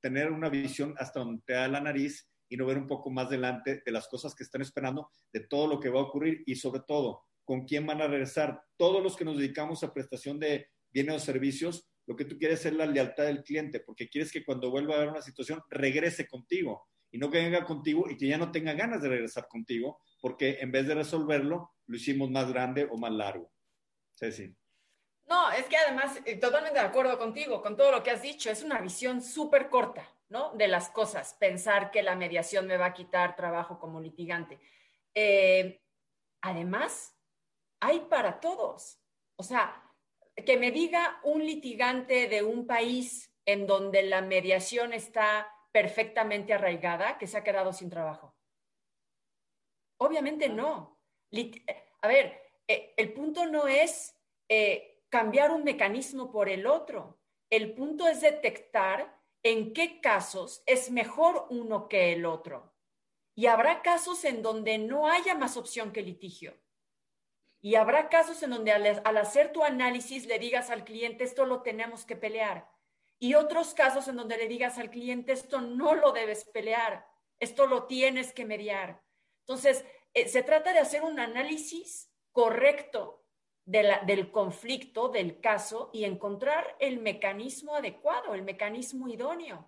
tener 0.00 0.30
una 0.30 0.50
visión 0.50 0.94
hasta 0.98 1.20
donde 1.20 1.42
te 1.44 1.54
da 1.54 1.68
la 1.68 1.80
nariz 1.80 2.28
y 2.48 2.56
no 2.56 2.66
ver 2.66 2.78
un 2.78 2.86
poco 2.86 3.10
más 3.10 3.28
delante 3.30 3.82
de 3.84 3.92
las 3.92 4.08
cosas 4.08 4.34
que 4.34 4.44
están 4.44 4.62
esperando, 4.62 5.10
de 5.32 5.40
todo 5.40 5.66
lo 5.66 5.80
que 5.80 5.88
va 5.88 6.00
a 6.00 6.04
ocurrir 6.04 6.42
y 6.46 6.56
sobre 6.56 6.82
todo, 6.86 7.24
con 7.44 7.64
quién 7.64 7.86
van 7.86 8.02
a 8.02 8.06
regresar. 8.06 8.62
Todos 8.76 9.02
los 9.02 9.16
que 9.16 9.24
nos 9.24 9.38
dedicamos 9.38 9.82
a 9.82 9.92
prestación 9.92 10.38
de 10.38 10.68
bienes 10.90 11.16
o 11.16 11.18
servicios, 11.18 11.88
lo 12.06 12.16
que 12.16 12.24
tú 12.24 12.38
quieres 12.38 12.64
es 12.64 12.72
la 12.72 12.86
lealtad 12.86 13.24
del 13.24 13.42
cliente, 13.42 13.80
porque 13.80 14.08
quieres 14.08 14.32
que 14.32 14.44
cuando 14.44 14.70
vuelva 14.70 14.94
a 14.94 14.96
haber 14.98 15.10
una 15.10 15.22
situación 15.22 15.62
regrese 15.68 16.26
contigo 16.26 16.88
y 17.10 17.18
no 17.18 17.30
que 17.30 17.38
venga 17.38 17.64
contigo 17.64 18.08
y 18.08 18.16
que 18.16 18.26
ya 18.26 18.38
no 18.38 18.50
tenga 18.50 18.72
ganas 18.74 19.02
de 19.02 19.08
regresar 19.08 19.48
contigo, 19.48 20.00
porque 20.20 20.58
en 20.60 20.72
vez 20.72 20.86
de 20.86 20.94
resolverlo, 20.94 21.72
lo 21.86 21.96
hicimos 21.96 22.30
más 22.30 22.50
grande 22.50 22.88
o 22.90 22.96
más 22.96 23.12
largo. 23.12 23.50
Sí. 24.14 24.54
No, 25.28 25.50
es 25.52 25.66
que 25.66 25.76
además, 25.76 26.18
eh, 26.24 26.36
totalmente 26.36 26.78
de 26.78 26.86
acuerdo 26.86 27.18
contigo, 27.18 27.62
con 27.62 27.76
todo 27.76 27.92
lo 27.92 28.02
que 28.02 28.10
has 28.10 28.22
dicho, 28.22 28.50
es 28.50 28.62
una 28.62 28.80
visión 28.80 29.22
súper 29.22 29.68
corta, 29.68 30.08
¿no? 30.28 30.52
De 30.54 30.68
las 30.68 30.90
cosas, 30.90 31.34
pensar 31.34 31.90
que 31.90 32.02
la 32.02 32.14
mediación 32.14 32.66
me 32.66 32.76
va 32.76 32.86
a 32.86 32.94
quitar 32.94 33.36
trabajo 33.36 33.78
como 33.78 34.00
litigante. 34.00 34.58
Eh, 35.14 35.80
además, 36.42 37.16
hay 37.80 38.00
para 38.00 38.40
todos. 38.40 39.00
O 39.36 39.42
sea, 39.42 39.82
que 40.44 40.56
me 40.56 40.70
diga 40.70 41.20
un 41.24 41.44
litigante 41.44 42.28
de 42.28 42.42
un 42.42 42.66
país 42.66 43.32
en 43.44 43.66
donde 43.66 44.02
la 44.02 44.20
mediación 44.20 44.92
está 44.92 45.50
perfectamente 45.72 46.52
arraigada 46.52 47.18
que 47.18 47.26
se 47.26 47.38
ha 47.38 47.44
quedado 47.44 47.72
sin 47.72 47.90
trabajo. 47.90 48.34
Obviamente 49.98 50.48
no. 50.48 50.98
A 52.02 52.08
ver, 52.08 52.40
eh, 52.66 52.94
el 52.96 53.12
punto 53.12 53.46
no 53.46 53.66
es 53.66 54.14
eh, 54.48 55.02
cambiar 55.08 55.50
un 55.50 55.64
mecanismo 55.64 56.30
por 56.30 56.48
el 56.48 56.66
otro. 56.66 57.18
El 57.50 57.74
punto 57.74 58.06
es 58.06 58.20
detectar 58.20 59.17
en 59.50 59.72
qué 59.72 59.98
casos 60.02 60.62
es 60.66 60.90
mejor 60.90 61.46
uno 61.48 61.88
que 61.88 62.12
el 62.12 62.26
otro. 62.26 62.74
Y 63.34 63.46
habrá 63.46 63.80
casos 63.80 64.24
en 64.24 64.42
donde 64.42 64.76
no 64.76 65.08
haya 65.08 65.34
más 65.34 65.56
opción 65.56 65.90
que 65.90 66.02
litigio. 66.02 66.54
Y 67.62 67.76
habrá 67.76 68.10
casos 68.10 68.42
en 68.42 68.50
donde 68.50 68.72
al, 68.72 69.16
hacer 69.16 69.50
tu 69.52 69.64
análisis 69.64 70.26
le 70.26 70.38
digas 70.38 70.68
al 70.68 70.84
cliente, 70.84 71.24
esto 71.24 71.46
lo 71.46 71.62
tenemos 71.62 72.04
que 72.04 72.14
pelear. 72.14 72.68
Y 73.18 73.34
otros 73.34 73.72
casos 73.72 74.06
en 74.08 74.16
donde 74.16 74.36
le 74.36 74.48
digas 74.48 74.76
al 74.76 74.90
cliente, 74.90 75.32
esto 75.32 75.62
no 75.62 75.94
lo 75.94 76.12
debes 76.12 76.44
pelear, 76.44 77.08
esto 77.40 77.66
lo 77.66 77.86
tienes 77.86 78.34
que 78.34 78.44
mediar. 78.44 79.02
Entonces, 79.40 79.82
eh, 80.12 80.28
se 80.28 80.42
trata 80.42 80.74
de 80.74 80.80
hacer 80.80 81.02
un 81.02 81.18
análisis 81.18 82.12
correcto 82.32 83.24
del 83.68 84.30
conflicto, 84.30 85.10
del 85.10 85.40
caso, 85.40 85.90
y 85.92 86.04
encontrar 86.04 86.74
el 86.80 87.00
mecanismo 87.00 87.74
adecuado, 87.74 88.34
el 88.34 88.42
mecanismo 88.42 89.08
idóneo. 89.08 89.66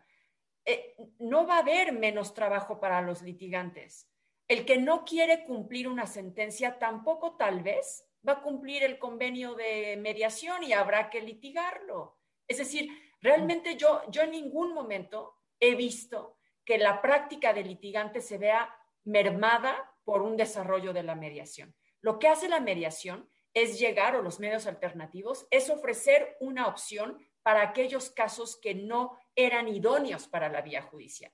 Eh, 0.64 0.96
no 1.18 1.46
va 1.46 1.56
a 1.56 1.60
haber 1.60 1.92
menos 1.92 2.32
trabajo 2.32 2.80
para 2.80 3.02
los 3.02 3.20
litigantes. 3.20 4.08
El 4.48 4.64
que 4.64 4.78
no 4.78 5.04
quiere 5.04 5.44
cumplir 5.44 5.86
una 5.86 6.06
sentencia 6.06 6.78
tampoco 6.78 7.36
tal 7.36 7.62
vez 7.62 8.06
va 8.26 8.32
a 8.32 8.42
cumplir 8.42 8.82
el 8.84 8.98
convenio 8.98 9.54
de 9.54 9.98
mediación 9.98 10.64
y 10.64 10.72
habrá 10.72 11.10
que 11.10 11.20
litigarlo. 11.20 12.18
Es 12.48 12.56
decir, 12.56 12.90
realmente 13.20 13.76
yo, 13.76 14.02
yo 14.10 14.22
en 14.22 14.30
ningún 14.30 14.72
momento 14.72 15.34
he 15.60 15.74
visto 15.74 16.38
que 16.64 16.78
la 16.78 17.02
práctica 17.02 17.52
de 17.52 17.64
litigante 17.64 18.22
se 18.22 18.38
vea 18.38 18.74
mermada 19.04 19.94
por 20.04 20.22
un 20.22 20.36
desarrollo 20.38 20.94
de 20.94 21.02
la 21.02 21.14
mediación. 21.14 21.74
Lo 22.00 22.18
que 22.18 22.28
hace 22.28 22.48
la 22.48 22.60
mediación 22.60 23.28
es 23.54 23.78
llegar, 23.78 24.16
o 24.16 24.22
los 24.22 24.40
medios 24.40 24.66
alternativos, 24.66 25.46
es 25.50 25.70
ofrecer 25.70 26.36
una 26.40 26.66
opción 26.66 27.18
para 27.42 27.62
aquellos 27.62 28.10
casos 28.10 28.56
que 28.56 28.74
no 28.74 29.18
eran 29.34 29.68
idóneos 29.68 30.28
para 30.28 30.48
la 30.48 30.60
vía 30.60 30.82
judicial, 30.82 31.32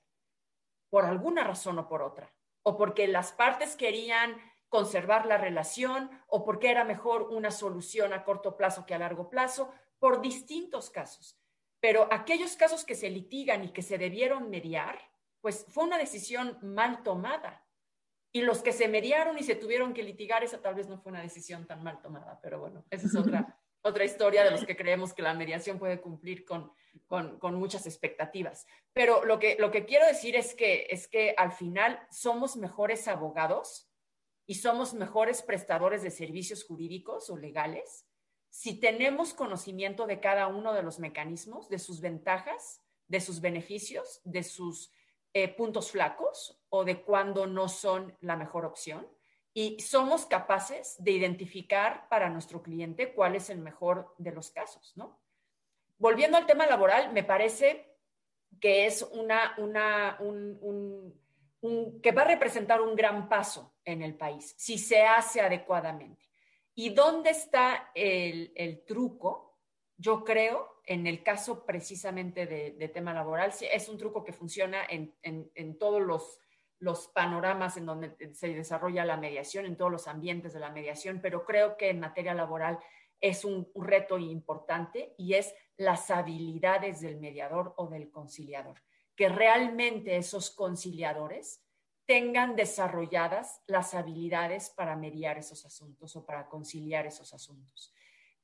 por 0.89 1.05
alguna 1.05 1.43
razón 1.43 1.79
o 1.79 1.87
por 1.87 2.01
otra 2.01 2.33
o 2.67 2.75
porque 2.75 3.07
las 3.07 3.31
partes 3.31 3.77
querían 3.77 4.35
conservar 4.67 5.25
la 5.25 5.37
relación 5.37 6.11
o 6.27 6.43
porque 6.43 6.69
era 6.69 6.83
mejor 6.83 7.29
una 7.31 7.49
solución 7.49 8.11
a 8.11 8.25
corto 8.25 8.57
plazo 8.57 8.85
que 8.85 8.93
a 8.93 8.99
largo 8.99 9.29
plazo, 9.29 9.73
por 9.99 10.19
distintos 10.19 10.89
casos. 10.89 11.39
Pero 11.79 12.09
aquellos 12.11 12.57
casos 12.57 12.83
que 12.83 12.93
se 12.93 13.09
litigan 13.09 13.63
y 13.63 13.69
que 13.71 13.81
se 13.81 13.97
debieron 13.97 14.49
mediar, 14.49 14.99
pues 15.39 15.65
fue 15.69 15.85
una 15.85 15.97
decisión 15.97 16.57
mal 16.61 17.03
tomada. 17.03 17.65
Y 18.37 18.43
los 18.43 18.61
que 18.61 18.71
se 18.71 18.87
mediaron 18.87 19.39
y 19.39 19.41
se 19.41 19.55
tuvieron 19.55 19.95
que 19.95 20.03
litigar, 20.03 20.43
esa 20.43 20.61
tal 20.61 20.75
vez 20.75 20.87
no 20.87 20.99
fue 20.99 21.11
una 21.11 21.23
decisión 21.23 21.65
tan 21.65 21.81
mal 21.81 21.99
tomada, 22.03 22.39
pero 22.39 22.59
bueno, 22.59 22.85
esa 22.91 23.07
es 23.07 23.15
otra, 23.15 23.57
otra 23.81 24.05
historia 24.05 24.43
de 24.43 24.51
los 24.51 24.63
que 24.63 24.77
creemos 24.77 25.11
que 25.11 25.23
la 25.23 25.33
mediación 25.33 25.79
puede 25.79 25.99
cumplir 25.99 26.45
con, 26.45 26.71
con, 27.07 27.55
muchas 27.55 27.87
expectativas. 27.87 28.67
Pero 28.93 29.25
lo 29.25 29.39
que, 29.39 29.55
lo 29.57 29.71
que 29.71 29.85
quiero 29.85 30.05
decir 30.05 30.35
es 30.35 30.53
que, 30.53 30.85
es 30.91 31.07
que 31.07 31.33
al 31.35 31.51
final 31.51 31.99
somos 32.11 32.57
mejores 32.57 33.07
abogados 33.07 33.89
y 34.45 34.53
somos 34.53 34.93
mejores 34.93 35.41
prestadores 35.41 36.03
de 36.03 36.11
servicios 36.11 36.63
jurídicos 36.63 37.31
o 37.31 37.37
legales 37.37 38.05
si 38.51 38.79
tenemos 38.79 39.33
conocimiento 39.33 40.05
de 40.05 40.19
cada 40.19 40.45
uno 40.45 40.73
de 40.73 40.83
los 40.83 40.99
mecanismos, 40.99 41.69
de 41.69 41.79
sus 41.79 42.01
ventajas, 42.01 42.83
de 43.07 43.19
sus 43.19 43.41
beneficios, 43.41 44.21
de 44.25 44.43
sus 44.43 44.91
eh, 45.43 45.47
puntos 45.49 45.91
flacos 45.91 46.59
o 46.69 46.83
de 46.83 47.01
cuándo 47.01 47.47
no 47.47 47.67
son 47.69 48.15
la 48.21 48.35
mejor 48.35 48.65
opción. 48.65 49.07
Y 49.53 49.79
somos 49.79 50.25
capaces 50.25 50.95
de 50.99 51.11
identificar 51.11 52.07
para 52.09 52.29
nuestro 52.29 52.61
cliente 52.61 53.13
cuál 53.13 53.35
es 53.35 53.49
el 53.49 53.57
mejor 53.57 54.13
de 54.17 54.31
los 54.31 54.51
casos, 54.51 54.93
¿no? 54.95 55.19
volviendo 55.97 56.37
al 56.37 56.45
tema 56.45 56.65
laboral, 56.65 57.11
me 57.11 57.23
parece 57.23 57.97
que 58.59 58.85
es 58.85 59.01
una, 59.01 59.55
una 59.57 60.17
un, 60.19 61.13
que 62.01 62.11
va 62.11 62.21
a 62.21 62.27
representar 62.27 62.81
un 62.81 62.95
gran 62.95 63.27
paso 63.27 63.75
en 63.83 64.01
el 64.01 64.15
país 64.15 64.53
si 64.57 64.77
se 64.77 65.03
hace 65.03 65.41
adecuadamente. 65.41 66.25
¿Y 66.75 66.89
dónde 66.89 67.31
está 67.31 67.91
el, 67.95 68.83
truco? 68.85 69.46
Yo 69.97 70.23
creo, 70.23 70.81
en 70.85 71.07
el 71.07 71.23
caso 71.23 71.65
precisamente 71.65 72.45
de, 72.45 72.87
tema 72.89 73.13
laboral, 73.13 73.51
es 73.59 73.89
un 73.89 73.97
truco 73.97 74.23
que 74.23 74.31
funciona 74.31 74.85
en, 74.87 75.15
en 75.23 75.77
todos 75.77 76.01
los, 76.01 76.39
los 76.79 77.07
panoramas 77.07 77.77
en 77.77 77.85
donde 77.85 78.33
se 78.33 78.49
desarrolla 78.49 79.05
la 79.05 79.17
mediación, 79.17 79.65
en 79.65 79.77
todos 79.77 79.91
los 79.91 80.07
ambientes 80.07 80.53
de 80.53 80.59
la 80.59 80.71
mediación, 80.71 81.19
pero 81.21 81.43
creo 81.45 81.77
que 81.77 81.89
en 81.89 81.99
materia 81.99 82.33
laboral 82.33 82.79
es 83.19 83.43
un 83.45 83.71
reto 83.73 84.17
importante 84.17 85.15
y 85.17 85.33
es 85.33 85.55
las 85.75 86.11
habilidades 86.11 87.01
del 87.01 87.17
mediador 87.17 87.73
o 87.77 87.87
del 87.87 88.11
conciliador, 88.11 88.83
que 89.15 89.29
realmente 89.29 90.17
esos 90.17 90.51
conciliadores 90.51 91.63
tengan 92.05 92.55
desarrolladas 92.55 93.61
las 93.65 93.93
habilidades 93.93 94.69
para 94.69 94.95
mediar 94.95 95.37
esos 95.37 95.65
asuntos 95.65 96.15
o 96.15 96.25
para 96.25 96.47
conciliar 96.47 97.05
esos 97.05 97.33
asuntos. 97.33 97.93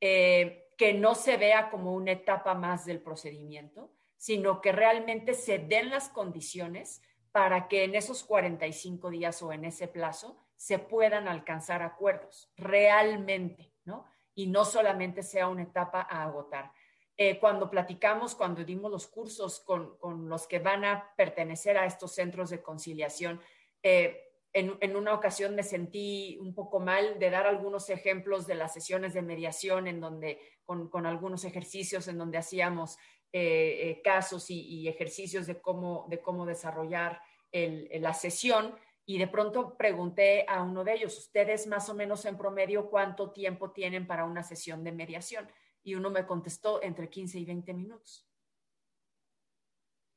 Eh, 0.06 0.74
que 0.78 0.94
no 0.94 1.16
se 1.16 1.38
vea 1.38 1.70
como 1.70 1.94
una 1.94 2.12
etapa 2.12 2.56
más 2.56 2.84
del 2.86 3.00
procedimiento, 3.00 3.94
sino 4.18 4.60
que 4.60 4.74
realmente 4.74 5.34
se 5.34 5.60
den 5.60 5.90
las 5.90 6.10
condiciones 6.10 7.02
para 7.32 7.70
que 7.70 7.86
en 7.86 7.96
esos 7.96 8.26
45 8.26 9.10
días 9.12 9.42
o 9.42 9.54
en 9.54 9.64
ese 9.64 9.88
plazo 9.88 10.38
se 10.58 10.78
puedan 10.78 11.30
alcanzar 11.30 11.82
acuerdos 11.82 12.52
realmente, 12.58 13.72
¿no? 13.86 14.04
Y 14.36 14.48
no 14.48 14.66
solamente 14.66 15.24
sea 15.24 15.48
una 15.48 15.64
etapa 15.64 16.06
a 16.10 16.24
agotar. 16.24 16.74
Eh, 17.16 17.40
cuando 17.40 17.70
platicamos, 17.70 18.36
cuando 18.36 18.62
dimos 18.66 18.92
los 18.92 19.08
cursos 19.08 19.62
con, 19.62 19.98
los 20.28 20.48
que 20.48 20.60
van 20.60 20.84
a 20.84 21.14
pertenecer 21.16 21.78
a 21.78 21.86
estos 21.86 22.12
centros 22.14 22.50
de 22.50 22.62
conciliación, 22.62 23.40
eh, 23.82 24.33
en, 24.54 24.96
una 24.96 25.14
ocasión 25.14 25.56
me 25.56 25.64
sentí 25.64 26.38
un 26.40 26.54
poco 26.54 26.80
mal 26.80 27.20
de 27.20 27.30
dar 27.30 27.48
algunos 27.48 27.90
ejemplos 27.90 28.46
de 28.46 28.56
las 28.56 28.74
sesiones 28.74 29.14
de 29.14 29.22
mediación 29.22 29.88
en 29.88 30.00
donde, 30.00 30.40
con, 30.66 31.06
algunos 31.06 31.44
ejercicios 31.44 32.08
en 32.08 32.18
donde 32.18 32.38
hacíamos 32.38 32.98
eh, 33.32 34.00
casos 34.04 34.50
y, 34.50 34.88
ejercicios 34.88 35.48
de 35.48 35.60
cómo, 35.60 36.06
de 36.10 36.22
cómo 36.22 36.46
desarrollar 36.46 37.20
la 37.52 38.14
sesión. 38.14 38.76
Y 39.06 39.18
de 39.18 39.28
pronto 39.28 39.76
pregunté 39.76 40.46
a 40.48 40.62
uno 40.64 40.84
de 40.84 40.94
ellos, 40.94 41.18
¿ustedes 41.18 41.68
más 41.68 41.90
o 41.90 41.94
menos 41.94 42.24
en 42.26 42.38
promedio 42.38 42.90
cuánto 42.90 43.32
tiempo 43.32 43.72
tienen 43.72 44.08
para 44.08 44.26
una 44.26 44.44
sesión 44.44 44.84
de 44.84 44.92
mediación? 44.92 45.48
y 45.84 45.96
uno 45.96 46.10
me 46.10 46.26
contestó 46.26 46.82
entre 46.82 47.10
15 47.10 47.40
y 47.40 47.46
20 47.46 47.74
minutos. 47.74 48.26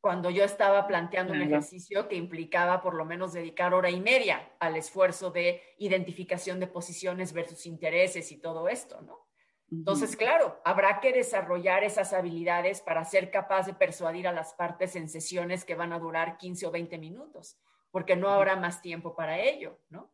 Cuando 0.07 0.31
yo 0.31 0.45
estaba 0.45 0.87
planteando 0.87 1.33
un 1.33 1.43
ejercicio 1.43 2.07
que 2.07 2.15
implicaba 2.15 2.81
por 2.81 2.95
lo 2.95 3.05
menos 3.05 3.33
dedicar 3.33 3.75
hora 3.75 3.91
y 3.91 3.99
media 3.99 4.53
al 4.61 4.77
esfuerzo 4.77 5.33
de 5.33 5.61
identificación 5.79 6.61
de 6.61 6.69
posiciones 6.69 7.33
versus 7.33 7.67
intereses 7.67 8.31
y 8.31 8.37
todo 8.37 8.69
esto, 8.69 9.03
¿no? 9.03 9.27
Entonces, 9.69 10.15
claro, 10.15 10.61
habrá 10.65 11.01
que 11.01 11.13
desarrollar 11.13 11.83
esas 11.83 12.13
habilidades 12.13 12.83
para 12.83 13.05
ser 13.05 13.33
capaz 13.33 13.67
de 13.67 13.75
persuadir 13.75 14.29
a 14.29 14.33
las 14.33 14.55
partes 14.55 14.95
en 14.95 15.09
sesiones 15.09 15.65
que 15.65 15.75
van 15.75 15.93
a 15.93 15.99
durar 15.99 16.37
15 16.37 16.69
o 16.69 16.71
20 16.71 16.99
minutos, 16.99 17.59
porque 17.91 18.15
no 18.15 18.29
habrá 18.29 18.55
más 18.55 18.81
tiempo 18.81 19.17
para 19.17 19.41
ello, 19.41 19.81
¿no? 19.89 20.13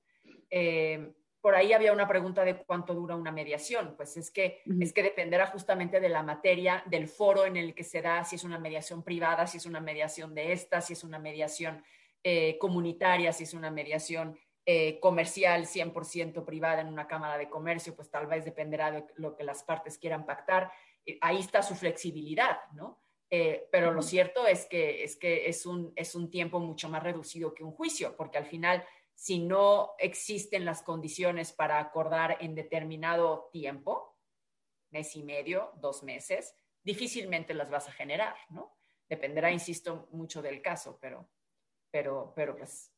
Eh, 0.49 1.13
por 1.43 1.57
ahí 1.57 1.73
había 1.73 1.93
una 1.93 2.07
pregunta 2.07 2.45
de 2.45 2.57
cuánto 2.57 2.95
dura 2.95 3.17
una 3.17 3.33
mediación. 3.33 3.95
Pues 3.97 4.17
es 4.17 4.31
que, 4.31 4.63
es 4.81 4.93
que 4.93 5.03
dependerá 5.03 5.49
justamente 5.49 5.99
de 5.99 6.09
la 6.09 6.23
materia, 6.23 6.85
del 6.87 7.09
foro 7.09 7.45
en 7.45 7.57
el 7.57 7.75
que 7.75 7.83
se 7.83 8.01
da, 8.01 8.23
si 8.25 8.37
es 8.37 8.45
una 8.45 8.61
mediación 8.61 9.03
privada, 9.03 9.49
si 9.49 9.59
es 9.59 9.67
una 9.67 9.81
mediación 9.81 10.35
de 10.35 10.53
esta, 10.53 10.81
si 10.81 10.93
es 10.93 11.03
una 11.03 11.19
mediación 11.19 11.83
eh, 12.23 12.59
comunitaria, 12.59 13.33
si 13.33 13.43
es 13.43 13.55
una 13.55 13.73
mediación 13.73 14.39
eh, 14.65 15.01
comercial 15.01 15.67
100% 15.67 16.45
privada 16.45 16.81
en 16.81 16.87
una 16.87 17.09
cámara 17.09 17.37
de 17.37 17.51
comercio, 17.51 17.97
pues 17.97 18.09
tal 18.09 18.29
vez 18.29 18.45
dependerá 18.45 18.93
de 18.93 19.05
lo 19.17 19.35
que 19.35 19.43
las 19.43 19.65
partes 19.65 19.99
quieran 19.99 20.25
pactar. 20.25 20.71
Eh, 21.05 21.19
ahí 21.21 21.41
está 21.41 21.61
su 21.61 21.75
flexibilidad, 21.75 22.59
¿no? 22.73 23.01
pero 23.71 23.93
lo 23.93 24.03
cierto 24.03 24.47
es 24.47 24.67
que, 24.67 25.05
es, 25.05 25.17
que 25.17 25.49
es, 25.49 25.65
un, 25.65 25.91
es 25.97 26.15
un 26.15 26.31
tiempo 26.31 26.61
mucho 26.61 26.91
más 26.91 27.03
reducido 27.03 27.55
que 27.55 27.65
un 27.65 27.73
juicio, 27.73 28.15
porque 28.15 28.37
al 28.37 28.45
final 28.45 28.85
si 29.15 29.39
no 29.39 29.93
existen 29.99 30.65
las 30.65 30.83
condiciones 30.83 31.53
para 31.53 31.79
acordar 31.79 32.39
en 32.41 32.55
determinado 32.55 33.49
tiempo, 33.53 34.19
mes 34.91 35.17
y 35.17 35.23
medio, 35.23 35.73
dos 35.81 36.03
meses, 36.03 36.57
difícilmente 36.83 37.55
las 37.55 37.71
vas 37.71 37.89
a 37.89 37.93
generar, 37.93 38.35
¿no? 38.51 38.77
Dependerá, 39.09 39.51
insisto, 39.51 40.09
mucho 40.13 40.43
del 40.43 40.63
caso, 40.63 40.99
pero, 41.01 41.29
pero, 41.91 42.33
pero 42.35 42.57
pues. 42.57 42.93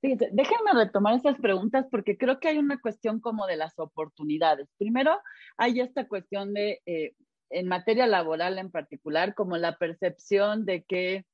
déjenme 0.00 0.72
retomar 0.74 1.14
esas 1.14 1.38
preguntas 1.38 1.86
porque 1.90 2.16
creo 2.16 2.40
que 2.40 2.48
hay 2.48 2.58
una 2.58 2.80
cuestión 2.80 3.20
como 3.20 3.46
de 3.46 3.56
las 3.56 3.78
oportunidades. 3.78 4.68
Primero, 4.78 5.20
hay 5.56 5.80
esta 5.80 6.08
cuestión 6.08 6.54
de, 6.54 6.82
eh, 6.86 7.14
en 7.50 7.68
materia 7.68 8.06
laboral 8.06 8.58
en 8.58 8.70
particular, 8.70 9.34
como 9.34 9.56
la 9.56 9.76
percepción 9.76 10.64
de 10.64 10.82
que, 10.84 11.26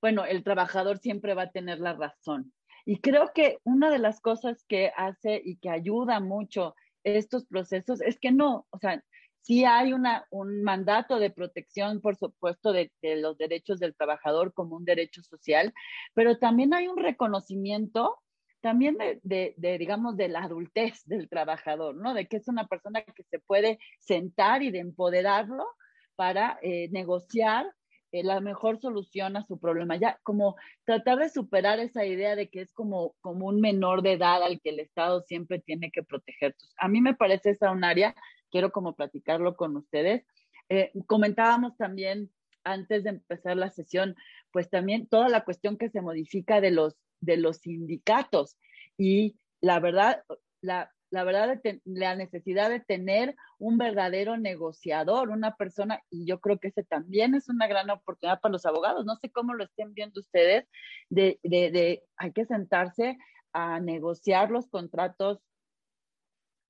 bueno, 0.00 0.24
el 0.24 0.42
trabajador 0.42 0.98
siempre 0.98 1.34
va 1.34 1.42
a 1.42 1.52
tener 1.52 1.78
la 1.78 1.92
razón. 1.92 2.52
Y 2.84 3.00
creo 3.00 3.32
que 3.34 3.58
una 3.64 3.90
de 3.90 3.98
las 3.98 4.20
cosas 4.20 4.64
que 4.68 4.92
hace 4.96 5.40
y 5.44 5.56
que 5.56 5.70
ayuda 5.70 6.20
mucho 6.20 6.74
estos 7.04 7.46
procesos 7.46 8.00
es 8.00 8.18
que 8.18 8.32
no, 8.32 8.66
o 8.70 8.78
sea, 8.78 9.02
sí 9.42 9.64
hay 9.64 9.92
una, 9.92 10.26
un 10.30 10.62
mandato 10.62 11.18
de 11.18 11.30
protección, 11.30 12.00
por 12.00 12.16
supuesto, 12.16 12.72
de, 12.72 12.90
los 13.02 13.38
derechos 13.38 13.78
del 13.80 13.94
trabajador 13.94 14.52
como 14.52 14.76
un 14.76 14.84
derecho 14.84 15.22
social, 15.22 15.72
pero 16.14 16.38
también 16.38 16.74
hay 16.74 16.88
un 16.88 16.98
reconocimiento 16.98 18.18
también 18.60 18.98
de, 18.98 19.54
de, 19.56 19.78
digamos, 19.78 20.18
de 20.18 20.28
la 20.28 20.40
adultez 20.40 21.02
del 21.06 21.30
trabajador, 21.30 21.96
¿no? 21.96 22.12
De 22.12 22.26
que 22.26 22.36
es 22.36 22.46
una 22.46 22.66
persona 22.66 23.02
que 23.02 23.22
se 23.22 23.38
puede 23.38 23.78
sentar 24.00 24.62
y 24.62 24.70
de 24.70 24.80
empoderarlo 24.80 25.66
para 26.14 26.58
eh, 26.60 26.90
negociar 26.90 27.72
eh, 28.12 28.24
la 28.24 28.40
mejor 28.40 28.80
solución 28.80 29.36
a 29.36 29.46
su 29.46 29.58
problema. 29.58 29.96
Ya 29.96 30.18
como 30.22 30.56
tratar 30.84 31.18
de 31.18 31.28
superar 31.28 31.78
esa 31.80 32.04
idea 32.04 32.36
de 32.36 32.48
que 32.48 32.60
es 32.62 32.72
como, 32.72 33.14
como 33.20 33.46
un 33.46 33.60
menor 33.60 34.02
de 34.02 34.12
edad 34.12 34.42
al 34.42 34.60
que 34.60 34.70
el 34.70 34.80
Estado 34.80 35.22
siempre 35.22 35.60
tiene 35.60 35.90
que 35.90 36.02
proteger. 36.02 36.56
a 36.78 36.88
mí 36.88 37.00
me 37.00 37.14
parece 37.14 37.50
esa 37.50 37.70
un 37.70 37.84
área, 37.84 38.14
quiero 38.50 38.72
como 38.72 38.94
platicarlo 38.94 39.56
con 39.56 39.76
ustedes. 39.76 40.24
Eh, 40.68 40.92
comentábamos 41.06 41.76
también 41.76 42.30
antes 42.64 43.04
de 43.04 43.10
empezar 43.10 43.56
la 43.56 43.70
sesión, 43.70 44.16
pues 44.52 44.68
también 44.70 45.06
toda 45.06 45.28
la 45.28 45.44
cuestión 45.44 45.76
que 45.76 45.88
se 45.90 46.02
modifica 46.02 46.60
de 46.60 46.70
los, 46.70 46.96
de 47.20 47.36
los 47.36 47.58
sindicatos. 47.58 48.56
Y 48.98 49.36
la 49.60 49.80
verdad, 49.80 50.22
la, 50.60 50.92
la 51.10 51.24
verdad, 51.24 51.60
la 51.84 52.14
necesidad 52.14 52.70
de 52.70 52.80
tener 52.80 53.34
un 53.58 53.78
verdadero 53.78 54.36
negociador, 54.36 55.30
una 55.30 55.56
persona, 55.56 56.00
y 56.08 56.24
yo 56.24 56.40
creo 56.40 56.58
que 56.58 56.68
ese 56.68 56.84
también 56.84 57.34
es 57.34 57.48
una 57.48 57.66
gran 57.66 57.90
oportunidad 57.90 58.40
para 58.40 58.52
los 58.52 58.64
abogados. 58.64 59.04
No 59.04 59.16
sé 59.16 59.30
cómo 59.30 59.54
lo 59.54 59.64
estén 59.64 59.92
viendo 59.92 60.20
ustedes, 60.20 60.68
de, 61.08 61.38
de, 61.42 62.02
hay 62.16 62.32
que 62.32 62.46
sentarse 62.46 63.18
a 63.52 63.80
negociar 63.80 64.50
los 64.50 64.68
contratos 64.68 65.40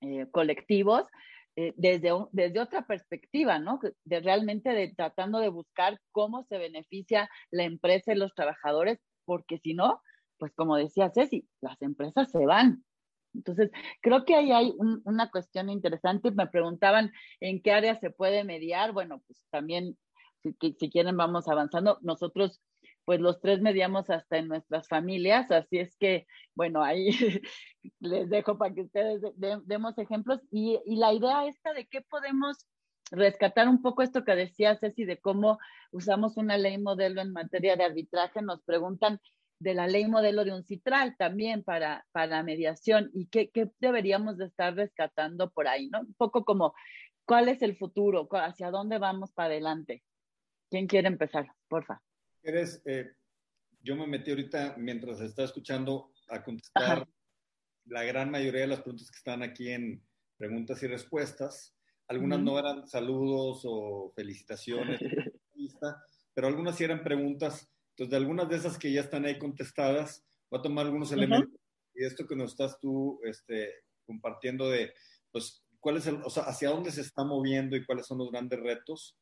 eh, 0.01 0.27
colectivos 0.31 1.07
eh, 1.57 1.75
desde, 1.77 2.11
desde 2.33 2.61
otra 2.61 2.87
perspectiva, 2.87 3.59
¿no? 3.59 3.79
De 4.05 4.21
realmente 4.21 4.71
de, 4.71 4.95
tratando 4.95 5.41
de 5.41 5.51
buscar 5.51 6.01
cómo 6.13 6.45
se 6.45 6.57
beneficia 6.57 7.29
la 7.51 7.65
empresa 7.65 8.13
y 8.13 8.17
los 8.17 8.35
trabajadores, 8.35 8.99
porque 9.27 9.59
si 9.59 9.75
no, 9.75 10.01
pues 10.39 10.53
como 10.55 10.77
decía 10.77 11.11
Ceci, 11.11 11.47
las 11.61 11.81
empresas 11.83 12.31
se 12.31 12.47
van, 12.47 12.83
entonces, 13.35 13.71
creo 14.01 14.25
que 14.25 14.35
ahí 14.35 14.53
hay 14.53 14.75
una 15.05 15.31
cuestión 15.31 15.71
interesante. 15.71 16.31
Me 16.31 16.47
preguntaban 16.47 17.13
en 17.41 17.63
qué 17.63 17.73
área 17.73 17.95
se 17.97 18.11
puede 18.11 18.45
mediar. 18.45 18.93
Bueno, 18.93 19.23
pues 19.27 19.43
también, 19.51 19.97
si, 20.43 20.91
quieren, 20.91 21.17
vamos 21.17 21.49
avanzando. 21.49 21.99
Nosotros, 22.03 22.61
pues 23.05 23.21
los 23.21 23.41
tres 23.41 23.61
mediamos 23.61 24.11
hasta 24.11 24.39
en 24.39 24.49
nuestras 24.49 24.89
familias, 24.89 25.51
así 25.51 25.79
es 25.79 25.97
que, 25.97 26.27
bueno, 26.55 26.83
ahí 26.83 27.11
les 28.01 28.29
dejo 28.29 28.59
para 28.59 28.75
que 28.75 28.83
ustedes 28.83 29.23
demos 29.37 29.97
ejemplos. 29.99 30.41
Y, 30.51 30.81
y, 30.85 30.97
la 30.97 31.13
idea 31.13 31.47
esta 31.47 31.73
de 31.73 31.87
qué 31.87 32.03
podemos 32.03 32.67
rescatar 33.13 33.69
un 33.69 33.83
poco 33.83 34.03
esto 34.03 34.25
que 34.25 34.37
decía 34.37 34.77
Ceci 34.77 35.05
de 35.05 35.19
cómo 35.19 35.59
usamos 35.91 36.37
una 36.37 36.57
ley 36.59 36.79
modelo 36.79 37.21
en 37.21 37.33
materia 37.33 37.77
de 37.77 37.85
arbitraje. 37.85 38.43
Nos 38.43 38.63
preguntan 38.63 39.21
de 39.61 39.75
la 39.75 39.87
ley 39.87 40.09
modelo 40.09 40.45
de 40.45 40.53
un 40.53 40.65
citral 40.65 41.17
también 41.17 41.63
para, 41.63 42.07
para 42.13 42.43
mediación 42.43 43.11
y 43.13 43.27
qué, 43.27 43.51
qué, 43.51 43.71
deberíamos 43.79 44.39
de 44.39 44.47
estar 44.47 44.75
rescatando 44.75 45.51
por 45.51 45.69
ahí, 45.69 45.89
¿no? 45.91 46.01
Un 46.01 46.15
poco 46.15 46.45
como 46.45 46.75
cuál 47.27 47.49
es 47.49 47.63
el 47.63 47.77
futuro, 47.77 48.27
hacia 48.33 48.71
dónde 48.71 48.99
vamos 48.99 49.33
para 49.33 49.51
adelante. 49.51 50.03
¿Quién 50.71 50.87
quiere 50.87 51.09
empezar? 51.09 51.47
Porfa. 51.69 52.03
Eres, 52.43 52.83
eh, 52.87 53.13
yo 53.83 53.97
me 53.97 54.07
metí 54.07 54.31
ahorita 54.31 54.77
mientras 54.79 55.21
estaba 55.21 55.47
escuchando 55.47 56.13
a 56.29 56.43
contestar 56.43 57.07
la 57.85 58.05
gran 58.05 58.31
mayoría 58.31 58.63
de 58.63 58.67
las 58.69 58.81
preguntas 58.81 59.11
que 59.11 59.19
están 59.19 59.43
aquí 59.43 59.71
en 59.71 60.03
preguntas 60.39 60.83
y 60.83 60.87
respuestas. 60.87 61.77
Algunas 62.09 62.41
no 62.41 62.59
eran 62.59 62.89
saludos 62.89 63.63
o 63.65 64.13
felicitaciones, 64.17 65.01
pero 66.35 66.47
algunas 66.47 66.77
sí 66.77 66.85
eran 66.85 67.05
preguntas. 67.05 67.71
Entonces, 68.01 68.13
de 68.13 68.17
algunas 68.17 68.49
de 68.49 68.57
esas 68.57 68.79
que 68.79 68.91
ya 68.91 69.03
están 69.03 69.27
ahí 69.27 69.39
contestadas, 69.39 70.25
voy 70.51 70.59
a 70.59 70.63
tomar 70.63 70.87
algunos 70.87 71.13
elementos. 71.13 71.61
Y 71.95 72.03
esto 72.03 72.27
que 72.27 72.35
nos 72.35 72.53
estás 72.53 72.81
tú 72.81 73.21
este, 73.25 73.75
compartiendo 74.07 74.71
de, 74.71 74.95
pues, 75.31 75.67
cuál 75.81 75.99
es 75.99 76.07
el, 76.07 76.15
o 76.25 76.31
sea, 76.31 76.45
hacia 76.45 76.71
dónde 76.71 76.93
se 76.93 77.03
está 77.03 77.25
moviendo 77.25 77.77
y 77.77 77.85
cuáles 77.85 78.07
son 78.07 78.17
los 78.17 78.31
grandes 78.31 78.59
retos. 78.59 79.19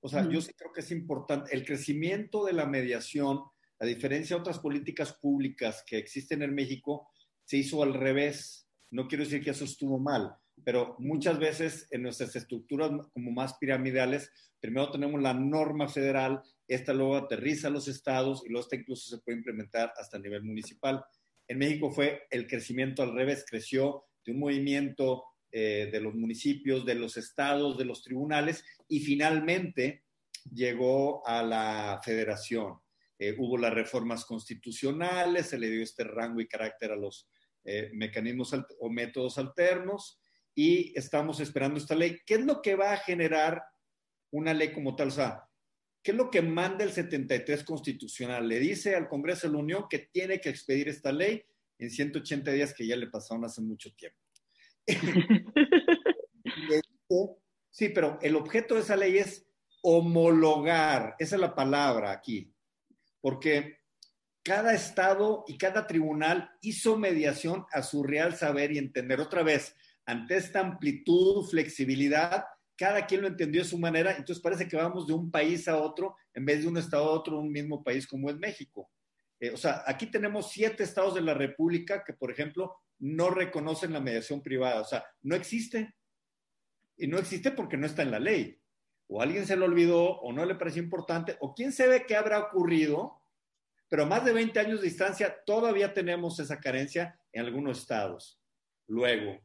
O 0.00 0.10
sea, 0.10 0.28
yo 0.28 0.42
sí 0.42 0.52
creo 0.52 0.74
que 0.74 0.82
es 0.82 0.90
importante. 0.90 1.54
El 1.54 1.64
crecimiento 1.64 2.44
de 2.44 2.52
la 2.52 2.66
mediación, 2.66 3.40
a 3.80 3.86
diferencia 3.86 4.36
de 4.36 4.40
otras 4.40 4.58
políticas 4.58 5.14
públicas 5.14 5.82
que 5.86 5.96
existen 5.96 6.42
en 6.42 6.54
México, 6.54 7.08
se 7.46 7.56
hizo 7.56 7.82
al 7.82 7.94
revés. 7.94 8.68
No 8.90 9.08
quiero 9.08 9.24
decir 9.24 9.42
que 9.42 9.52
eso 9.52 9.64
estuvo 9.64 9.98
mal, 9.98 10.36
pero 10.66 10.96
muchas 10.98 11.38
veces 11.38 11.88
en 11.92 12.02
nuestras 12.02 12.36
estructuras 12.36 12.90
como 13.10 13.30
más 13.30 13.54
piramidales, 13.54 14.30
primero 14.60 14.90
tenemos 14.90 15.22
la 15.22 15.32
norma 15.32 15.88
federal, 15.88 16.42
esta 16.68 16.92
luego 16.92 17.16
aterriza 17.16 17.68
a 17.68 17.70
los 17.70 17.88
estados 17.88 18.42
y 18.44 18.50
luego 18.50 18.62
esta 18.62 18.76
incluso 18.76 19.08
se 19.08 19.22
puede 19.22 19.38
implementar 19.38 19.92
hasta 19.96 20.18
el 20.18 20.22
nivel 20.22 20.44
municipal. 20.44 21.02
En 21.48 21.58
México 21.58 21.90
fue 21.90 22.26
el 22.30 22.46
crecimiento 22.46 23.02
al 23.02 23.14
revés, 23.14 23.44
creció 23.48 24.04
de 24.24 24.32
un 24.32 24.40
movimiento 24.40 25.24
eh, 25.50 25.88
de 25.90 26.00
los 26.00 26.14
municipios, 26.14 26.84
de 26.84 26.94
los 26.94 27.16
estados, 27.16 27.78
de 27.78 27.86
los 27.86 28.02
tribunales 28.02 28.62
y 28.86 29.00
finalmente 29.00 30.04
llegó 30.52 31.26
a 31.26 31.42
la 31.42 32.00
federación. 32.04 32.78
Eh, 33.18 33.34
hubo 33.38 33.56
las 33.56 33.72
reformas 33.72 34.26
constitucionales, 34.26 35.46
se 35.46 35.58
le 35.58 35.70
dio 35.70 35.82
este 35.82 36.04
rango 36.04 36.40
y 36.42 36.46
carácter 36.46 36.92
a 36.92 36.96
los 36.96 37.28
eh, 37.64 37.90
mecanismos 37.94 38.54
o 38.78 38.90
métodos 38.90 39.38
alternos 39.38 40.20
y 40.54 40.92
estamos 40.98 41.40
esperando 41.40 41.78
esta 41.78 41.94
ley. 41.94 42.18
¿Qué 42.26 42.34
es 42.34 42.44
lo 42.44 42.60
que 42.60 42.74
va 42.74 42.92
a 42.92 42.98
generar 42.98 43.62
una 44.30 44.52
ley 44.52 44.72
como 44.72 44.94
tal? 44.94 45.08
O 45.08 45.12
sea, 45.12 45.47
¿qué 46.02 46.12
es 46.12 46.16
lo 46.16 46.30
que 46.30 46.42
manda 46.42 46.84
el 46.84 46.92
73 46.92 47.64
constitucional? 47.64 48.48
Le 48.48 48.58
dice 48.58 48.94
al 48.94 49.08
Congreso 49.08 49.46
de 49.46 49.54
la 49.54 49.60
Unión 49.60 49.86
que 49.88 49.98
tiene 49.98 50.40
que 50.40 50.48
expedir 50.48 50.88
esta 50.88 51.12
ley 51.12 51.44
en 51.78 51.90
180 51.90 52.50
días 52.52 52.74
que 52.74 52.86
ya 52.86 52.96
le 52.96 53.08
pasaron 53.08 53.44
hace 53.44 53.60
mucho 53.60 53.92
tiempo. 53.94 54.18
sí, 57.70 57.90
pero 57.90 58.18
el 58.22 58.36
objeto 58.36 58.74
de 58.74 58.80
esa 58.80 58.96
ley 58.96 59.18
es 59.18 59.46
homologar, 59.82 61.14
esa 61.18 61.36
es 61.36 61.40
la 61.40 61.54
palabra 61.54 62.10
aquí, 62.10 62.52
porque 63.20 63.78
cada 64.42 64.74
estado 64.74 65.44
y 65.46 65.58
cada 65.58 65.86
tribunal 65.86 66.50
hizo 66.62 66.96
mediación 66.96 67.66
a 67.72 67.82
su 67.82 68.02
real 68.02 68.34
saber 68.34 68.72
y 68.72 68.78
entender. 68.78 69.20
Otra 69.20 69.42
vez, 69.42 69.76
ante 70.06 70.36
esta 70.36 70.60
amplitud, 70.60 71.46
flexibilidad, 71.46 72.44
cada 72.78 73.06
quien 73.06 73.22
lo 73.22 73.26
entendió 73.26 73.60
de 73.60 73.68
su 73.68 73.76
manera, 73.76 74.12
entonces 74.12 74.40
parece 74.40 74.68
que 74.68 74.76
vamos 74.76 75.08
de 75.08 75.12
un 75.12 75.32
país 75.32 75.66
a 75.66 75.76
otro 75.76 76.16
en 76.32 76.44
vez 76.44 76.62
de 76.62 76.68
un 76.68 76.76
estado 76.76 77.06
a 77.06 77.10
otro, 77.10 77.40
un 77.40 77.50
mismo 77.50 77.82
país 77.82 78.06
como 78.06 78.30
es 78.30 78.36
México. 78.36 78.88
Eh, 79.40 79.50
o 79.50 79.56
sea, 79.56 79.82
aquí 79.84 80.06
tenemos 80.06 80.52
siete 80.52 80.84
estados 80.84 81.16
de 81.16 81.20
la 81.20 81.34
República 81.34 82.04
que, 82.04 82.12
por 82.12 82.30
ejemplo, 82.30 82.76
no 83.00 83.30
reconocen 83.30 83.92
la 83.92 84.00
mediación 84.00 84.42
privada, 84.42 84.80
o 84.80 84.84
sea, 84.84 85.04
no 85.22 85.34
existe. 85.34 85.92
Y 86.96 87.08
no 87.08 87.18
existe 87.18 87.50
porque 87.50 87.76
no 87.76 87.86
está 87.86 88.02
en 88.02 88.12
la 88.12 88.20
ley. 88.20 88.60
O 89.08 89.22
alguien 89.22 89.44
se 89.44 89.56
lo 89.56 89.64
olvidó, 89.64 90.20
o 90.20 90.32
no 90.32 90.44
le 90.44 90.54
pareció 90.54 90.80
importante, 90.80 91.36
o 91.40 91.54
quién 91.54 91.72
sabe 91.72 92.06
qué 92.06 92.14
habrá 92.14 92.38
ocurrido, 92.38 93.20
pero 93.88 94.06
más 94.06 94.24
de 94.24 94.32
20 94.32 94.60
años 94.60 94.80
de 94.80 94.88
distancia 94.88 95.42
todavía 95.44 95.94
tenemos 95.94 96.38
esa 96.38 96.60
carencia 96.60 97.18
en 97.32 97.44
algunos 97.44 97.80
estados. 97.80 98.40
Luego, 98.86 99.40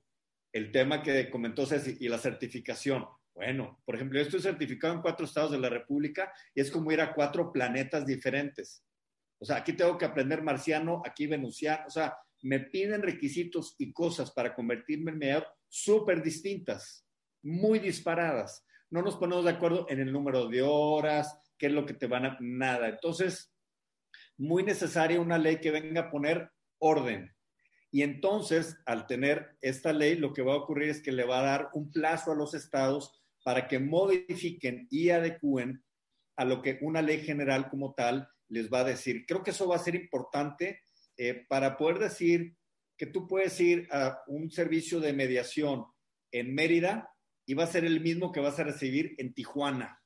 el 0.51 0.71
tema 0.71 1.01
que 1.01 1.31
comentó 1.31 1.65
Ceci 1.65 1.97
y 1.99 2.09
la 2.09 2.19
certificación. 2.19 3.07
Bueno, 3.35 3.81
por 3.85 3.95
ejemplo, 3.95 4.19
yo 4.19 4.25
estoy 4.25 4.41
certificado 4.41 4.93
en 4.93 5.01
cuatro 5.01 5.25
estados 5.25 5.51
de 5.51 5.59
la 5.59 5.69
República 5.69 6.31
y 6.53 6.61
es 6.61 6.69
como 6.69 6.91
ir 6.91 7.01
a 7.01 7.13
cuatro 7.13 7.51
planetas 7.51 8.05
diferentes. 8.05 8.83
O 9.39 9.45
sea, 9.45 9.57
aquí 9.57 9.73
tengo 9.73 9.97
que 9.97 10.05
aprender 10.05 10.41
marciano, 10.41 11.01
aquí 11.05 11.27
venusiano, 11.27 11.85
o 11.87 11.89
sea, 11.89 12.15
me 12.43 12.59
piden 12.59 13.01
requisitos 13.01 13.75
y 13.77 13.91
cosas 13.91 14.31
para 14.31 14.53
convertirme 14.53 15.11
en 15.11 15.17
mediador 15.17 15.47
súper 15.67 16.21
distintas, 16.21 17.07
muy 17.41 17.79
disparadas. 17.79 18.65
No 18.89 19.01
nos 19.01 19.15
ponemos 19.15 19.45
de 19.45 19.51
acuerdo 19.51 19.87
en 19.89 19.99
el 19.99 20.11
número 20.11 20.47
de 20.47 20.61
horas, 20.61 21.39
qué 21.57 21.67
es 21.67 21.71
lo 21.73 21.85
que 21.85 21.93
te 21.93 22.07
van 22.07 22.25
a... 22.25 22.37
Nada. 22.39 22.89
Entonces, 22.89 23.51
muy 24.37 24.63
necesaria 24.63 25.19
una 25.19 25.37
ley 25.37 25.59
que 25.59 25.71
venga 25.71 26.01
a 26.01 26.11
poner 26.11 26.51
orden, 26.77 27.33
y 27.93 28.01
entonces, 28.01 28.81
al 28.87 29.05
tener 29.05 29.55
esta 29.61 29.93
ley, 29.93 30.15
lo 30.15 30.33
que 30.33 30.41
va 30.41 30.53
a 30.53 30.57
ocurrir 30.57 30.89
es 30.89 30.99
que 30.99 31.11
le 31.11 31.25
va 31.25 31.41
a 31.41 31.43
dar 31.43 31.69
un 31.73 31.91
plazo 31.91 32.31
a 32.31 32.35
los 32.35 32.55
estados 32.55 33.22
para 33.43 33.67
que 33.67 33.79
modifiquen 33.79 34.87
y 34.89 35.09
adecúen 35.09 35.83
a 36.35 36.45
lo 36.45 36.61
que 36.61 36.79
una 36.81 37.01
ley 37.01 37.19
general 37.19 37.69
como 37.69 37.93
tal 37.93 38.27
les 38.47 38.71
va 38.71 38.79
a 38.79 38.85
decir. 38.85 39.25
Creo 39.27 39.43
que 39.43 39.51
eso 39.51 39.67
va 39.67 39.75
a 39.75 39.79
ser 39.79 39.95
importante 39.95 40.81
eh, 41.17 41.45
para 41.47 41.77
poder 41.77 41.99
decir 41.99 42.55
que 42.97 43.05
tú 43.05 43.27
puedes 43.27 43.59
ir 43.59 43.87
a 43.91 44.19
un 44.27 44.49
servicio 44.49 44.99
de 44.99 45.13
mediación 45.13 45.85
en 46.31 46.53
Mérida 46.53 47.09
y 47.45 47.53
va 47.53 47.65
a 47.65 47.67
ser 47.67 47.85
el 47.85 48.01
mismo 48.01 48.31
que 48.31 48.39
vas 48.39 48.59
a 48.59 48.63
recibir 48.63 49.15
en 49.17 49.33
Tijuana 49.33 49.99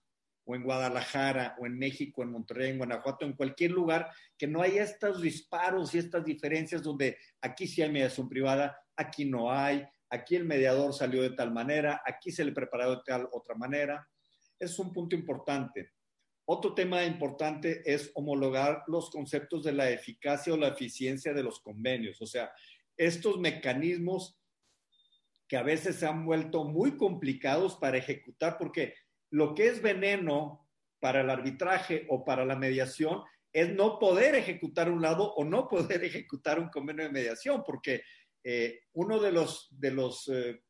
o 0.45 0.55
en 0.55 0.63
Guadalajara, 0.63 1.57
o 1.59 1.65
en 1.65 1.77
México, 1.77 2.23
en 2.23 2.31
Monterrey, 2.31 2.71
en 2.71 2.77
Guanajuato, 2.77 3.25
en 3.25 3.33
cualquier 3.33 3.71
lugar, 3.71 4.09
que 4.37 4.47
no 4.47 4.61
haya 4.61 4.81
estos 4.81 5.21
disparos 5.21 5.93
y 5.93 5.97
estas 5.97 6.23
diferencias 6.23 6.81
donde 6.81 7.17
aquí 7.41 7.67
sí 7.67 7.81
hay 7.81 7.91
mediación 7.91 8.29
privada, 8.29 8.79
aquí 8.95 9.25
no 9.25 9.51
hay, 9.51 9.85
aquí 10.09 10.35
el 10.35 10.45
mediador 10.45 10.93
salió 10.93 11.21
de 11.21 11.31
tal 11.31 11.51
manera, 11.51 12.01
aquí 12.05 12.31
se 12.31 12.45
le 12.45 12.51
preparó 12.51 12.91
de 12.91 13.01
tal 13.05 13.27
otra 13.31 13.55
manera. 13.55 14.07
Es 14.59 14.79
un 14.79 14.91
punto 14.93 15.15
importante. 15.15 15.91
Otro 16.45 16.73
tema 16.73 17.03
importante 17.03 17.81
es 17.85 18.11
homologar 18.15 18.83
los 18.87 19.09
conceptos 19.09 19.63
de 19.63 19.73
la 19.73 19.89
eficacia 19.89 20.53
o 20.53 20.57
la 20.57 20.69
eficiencia 20.69 21.33
de 21.33 21.43
los 21.43 21.59
convenios. 21.59 22.21
O 22.21 22.25
sea, 22.25 22.51
estos 22.95 23.39
mecanismos 23.39 24.39
que 25.47 25.57
a 25.57 25.63
veces 25.63 25.97
se 25.97 26.05
han 26.05 26.25
vuelto 26.25 26.63
muy 26.63 26.97
complicados 26.97 27.75
para 27.75 27.97
ejecutar 27.97 28.57
porque 28.57 28.93
lo 29.29 29.55
que 29.55 29.67
es 29.67 29.81
veneno 29.81 30.67
para 30.99 31.21
el 31.21 31.29
arbitraje 31.29 32.05
o 32.09 32.25
para 32.25 32.45
la 32.45 32.55
mediación 32.55 33.23
es 33.53 33.73
no 33.73 33.97
poder 33.97 34.35
ejecutar 34.35 34.91
un 34.91 35.01
lado 35.01 35.33
o 35.33 35.43
no 35.43 35.67
poder 35.67 36.03
ejecutar 36.03 36.59
un 36.59 36.69
convenio 36.69 37.05
de 37.05 37.11
mediación, 37.11 37.63
porque 37.65 38.03
eh, 38.49 38.83
uno 38.93 39.19
de 39.19 39.33
los, 39.33 40.29
eh, 40.29 40.61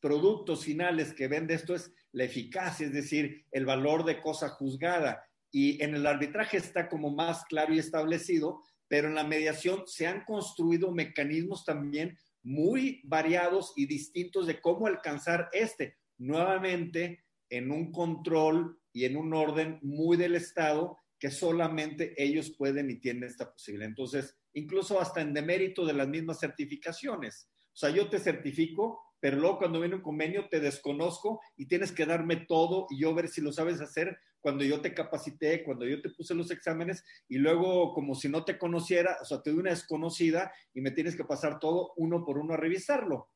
productos 0.00 0.64
finales 0.64 1.12
que 1.12 1.26
vende 1.26 1.54
esto 1.54 1.74
es 1.74 1.92
la 2.12 2.22
eficacia, 2.22 2.86
es 2.86 2.92
decir, 2.92 3.44
el 3.50 3.66
valor 3.66 4.04
de 4.04 4.20
cosa 4.20 4.48
juzgada. 4.50 5.24
Y 5.50 5.82
en 5.82 5.96
el 5.96 6.06
arbitraje 6.06 6.56
está 6.56 6.88
como 6.88 7.10
más 7.10 7.44
claro 7.46 7.74
y 7.74 7.80
establecido, 7.80 8.62
pero 8.86 9.08
en 9.08 9.16
la 9.16 9.24
mediación 9.24 9.82
se 9.86 10.06
han 10.06 10.24
construido 10.24 10.92
mecanismos 10.92 11.64
también 11.64 12.16
muy 12.44 13.00
variados 13.02 13.72
y 13.74 13.86
distintos 13.86 14.46
de 14.46 14.60
cómo 14.60 14.86
alcanzar 14.86 15.48
este. 15.52 15.96
Nuevamente, 16.18 17.24
en 17.50 17.72
un 17.72 17.90
control 17.90 18.78
y 18.92 19.04
en 19.04 19.16
un 19.16 19.34
orden 19.34 19.80
muy 19.82 20.16
del 20.16 20.36
Estado 20.36 20.96
que 21.18 21.30
solamente 21.30 22.14
ellos 22.22 22.50
pueden 22.50 22.90
y 22.90 23.00
tienen 23.00 23.24
esta 23.24 23.50
posibilidad. 23.50 23.88
Entonces, 23.88 24.36
incluso 24.52 25.00
hasta 25.00 25.20
en 25.20 25.34
demérito 25.34 25.86
de 25.86 25.94
las 25.94 26.08
mismas 26.08 26.40
certificaciones. 26.40 27.50
O 27.72 27.76
sea, 27.76 27.90
yo 27.90 28.08
te 28.08 28.18
certifico, 28.18 29.02
pero 29.20 29.38
luego 29.38 29.58
cuando 29.58 29.80
viene 29.80 29.96
un 29.96 30.02
convenio 30.02 30.48
te 30.48 30.60
desconozco 30.60 31.40
y 31.56 31.66
tienes 31.66 31.92
que 31.92 32.06
darme 32.06 32.36
todo 32.36 32.86
y 32.90 33.00
yo 33.00 33.14
ver 33.14 33.28
si 33.28 33.40
lo 33.40 33.52
sabes 33.52 33.80
hacer 33.80 34.18
cuando 34.40 34.62
yo 34.64 34.80
te 34.80 34.94
capacité, 34.94 35.64
cuando 35.64 35.86
yo 35.86 36.00
te 36.00 36.10
puse 36.10 36.34
los 36.34 36.50
exámenes 36.50 37.04
y 37.28 37.38
luego 37.38 37.92
como 37.92 38.14
si 38.14 38.28
no 38.28 38.44
te 38.44 38.58
conociera, 38.58 39.18
o 39.20 39.24
sea, 39.24 39.42
te 39.42 39.50
doy 39.50 39.58
una 39.58 39.70
desconocida 39.70 40.52
y 40.72 40.80
me 40.80 40.92
tienes 40.92 41.16
que 41.16 41.24
pasar 41.24 41.58
todo 41.58 41.92
uno 41.96 42.24
por 42.24 42.38
uno 42.38 42.54
a 42.54 42.56
revisarlo. 42.56 43.30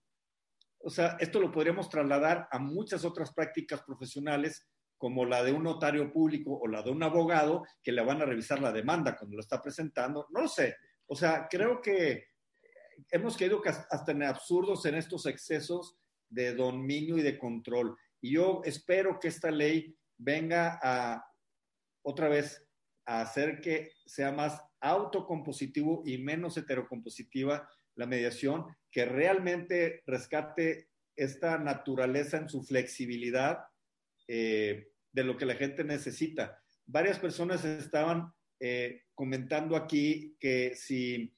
O 0.78 0.88
sea, 0.88 1.16
esto 1.18 1.40
lo 1.40 1.50
podríamos 1.50 1.90
trasladar 1.90 2.48
a 2.50 2.58
muchas 2.58 3.04
otras 3.04 3.32
prácticas 3.34 3.82
profesionales 3.82 4.68
como 5.00 5.24
la 5.24 5.42
de 5.42 5.50
un 5.50 5.62
notario 5.62 6.12
público 6.12 6.60
o 6.60 6.68
la 6.68 6.82
de 6.82 6.90
un 6.90 7.02
abogado 7.02 7.64
que 7.82 7.90
le 7.90 8.04
van 8.04 8.20
a 8.20 8.26
revisar 8.26 8.60
la 8.60 8.70
demanda 8.70 9.16
cuando 9.16 9.36
lo 9.36 9.40
está 9.40 9.62
presentando. 9.62 10.26
No 10.28 10.42
lo 10.42 10.48
sé. 10.48 10.76
O 11.06 11.16
sea, 11.16 11.48
creo 11.50 11.80
que 11.80 12.26
hemos 13.10 13.34
caído 13.34 13.62
hasta 13.64 14.12
en 14.12 14.24
absurdos 14.24 14.84
en 14.84 14.96
estos 14.96 15.24
excesos 15.24 15.96
de 16.28 16.54
dominio 16.54 17.16
y 17.16 17.22
de 17.22 17.38
control. 17.38 17.96
Y 18.20 18.34
yo 18.34 18.60
espero 18.62 19.18
que 19.18 19.28
esta 19.28 19.50
ley 19.50 19.96
venga 20.18 20.78
a, 20.82 21.24
otra 22.02 22.28
vez, 22.28 22.62
a 23.06 23.22
hacer 23.22 23.62
que 23.62 23.92
sea 24.04 24.32
más 24.32 24.62
autocompositivo 24.80 26.02
y 26.04 26.18
menos 26.18 26.58
heterocompositiva 26.58 27.66
la 27.94 28.06
mediación, 28.06 28.66
que 28.90 29.06
realmente 29.06 30.02
rescate 30.06 30.90
esta 31.16 31.56
naturaleza 31.56 32.36
en 32.36 32.50
su 32.50 32.62
flexibilidad 32.62 33.60
eh, 34.28 34.89
de 35.12 35.24
lo 35.24 35.36
que 35.36 35.46
la 35.46 35.54
gente 35.54 35.84
necesita. 35.84 36.62
Varias 36.86 37.18
personas 37.18 37.64
estaban 37.64 38.32
eh, 38.58 39.02
comentando 39.14 39.76
aquí 39.76 40.36
que 40.38 40.74
si 40.74 41.34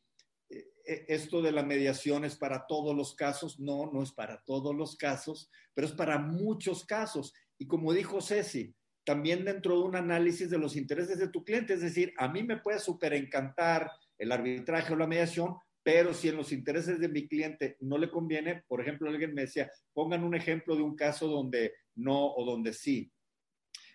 eh, 0.50 1.04
esto 1.08 1.42
de 1.42 1.52
la 1.52 1.62
mediación 1.62 2.24
es 2.24 2.36
para 2.36 2.66
todos 2.66 2.96
los 2.96 3.14
casos, 3.14 3.60
no, 3.60 3.90
no 3.92 4.02
es 4.02 4.12
para 4.12 4.42
todos 4.44 4.74
los 4.74 4.96
casos, 4.96 5.50
pero 5.74 5.86
es 5.86 5.92
para 5.92 6.18
muchos 6.18 6.84
casos. 6.84 7.32
Y 7.58 7.66
como 7.66 7.92
dijo 7.92 8.20
Ceci, 8.20 8.74
también 9.04 9.44
dentro 9.44 9.78
de 9.78 9.84
un 9.84 9.96
análisis 9.96 10.50
de 10.50 10.58
los 10.58 10.76
intereses 10.76 11.18
de 11.18 11.28
tu 11.28 11.44
cliente, 11.44 11.74
es 11.74 11.80
decir, 11.80 12.12
a 12.18 12.28
mí 12.28 12.42
me 12.42 12.58
puede 12.58 12.78
súper 12.78 13.14
encantar 13.14 13.90
el 14.18 14.32
arbitraje 14.32 14.92
o 14.92 14.96
la 14.96 15.06
mediación, 15.06 15.56
pero 15.82 16.14
si 16.14 16.28
en 16.28 16.36
los 16.36 16.52
intereses 16.52 17.00
de 17.00 17.08
mi 17.08 17.26
cliente 17.26 17.76
no 17.80 17.98
le 17.98 18.10
conviene, 18.10 18.62
por 18.68 18.80
ejemplo, 18.80 19.10
alguien 19.10 19.34
me 19.34 19.42
decía, 19.42 19.70
pongan 19.92 20.22
un 20.22 20.34
ejemplo 20.34 20.76
de 20.76 20.82
un 20.82 20.94
caso 20.94 21.26
donde 21.26 21.74
no 21.96 22.32
o 22.32 22.44
donde 22.44 22.72
sí. 22.72 23.11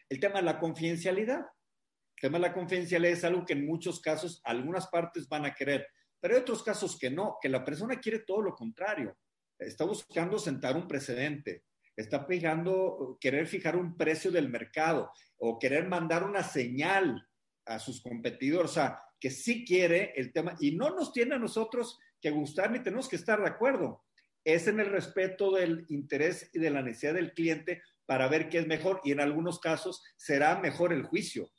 El 0.09 0.19
tema 0.19 0.35
de 0.35 0.43
la 0.43 0.59
confidencialidad. 0.59 1.39
El 1.39 2.21
tema 2.21 2.37
de 2.37 2.47
la 2.47 2.53
confidencialidad 2.53 3.13
es 3.13 3.23
algo 3.23 3.45
que 3.45 3.53
en 3.53 3.65
muchos 3.65 3.99
casos 3.99 4.41
algunas 4.43 4.87
partes 4.87 5.27
van 5.27 5.45
a 5.45 5.53
querer, 5.53 5.87
pero 6.19 6.35
hay 6.35 6.41
otros 6.41 6.63
casos 6.63 6.97
que 6.97 7.11
no, 7.11 7.37
que 7.41 7.49
la 7.49 7.63
persona 7.63 7.99
quiere 7.99 8.19
todo 8.19 8.41
lo 8.41 8.55
contrario. 8.55 9.15
Está 9.59 9.85
buscando 9.85 10.39
sentar 10.39 10.75
un 10.75 10.87
precedente, 10.87 11.63
está 11.95 12.25
fijando, 12.25 13.17
querer 13.19 13.47
fijar 13.47 13.75
un 13.75 13.95
precio 13.95 14.31
del 14.31 14.49
mercado 14.49 15.11
o 15.37 15.59
querer 15.59 15.87
mandar 15.87 16.23
una 16.23 16.43
señal 16.43 17.27
a 17.65 17.79
sus 17.79 18.01
competidores. 18.01 18.71
O 18.71 18.73
sea, 18.73 18.99
que 19.19 19.29
sí 19.29 19.65
quiere 19.65 20.13
el 20.15 20.31
tema 20.31 20.55
y 20.59 20.75
no 20.75 20.89
nos 20.91 21.11
tiene 21.11 21.35
a 21.35 21.39
nosotros 21.39 21.99
que 22.21 22.31
gustar 22.31 22.71
ni 22.71 22.79
tenemos 22.79 23.07
que 23.07 23.15
estar 23.15 23.41
de 23.41 23.47
acuerdo. 23.47 24.03
Es 24.43 24.67
en 24.67 24.79
el 24.79 24.87
respeto 24.87 25.51
del 25.51 25.85
interés 25.89 26.49
y 26.53 26.59
de 26.59 26.69
la 26.69 26.81
necesidad 26.81 27.13
del 27.13 27.33
cliente 27.33 27.81
para 28.07 28.27
ver 28.27 28.49
qué 28.49 28.57
es 28.57 28.67
mejor 28.67 29.01
y 29.03 29.11
en 29.11 29.19
algunos 29.19 29.59
casos 29.59 30.01
será 30.15 30.59
mejor 30.59 30.91
el 30.91 31.03
juicio 31.03 31.51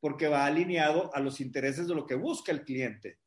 porque 0.00 0.28
va 0.28 0.46
alineado 0.46 1.14
a 1.14 1.20
los 1.20 1.40
intereses 1.40 1.86
de 1.86 1.94
lo 1.94 2.06
que 2.06 2.14
busca 2.14 2.52
el 2.52 2.64
cliente. 2.64 3.18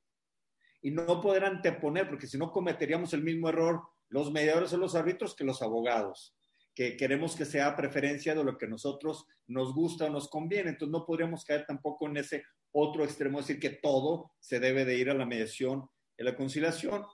Y 0.82 0.90
no 0.90 1.22
poder 1.22 1.46
anteponer, 1.46 2.10
porque 2.10 2.26
si 2.26 2.38
no 2.38 2.52
cometeríamos 2.52 3.14
el 3.14 3.24
mismo 3.24 3.48
error 3.50 3.84
los 4.10 4.32
mediadores 4.32 4.74
o 4.74 4.78
los 4.78 4.96
árbitros 4.96 5.36
que 5.36 5.44
los 5.44 5.62
abogados, 5.62 6.36
que 6.76 6.98
queremos 6.98 7.36
que 7.36 7.46
sea 7.46 7.76
preferencia 7.76 8.36
de 8.36 8.44
lo 8.44 8.58
que 8.58 8.68
nosotros 8.68 9.28
nos 9.48 9.74
gusta 9.74 10.06
o 10.06 10.10
nos 10.10 10.30
conviene. 10.30 10.72
Entonces 10.72 10.92
no 10.92 11.06
podríamos 11.06 11.46
caer 11.46 11.66
tampoco 11.66 12.08
en 12.08 12.18
ese 12.18 12.44
otro 12.72 13.04
extremo, 13.04 13.40
decir 13.40 13.60
que 13.60 13.70
todo 13.70 14.32
se 14.40 14.60
debe 14.60 14.84
de 14.84 14.98
ir 14.98 15.10
a 15.10 15.14
la 15.14 15.26
mediación, 15.26 15.90
a 16.20 16.24
la 16.24 16.36
conciliación. 16.36 17.06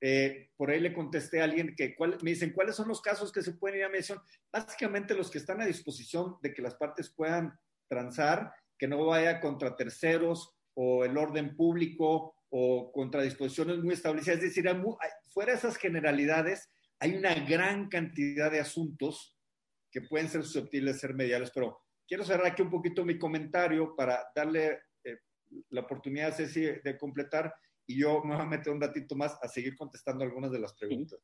Eh, 0.00 0.50
por 0.56 0.70
ahí 0.70 0.80
le 0.80 0.92
contesté 0.92 1.40
a 1.40 1.44
alguien 1.44 1.74
que 1.76 1.96
me 1.98 2.30
dicen, 2.30 2.52
¿cuáles 2.52 2.76
son 2.76 2.88
los 2.88 3.00
casos 3.00 3.32
que 3.32 3.42
se 3.42 3.52
pueden 3.52 3.78
ir 3.78 3.84
a 3.84 3.88
mediación? 3.88 4.20
Básicamente 4.52 5.14
los 5.14 5.30
que 5.30 5.38
están 5.38 5.60
a 5.60 5.66
disposición 5.66 6.36
de 6.42 6.52
que 6.52 6.62
las 6.62 6.74
partes 6.74 7.10
puedan 7.10 7.58
transar, 7.88 8.52
que 8.78 8.88
no 8.88 9.04
vaya 9.06 9.40
contra 9.40 9.76
terceros 9.76 10.54
o 10.74 11.04
el 11.04 11.16
orden 11.16 11.56
público 11.56 12.34
o 12.50 12.92
contra 12.92 13.22
disposiciones 13.22 13.78
muy 13.78 13.94
establecidas. 13.94 14.38
Es 14.38 14.54
decir, 14.54 14.68
fuera 15.32 15.52
de 15.52 15.58
esas 15.58 15.76
generalidades, 15.76 16.70
hay 16.98 17.14
una 17.16 17.34
gran 17.34 17.88
cantidad 17.88 18.50
de 18.50 18.60
asuntos 18.60 19.36
que 19.90 20.02
pueden 20.02 20.28
ser 20.28 20.42
susceptibles 20.42 20.94
de 20.94 21.00
ser 21.00 21.14
mediales, 21.14 21.50
pero 21.54 21.80
quiero 22.06 22.24
cerrar 22.24 22.46
aquí 22.46 22.62
un 22.62 22.70
poquito 22.70 23.04
mi 23.04 23.18
comentario 23.18 23.94
para 23.96 24.26
darle 24.34 24.80
la 25.70 25.82
oportunidad, 25.82 26.34
Ceci, 26.34 26.62
de 26.82 26.98
completar 26.98 27.54
y 27.86 28.00
yo 28.00 28.22
me 28.22 28.34
voy 28.34 28.44
a 28.44 28.48
meter 28.48 28.72
un 28.72 28.80
ratito 28.80 29.14
más 29.14 29.38
a 29.42 29.48
seguir 29.48 29.76
contestando 29.76 30.24
algunas 30.24 30.50
de 30.50 30.58
las 30.58 30.74
preguntas. 30.74 31.20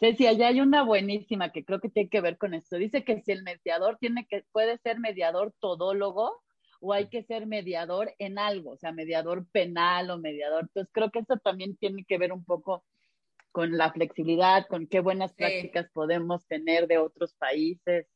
Ceci, 0.00 0.26
allá 0.26 0.48
hay 0.48 0.60
una 0.60 0.82
buenísima 0.82 1.52
que 1.52 1.64
creo 1.64 1.80
que 1.80 1.88
tiene 1.88 2.08
que 2.08 2.20
ver 2.20 2.36
con 2.36 2.54
esto. 2.54 2.76
Dice 2.76 3.04
que 3.04 3.22
si 3.22 3.32
el 3.32 3.42
mediador 3.42 3.96
tiene 3.98 4.26
que, 4.26 4.44
puede 4.52 4.78
ser 4.78 4.98
mediador 4.98 5.54
todólogo 5.60 6.42
o 6.80 6.92
hay 6.92 7.08
que 7.08 7.22
ser 7.22 7.46
mediador 7.46 8.14
en 8.18 8.38
algo, 8.38 8.72
o 8.72 8.76
sea, 8.76 8.92
mediador 8.92 9.46
penal 9.50 10.10
o 10.10 10.18
mediador. 10.18 10.64
Entonces, 10.64 10.92
creo 10.92 11.10
que 11.10 11.20
eso 11.20 11.36
también 11.38 11.76
tiene 11.76 12.04
que 12.04 12.18
ver 12.18 12.32
un 12.32 12.44
poco 12.44 12.84
con 13.52 13.78
la 13.78 13.90
flexibilidad, 13.90 14.66
con 14.66 14.86
qué 14.86 15.00
buenas 15.00 15.32
prácticas 15.32 15.88
podemos 15.92 16.46
tener 16.46 16.86
de 16.86 16.98
otros 16.98 17.34
países. 17.34 18.06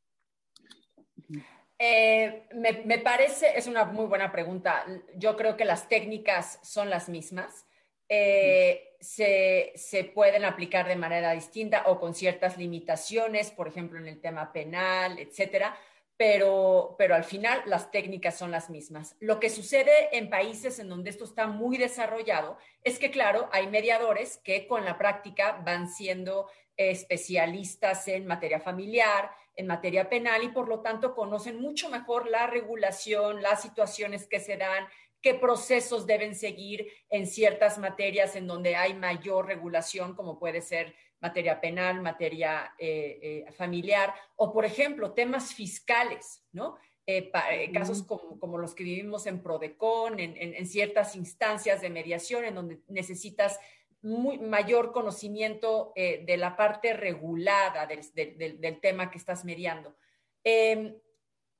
Eh, 1.82 2.46
me, 2.52 2.98
parece, 2.98 3.56
es 3.56 3.66
una 3.66 3.86
muy 3.86 4.04
buena 4.04 4.30
pregunta. 4.30 4.84
Yo 5.16 5.34
creo 5.34 5.56
que 5.56 5.64
las 5.64 5.88
técnicas 5.88 6.60
son 6.62 6.90
las 6.90 7.08
mismas. 7.08 7.64
Eh, 8.06 8.96
se, 9.00 9.72
se, 9.76 10.04
pueden 10.04 10.44
aplicar 10.44 10.86
de 10.86 10.96
manera 10.96 11.32
distinta 11.32 11.84
o 11.86 11.98
con 11.98 12.14
ciertas 12.14 12.58
limitaciones, 12.58 13.50
por 13.50 13.66
ejemplo, 13.66 13.98
en 13.98 14.08
el 14.08 14.20
tema 14.20 14.52
penal, 14.52 15.18
etcétera. 15.18 15.74
Pero, 16.18 16.96
pero 16.98 17.14
al 17.14 17.24
final 17.24 17.62
las 17.64 17.90
técnicas 17.90 18.36
son 18.36 18.50
las 18.50 18.68
mismas. 18.68 19.16
Lo 19.18 19.40
que 19.40 19.48
sucede 19.48 20.14
en 20.14 20.28
países 20.28 20.78
en 20.80 20.90
donde 20.90 21.08
esto 21.08 21.24
está 21.24 21.46
muy 21.46 21.78
desarrollado 21.78 22.58
es 22.84 22.98
que, 22.98 23.10
claro, 23.10 23.48
hay 23.52 23.68
mediadores 23.68 24.36
que 24.44 24.66
con 24.66 24.84
la 24.84 24.98
práctica 24.98 25.62
van 25.64 25.88
siendo 25.88 26.50
especialistas 26.76 28.06
en 28.08 28.26
materia 28.26 28.60
familiar, 28.60 29.30
en 29.60 29.66
materia 29.66 30.08
penal 30.08 30.42
y 30.42 30.48
por 30.48 30.68
lo 30.68 30.80
tanto 30.80 31.14
conocen 31.14 31.60
mucho 31.60 31.90
mejor 31.90 32.28
la 32.30 32.46
regulación, 32.46 33.42
las 33.42 33.60
situaciones 33.60 34.26
que 34.26 34.40
se 34.40 34.56
dan, 34.56 34.86
qué 35.20 35.34
procesos 35.34 36.06
deben 36.06 36.34
seguir 36.34 36.88
en 37.10 37.26
ciertas 37.26 37.78
materias 37.78 38.36
en 38.36 38.46
donde 38.46 38.74
hay 38.74 38.94
mayor 38.94 39.46
regulación, 39.46 40.14
como 40.14 40.38
puede 40.38 40.62
ser 40.62 40.94
materia 41.20 41.60
penal, 41.60 42.00
materia 42.00 42.72
eh, 42.78 43.44
eh, 43.46 43.52
familiar, 43.52 44.14
o 44.36 44.50
por 44.50 44.64
ejemplo, 44.64 45.12
temas 45.12 45.52
fiscales, 45.52 46.42
¿no? 46.52 46.78
Eh, 47.06 47.30
casos 47.74 48.04
como, 48.04 48.56
los 48.56 48.74
que 48.74 48.84
vivimos 48.84 49.26
en 49.26 49.42
Prodecon, 49.42 50.20
en 50.20 50.66
ciertas 50.66 51.16
instancias 51.16 51.80
de 51.80 51.90
mediación 51.90 52.44
en 52.44 52.54
donde 52.54 52.78
necesitas 52.86 53.58
muy, 54.02 54.38
mayor 54.38 54.92
conocimiento 54.92 55.92
eh, 55.94 56.24
de 56.26 56.36
la 56.36 56.56
parte 56.56 56.92
regulada 56.92 57.86
del, 57.86 58.80
tema 58.80 59.10
que 59.10 59.18
estás 59.18 59.44
mediando. 59.44 59.96
Em, 60.42 60.94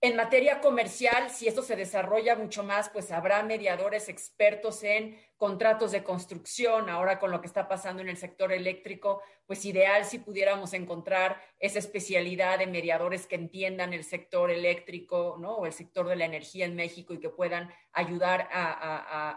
en 0.03 0.17
materia 0.17 0.61
comercial, 0.63 1.29
si 1.29 1.47
esto 1.47 1.63
se 1.63 1.77
desarrolla 1.77 2.35
mucho 2.35 2.63
más, 2.63 2.89
pues 2.89 3.13
habrá 3.13 3.43
mediadores 3.43 4.09
expertos 4.09 4.83
en 4.83 5.19
contratos 5.37 5.93
de 5.93 6.03
construcción. 6.03 6.89
Ahora 6.89 7.19
con 7.19 7.31
lo 7.31 7.43
que 7.43 7.47
está 7.47 7.69
pasando 7.69 8.01
en 8.01 8.09
el 8.09 8.17
sector 8.17 8.51
eléctrico, 8.51 9.21
pues 9.47 9.63
ideal 9.67 10.07
si 10.07 10.19
pudiéramos 10.19 10.73
encontrar 10.73 11.39
esa 11.59 11.79
especialidad 11.79 12.59
de 12.59 12.67
mediadores 12.67 13.27
que 13.27 13.35
entiendan 13.35 13.93
el 13.93 14.05
sector 14.05 14.51
eléctrico, 14.51 15.37
¿no? 15.39 15.57
O 15.57 15.67
el 15.67 15.73
sector 15.75 16.09
de 16.09 16.17
la 16.17 16.25
energía 16.25 16.65
en 16.65 16.77
México 16.77 17.13
y 17.13 17.21
que 17.21 17.29
puedan 17.29 17.71
ayudar 17.93 18.49
a, 18.53 19.33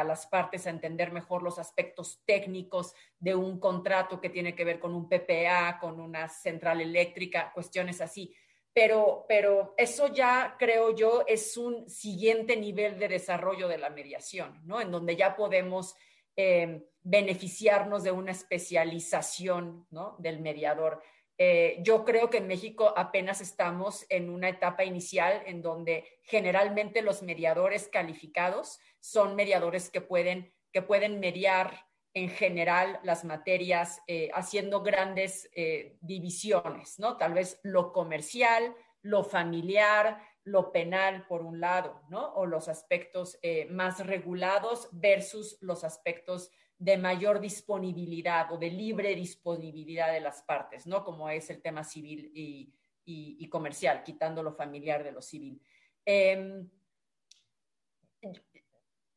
a 0.00 0.04
las 0.04 0.26
partes 0.26 0.66
a 0.66 0.70
entender 0.70 1.12
mejor 1.12 1.44
los 1.44 1.60
aspectos 1.60 2.20
técnicos 2.24 2.94
de 3.20 3.36
un 3.36 3.60
contrato 3.60 4.20
que 4.20 4.30
tiene 4.30 4.56
que 4.56 4.64
ver 4.64 4.80
con 4.80 4.92
un 4.92 5.08
PPA, 5.08 5.78
con 5.80 6.00
una 6.00 6.28
central 6.28 6.80
eléctrica, 6.80 7.52
cuestiones 7.54 8.00
así 8.00 8.34
pero, 8.72 9.24
pero 9.28 9.74
eso 9.76 10.12
ya 10.12 10.56
creo 10.58 10.94
yo 10.94 11.24
es 11.26 11.56
un 11.56 11.88
siguiente 11.88 12.56
nivel 12.56 12.98
de 12.98 13.08
desarrollo 13.08 13.68
de 13.68 13.78
la 13.78 13.90
mediación, 13.90 14.60
¿no? 14.64 14.80
En 14.80 14.90
donde 14.90 15.16
ya 15.16 15.34
podemos 15.36 15.96
eh, 16.36 16.86
beneficiarnos 17.02 18.02
de 18.04 18.12
una 18.12 18.30
especialización, 18.30 19.86
¿no? 19.90 20.16
Del 20.18 20.40
mediador. 20.40 21.02
Eh, 21.36 21.78
yo 21.82 22.04
creo 22.04 22.28
que 22.28 22.36
en 22.36 22.46
México 22.46 22.92
apenas 22.96 23.40
estamos 23.40 24.04
en 24.08 24.28
una 24.28 24.50
etapa 24.50 24.84
inicial 24.84 25.42
en 25.46 25.62
donde 25.62 26.04
generalmente 26.22 27.02
los 27.02 27.22
mediadores 27.22 27.88
calificados 27.88 28.78
son 29.00 29.34
mediadores 29.36 29.88
que 29.88 30.02
pueden, 30.02 30.52
que 30.70 30.82
pueden 30.82 31.18
mediar 31.18 31.86
en 32.14 32.28
general 32.28 32.98
las 33.02 33.24
materias 33.24 34.02
eh, 34.06 34.30
haciendo 34.34 34.82
grandes 34.82 35.48
eh, 35.54 35.96
divisiones, 36.00 36.98
¿no? 36.98 37.16
Tal 37.16 37.34
vez 37.34 37.60
lo 37.62 37.92
comercial, 37.92 38.74
lo 39.02 39.22
familiar, 39.22 40.20
lo 40.44 40.72
penal 40.72 41.26
por 41.26 41.42
un 41.42 41.60
lado, 41.60 42.02
¿no? 42.08 42.32
O 42.34 42.46
los 42.46 42.68
aspectos 42.68 43.38
eh, 43.42 43.66
más 43.66 44.04
regulados 44.04 44.88
versus 44.92 45.56
los 45.60 45.84
aspectos 45.84 46.50
de 46.78 46.96
mayor 46.96 47.40
disponibilidad 47.40 48.50
o 48.52 48.56
de 48.56 48.70
libre 48.70 49.14
disponibilidad 49.14 50.12
de 50.12 50.20
las 50.20 50.42
partes, 50.42 50.86
¿no? 50.86 51.04
Como 51.04 51.28
es 51.28 51.48
el 51.50 51.62
tema 51.62 51.84
civil 51.84 52.32
y, 52.34 52.74
y 53.04 53.48
comercial, 53.48 54.02
quitando 54.02 54.42
lo 54.42 54.52
familiar 54.52 55.04
de 55.04 55.12
lo 55.12 55.20
civil. 55.20 55.60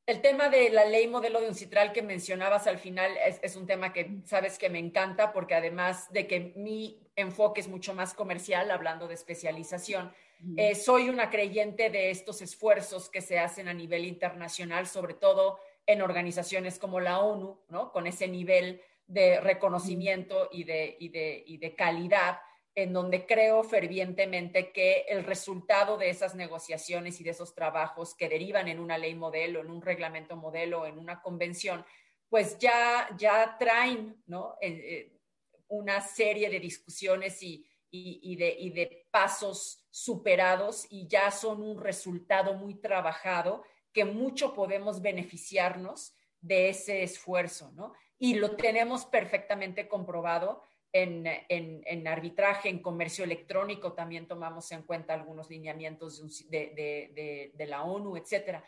El 0.06 0.22
tema 0.22 0.50
de 0.50 0.70
la 0.70 0.84
ley 0.84 1.08
modelo 1.08 1.40
de 1.40 1.48
un 1.48 1.56
citral 1.56 1.94
que 1.94 2.02
mencionabas 2.02 2.68
al 2.68 2.78
final 2.78 3.14
es, 3.42 3.56
un 3.56 3.66
tema 3.66 3.94
que 3.94 4.18
sabes 4.26 4.58
que 4.58 4.70
me 4.70 4.80
encanta 4.80 5.32
porque 5.32 5.56
además 5.56 6.12
de 6.12 6.28
que 6.28 6.52
mi 6.58 7.00
enfoque 7.16 7.62
es 7.62 7.70
mucho 7.70 7.94
más 7.94 8.14
comercial, 8.14 8.70
hablando 8.70 9.08
de 9.08 9.14
especialización. 9.14 10.12
Eh, 10.58 10.76
soy 10.76 11.08
una 11.08 11.30
creyente 11.30 11.90
de 11.90 12.12
estos 12.12 12.42
esfuerzos 12.42 13.10
que 13.10 13.22
se 13.22 13.40
hacen 13.40 13.70
a 13.70 13.74
nivel 13.74 14.04
internacional, 14.04 14.88
sobre 14.88 15.14
todo 15.14 15.58
en 15.86 16.02
organizaciones 16.02 16.80
como 16.80 17.00
la 17.00 17.20
ONU, 17.20 17.62
¿no? 17.70 17.94
Con 17.94 18.06
ese 18.06 18.28
nivel 18.28 18.82
de 19.08 19.40
reconocimiento 19.40 20.50
y 20.52 20.66
de, 20.66 20.98
y 21.00 21.10
de, 21.10 21.44
y 21.48 21.58
de 21.60 21.76
calidad, 21.76 22.40
en 22.76 22.92
donde 22.92 23.26
creo 23.26 23.64
fervientemente 23.64 24.72
que 24.72 25.06
el 25.08 25.24
resultado 25.24 25.98
de 25.98 26.10
esas 26.10 26.34
negociaciones 26.34 27.22
y 27.22 27.24
de 27.24 27.30
esos 27.30 27.54
trabajos 27.54 28.16
que 28.16 28.30
derivan 28.30 28.68
en 28.68 28.80
una 28.80 28.98
ley 28.98 29.14
modelo, 29.14 29.62
en 29.62 29.70
un 29.70 29.82
reglamento 29.82 30.36
modelo, 30.36 30.86
en 30.86 30.98
una 30.98 31.22
convención, 31.22 31.86
pues 32.30 32.58
ya, 32.58 33.10
ya 33.18 33.58
traen 33.60 34.24
¿no? 34.26 34.56
Eh, 34.60 34.70
eh, 34.72 35.20
una 35.68 36.02
serie 36.02 36.50
de 36.50 36.60
discusiones 36.60 37.42
y, 37.44 37.66
de, 37.92 38.56
y 38.60 38.72
de 38.72 39.08
pasos 39.12 39.86
superados 39.92 40.88
y 40.90 41.08
ya 41.08 41.30
son 41.30 41.62
un 41.62 41.80
resultado 41.80 42.56
muy 42.56 42.76
trabajado 42.76 43.64
que 43.92 44.06
mucho 44.06 44.54
podemos 44.56 45.02
beneficiarnos 45.02 46.16
de 46.42 46.70
ese 46.70 47.04
esfuerzo, 47.04 47.72
¿no? 47.74 47.94
Y 48.18 48.36
lo 48.36 48.56
tenemos 48.56 49.06
perfectamente 49.06 49.88
comprobado 49.88 50.64
en, 50.94 51.26
en, 51.50 52.08
arbitraje, 52.08 52.70
en 52.70 52.80
comercio 52.80 53.24
electrónico, 53.24 53.94
también 53.94 54.28
tomamos 54.28 54.72
en 54.72 54.84
cuenta 54.84 55.16
algunos 55.16 55.50
lineamientos 55.50 56.48
de, 56.50 56.72
de, 56.76 57.52
de, 57.54 57.66
la 57.66 57.84
ONU, 57.84 58.16
etcétera. 58.16 58.64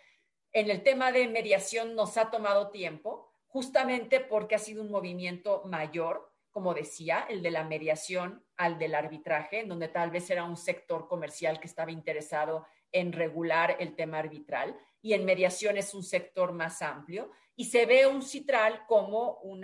En 0.51 0.71
el 0.71 0.81
tema 0.81 1.11
de 1.11 1.27
mediación 1.27 1.95
nos 1.95 2.17
ha 2.17 2.31
tomado 2.31 2.71
tiempo, 2.71 3.31
justamente 3.45 4.19
porque 4.19 4.55
ha 4.55 4.59
sido 4.59 4.81
un 4.81 4.89
movimiento 4.89 5.61
mayor, 5.65 6.31
como 6.49 6.73
decía, 6.73 7.27
el 7.29 7.43
de 7.43 7.51
la 7.51 7.63
mediación 7.63 8.43
al 8.57 8.79
del 8.79 8.95
arbitraje, 8.95 9.59
en 9.59 9.69
donde 9.69 9.87
tal 9.87 10.09
vez 10.09 10.27
era 10.31 10.45
un 10.45 10.57
sector 10.57 11.07
comercial 11.07 11.59
que 11.59 11.67
estaba 11.67 11.91
interesado 11.91 12.65
en 12.91 13.13
regular 13.13 13.75
el 13.79 13.95
tema 13.95 14.17
arbitral 14.17 14.75
y 15.05 15.13
en 15.13 15.23
mediación 15.23 15.77
es 15.77 15.93
un 15.93 16.01
sector 16.01 16.51
más 16.51 16.81
amplio 16.81 17.29
y 17.55 17.65
se 17.65 17.85
ve 17.85 18.07
un 18.07 18.23
citral 18.23 18.87
como 18.87 19.35
un 19.43 19.63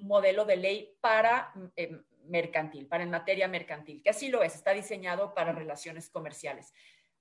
modelo 0.00 0.46
de 0.46 0.56
ley 0.56 0.96
para 1.02 1.52
eh, 1.76 1.94
mercantil, 2.24 2.86
para 2.86 3.02
en 3.02 3.10
materia 3.10 3.48
mercantil, 3.48 4.02
que 4.02 4.08
así 4.08 4.30
lo 4.30 4.42
es, 4.42 4.54
está 4.54 4.72
diseñado 4.72 5.34
para 5.34 5.52
relaciones 5.52 6.08
comerciales. 6.08 6.72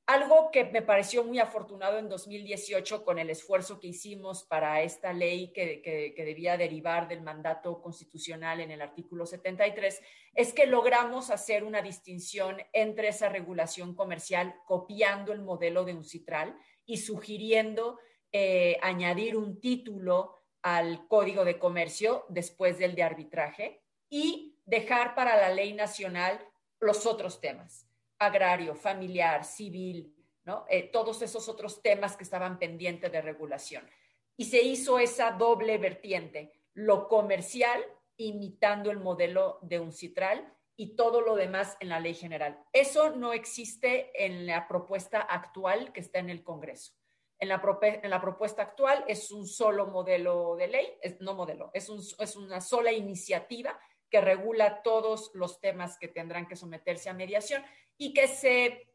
Algo 0.06 0.50
que 0.50 0.64
me 0.64 0.82
pareció 0.82 1.26
muy 1.26 1.40
afortunado 1.40 2.00
en 2.00 2.08
2018 2.08 3.04
con 3.04 3.20
el 3.20 3.30
esfuerzo 3.30 3.82
que 3.82 3.88
hicimos 3.88 4.46
para 4.46 4.82
esta 4.82 5.12
ley 5.12 5.52
que, 5.52 5.82
que, 5.82 6.24
debía 6.24 6.56
derivar 6.56 7.10
del 7.10 7.22
mandato 7.22 7.82
constitucional 7.82 8.62
en 8.62 8.72
el 8.72 8.82
artículo 8.82 9.26
73 9.26 10.02
es 10.34 10.54
que 10.54 10.68
logramos 10.68 11.32
hacer 11.32 11.66
una 11.66 11.82
distinción 11.82 12.62
entre 12.72 13.10
esa 13.10 13.28
regulación 13.28 13.94
comercial 13.94 14.56
copiando 14.66 15.34
el 15.34 15.42
modelo 15.42 15.84
de 15.84 15.96
un 15.96 16.06
citral 16.06 16.58
y 16.88 16.98
sugiriendo 16.98 18.00
eh, 18.32 18.80
añadir 18.82 19.38
un 19.38 19.62
título 19.62 20.34
al 20.64 21.08
código 21.08 21.46
de 21.46 21.60
comercio 21.60 22.26
después 22.30 22.80
del 22.80 22.96
de 22.96 23.04
arbitraje 23.04 23.84
y 24.10 24.58
dejar 24.66 25.14
para 25.14 25.38
la 25.38 25.50
ley 25.50 25.74
nacional 25.74 26.44
los 26.80 27.06
otros 27.06 27.40
temas 27.40 27.88
agrario, 28.20 28.76
familiar, 28.76 29.46
civil, 29.46 30.14
¿no? 30.46 30.66
Eh, 30.70 30.84
todos 30.84 31.22
esos 31.22 31.48
otros 31.50 31.82
temas 31.82 32.16
que 32.16 32.24
estaban 32.24 32.58
pendientes 32.58 33.12
de 33.12 33.22
regulación. 33.22 33.88
Y 34.36 34.46
se 34.46 34.62
hizo 34.62 35.00
esa 35.00 35.32
doble 35.32 35.78
vertiente, 35.78 36.54
lo 36.74 37.08
comercial 37.08 37.84
imitando 38.18 38.92
el 38.92 39.00
modelo 39.00 39.60
de 39.62 39.80
un 39.80 39.92
citral 39.92 40.54
y 40.80 40.96
todo 40.96 41.22
lo 41.22 41.36
demás 41.36 41.76
en 41.80 41.90
la 41.90 42.00
ley 42.00 42.14
general. 42.14 42.64
Eso 42.72 43.10
no 43.10 43.34
existe 43.34 44.12
en 44.24 44.46
la 44.46 44.68
propuesta 44.68 45.20
actual 45.22 45.92
que 45.92 46.02
está 46.02 46.20
en 46.20 46.30
el 46.30 46.44
Congreso. 46.44 46.94
En 47.40 47.50
la, 47.50 47.62
en 47.82 48.10
la 48.10 48.22
propuesta 48.22 48.62
actual 48.62 49.04
es 49.08 49.32
un 49.32 49.48
solo 49.48 49.88
modelo 49.88 50.56
de 50.56 50.68
ley, 50.68 50.94
es, 51.02 51.20
no 51.20 51.34
modelo, 51.34 51.72
es, 51.74 51.90
un, 51.90 52.00
es 52.00 52.36
una 52.36 52.62
sola 52.62 52.92
iniciativa 52.92 53.80
que 54.10 54.22
regula 54.22 54.82
todos 54.84 55.32
los 55.34 55.60
temas 55.60 55.98
que 55.98 56.08
tendrán 56.08 56.48
que 56.48 56.56
someterse 56.56 57.10
a 57.10 57.14
mediación 57.14 57.64
y 57.98 58.14
que 58.14 58.28
se 58.28 58.88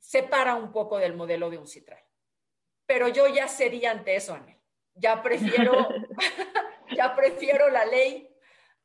separa 0.00 0.54
un 0.54 0.72
poco 0.72 0.98
del 0.98 1.14
modelo 1.14 1.50
de 1.50 1.58
un 1.58 1.66
citral. 1.66 2.02
Pero 2.86 3.08
yo 3.08 3.26
ya 3.26 3.48
sería 3.48 3.90
ante 3.90 4.14
eso, 4.14 4.34
Anel. 4.34 4.60
Ya 4.94 5.22
prefiero, 5.22 5.72
ya 6.96 7.16
prefiero 7.16 7.68
la 7.70 7.84
ley 7.84 8.33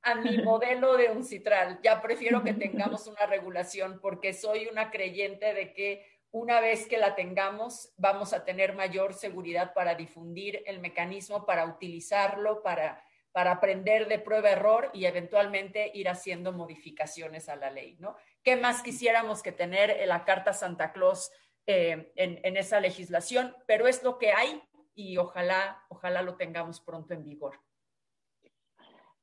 a 0.02 0.16
mi 0.16 0.38
modelo 0.40 0.98
de 0.98 1.10
un 1.10 1.24
citral. 1.24 1.80
Ya 1.84 2.02
prefiero 2.02 2.44
que 2.44 2.54
tengamos 2.54 3.08
una 3.08 3.26
regulación 3.26 4.00
porque 4.02 4.34
soy 4.34 4.68
una 4.68 4.92
creyente 4.92 5.54
de 5.54 5.74
que 5.74 6.06
una 6.32 6.62
vez 6.62 6.88
que 6.88 6.98
la 6.98 7.16
tengamos, 7.16 7.94
vamos 7.98 8.34
a 8.34 8.46
tener 8.46 8.76
mayor 8.76 9.14
seguridad 9.14 9.74
para 9.74 9.96
difundir 9.96 10.62
el 10.66 10.80
mecanismo, 10.80 11.46
para 11.46 11.66
utilizarlo, 11.66 12.62
para 12.62 13.04
para 13.32 13.52
aprender 13.52 14.08
de 14.08 14.20
prueba-error 14.20 14.90
y 14.94 15.06
eventualmente 15.06 15.92
ir 15.94 16.10
haciendo 16.10 16.52
modificaciones 16.52 17.50
a 17.50 17.56
la 17.56 17.70
ley, 17.70 17.96
¿no? 18.00 18.16
¿Qué 18.44 18.56
más 18.56 18.82
quisiéramos 18.82 19.44
que 19.44 19.52
tener 19.52 20.06
la 20.08 20.26
Carta 20.26 20.54
Santa 20.54 20.92
Claus 20.92 21.32
eh, 21.68 22.12
en, 22.16 22.58
esa 22.58 22.80
legislación? 22.80 23.56
Pero 23.68 23.88
es 23.88 24.04
lo 24.04 24.18
que 24.18 24.32
hay 24.32 24.62
y 24.96 25.18
ojalá, 25.18 25.86
ojalá 25.90 26.22
lo 26.22 26.36
tengamos 26.36 26.82
pronto 26.82 27.14
en 27.14 27.24
vigor. 27.24 27.60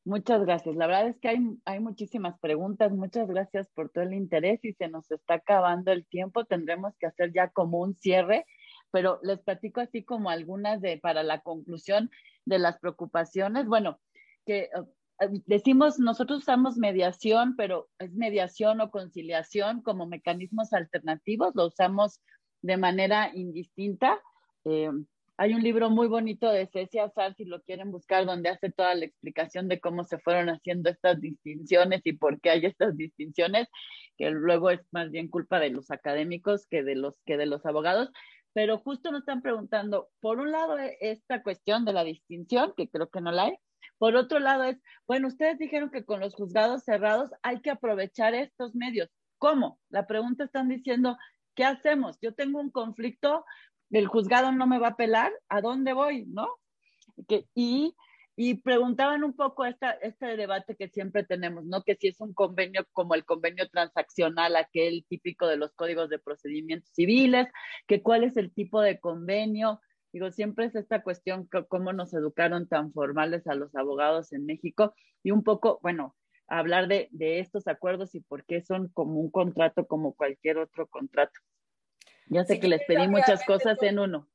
Muchas 0.07 0.41
gracias. 0.45 0.77
La 0.77 0.87
verdad 0.87 1.09
es 1.09 1.19
que 1.19 1.31
hay, 1.31 1.39
hay 1.65 1.81
muchísimas 1.81 2.39
preguntas. 2.39 2.93
Muchas 2.93 3.27
gracias 3.27 3.69
por 3.75 3.91
todo 3.91 4.05
el 4.05 4.15
interés 4.15 4.65
y 4.65 4.73
se 4.73 4.87
nos 4.87 5.11
está 5.11 5.35
acabando 5.35 5.91
el 5.91 6.07
tiempo. 6.07 6.45
Tendremos 6.45 6.95
que 7.01 7.07
hacer 7.07 7.33
ya 7.33 7.51
como 7.51 7.81
un 7.81 7.97
cierre, 7.97 8.47
pero 8.93 9.19
les 9.25 9.41
platico 9.41 9.81
así 9.81 10.05
como 10.05 10.31
algunas 10.31 10.81
de 10.81 10.99
para 10.99 11.25
la 11.25 11.41
conclusión 11.41 12.09
de 12.45 12.61
las 12.61 12.79
preocupaciones. 12.79 13.67
Bueno, 13.67 13.99
que 14.45 14.71
eh, 15.19 15.29
decimos, 15.45 15.99
nosotros 15.99 16.39
usamos 16.39 16.77
mediación, 16.77 17.57
pero 17.57 17.89
es 17.99 18.15
mediación 18.15 18.81
o 18.81 18.93
conciliación 18.93 19.83
como 19.83 20.07
mecanismos 20.07 20.73
alternativos, 20.73 21.57
lo 21.57 21.67
usamos 21.67 22.21
de 22.63 22.77
manera 22.77 23.33
indistinta. 23.35 24.21
Eh, 24.65 24.89
hay 25.37 25.55
un 25.55 25.63
libro 25.63 25.91
muy 25.91 26.09
bonito 26.09 26.51
de 26.51 26.67
Cecia 26.67 27.11
Sar, 27.11 27.35
si 27.35 27.45
lo 27.45 27.63
quieren 27.63 27.91
buscar, 27.91 28.27
donde 28.27 28.49
hace 28.49 28.71
toda 28.71 28.95
la 28.95 29.05
explicación 29.05 29.69
de 29.69 29.81
cómo 29.81 30.05
se 30.05 30.19
fueron 30.19 30.49
haciendo 30.49 30.91
estas 30.91 31.21
distinciones 31.21 32.01
y 32.05 32.15
por 32.15 32.41
qué 32.41 32.51
hay 32.51 32.67
estas 32.67 32.97
distinciones, 32.97 33.69
que 34.17 34.31
luego 34.31 34.71
es 34.71 34.81
más 34.93 35.11
bien 35.11 35.29
culpa 35.29 35.61
de 35.61 35.71
los 35.71 35.91
académicos 35.91 36.67
que 36.67 36.83
de 36.83 36.97
los, 36.97 37.15
que 37.25 37.37
de 37.37 37.47
los 37.47 37.65
abogados 37.67 38.11
pero 38.57 38.79
justo 38.79 39.13
nos 39.13 39.21
están 39.21 39.43
preguntando, 39.43 40.09
por 40.19 40.41
un 40.41 40.51
lado, 40.51 40.79
e, 40.79 40.97
esta 41.03 41.43
cuestión 41.43 41.85
de 41.85 41.93
la 41.93 42.05
distinción, 42.05 42.73
que 42.75 42.89
creo 42.89 43.11
que 43.11 43.21
no 43.21 43.31
la 43.31 43.45
hay, 43.45 43.59
por 43.99 44.17
otro 44.17 44.39
lado 44.39 44.65
es, 44.65 44.79
bueno, 45.07 45.29
ustedes 45.29 45.59
dijeron 45.59 45.91
que 45.91 46.07
con 46.07 46.21
los 46.21 46.35
juzgados 46.35 46.83
cerrados 46.83 47.31
hay 47.43 47.61
que 47.61 47.69
aprovechar 47.69 48.35
estos 48.35 48.75
medios. 48.75 49.11
¿Cómo? 49.37 49.79
La 49.91 50.07
pregunta 50.07 50.45
están 50.45 50.71
diciendo, 50.71 51.19
¿qué 51.55 51.65
hacemos? 51.65 52.19
Yo 52.23 52.33
tengo 52.35 52.59
un 52.59 52.71
conflicto, 52.71 53.45
el 53.91 54.07
juzgado 54.07 54.53
no 54.53 54.67
me 54.67 54.79
va 54.79 54.89
a 54.89 54.97
pelar, 54.97 55.33
¿a 55.49 55.61
dónde 55.61 55.93
voy? 55.93 56.27
¿No? 56.27 56.49
y 57.55 57.95
y 58.37 58.57
preguntaban 58.57 59.25
un 59.25 59.35
poco 59.35 59.65
esta, 59.65 59.93
este 59.93 60.37
debate 60.37 60.77
que 60.77 60.89
siempre 60.89 61.25
tenemos, 61.25 61.65
¿no? 61.65 61.83
Que 61.83 61.97
si 61.97 62.09
es 62.09 62.21
un 62.21 62.35
convenio 62.35 62.87
como 62.93 63.15
el 63.15 63.25
convenio 63.25 63.67
transaccional, 63.71 64.57
aquel 64.57 65.07
típico 65.09 65.47
de 65.47 65.57
los 65.57 65.73
códigos 65.73 66.11
de 66.11 66.19
procedimientos 66.19 66.91
civiles, 66.93 67.49
que 67.87 68.03
cuál 68.03 68.25
es 68.25 68.37
el 68.37 68.53
tipo 68.53 68.83
de 68.83 69.01
convenio. 69.01 69.81
Digo, 70.13 70.31
siempre 70.31 70.67
es 70.67 70.75
esta 70.75 71.03
cuestión, 71.03 71.49
cómo 71.69 71.95
nos 71.95 72.13
educaron 72.13 72.69
tan 72.69 72.93
formales 72.93 73.47
a 73.47 73.55
los 73.55 73.75
abogados 73.75 74.33
en 74.33 74.45
México 74.45 74.95
y 75.23 75.31
un 75.31 75.43
poco, 75.43 75.79
bueno, 75.83 76.15
hablar 76.47 76.89
de, 76.89 77.09
de 77.13 77.41
estos 77.41 77.67
acuerdos 77.67 78.15
y 78.15 78.21
por 78.21 78.45
qué 78.45 78.61
son 78.61 78.89
como 78.89 79.19
un 79.19 79.31
contrato 79.31 79.87
como 79.87 80.15
cualquier 80.15 80.59
otro 80.59 80.87
contrato. 80.89 81.41
Ya 82.27 82.45
sé 82.45 82.59
que 82.61 82.69
les 82.69 82.83
pedí 82.85 83.09
muchas 83.09 83.45
cosas 83.45 83.83
en 83.83 83.99
uno. 83.99 84.29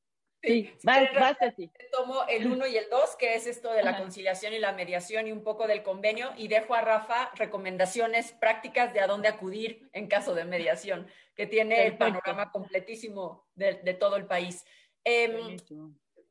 Sí, 0.43 0.73
basta, 0.83 1.53
sí. 1.55 1.71
Tomo 1.91 2.23
el 2.27 2.47
uno 2.47 2.65
y 2.65 2.75
el 2.75 2.89
dos, 2.89 3.15
que 3.15 3.35
es 3.35 3.45
esto 3.45 3.71
de 3.73 3.83
la 3.83 3.97
conciliación 3.99 4.53
y 4.53 4.59
la 4.59 4.71
mediación 4.71 5.27
y 5.27 5.31
un 5.31 5.43
poco 5.43 5.67
del 5.67 5.83
convenio, 5.83 6.31
y 6.35 6.47
dejo 6.47 6.73
a 6.73 6.81
Rafa 6.81 7.31
recomendaciones 7.35 8.31
prácticas 8.31 8.91
de 8.93 9.01
a 9.01 9.07
dónde 9.07 9.27
acudir 9.27 9.89
en 9.93 10.07
caso 10.07 10.33
de 10.33 10.45
mediación, 10.45 11.07
que 11.35 11.45
tiene 11.45 11.85
el 11.85 11.97
panorama 11.97 12.51
completísimo 12.51 13.45
de, 13.53 13.75
todo 13.93 14.15
el 14.15 14.25
país. 14.25 14.65
Em, 15.03 15.57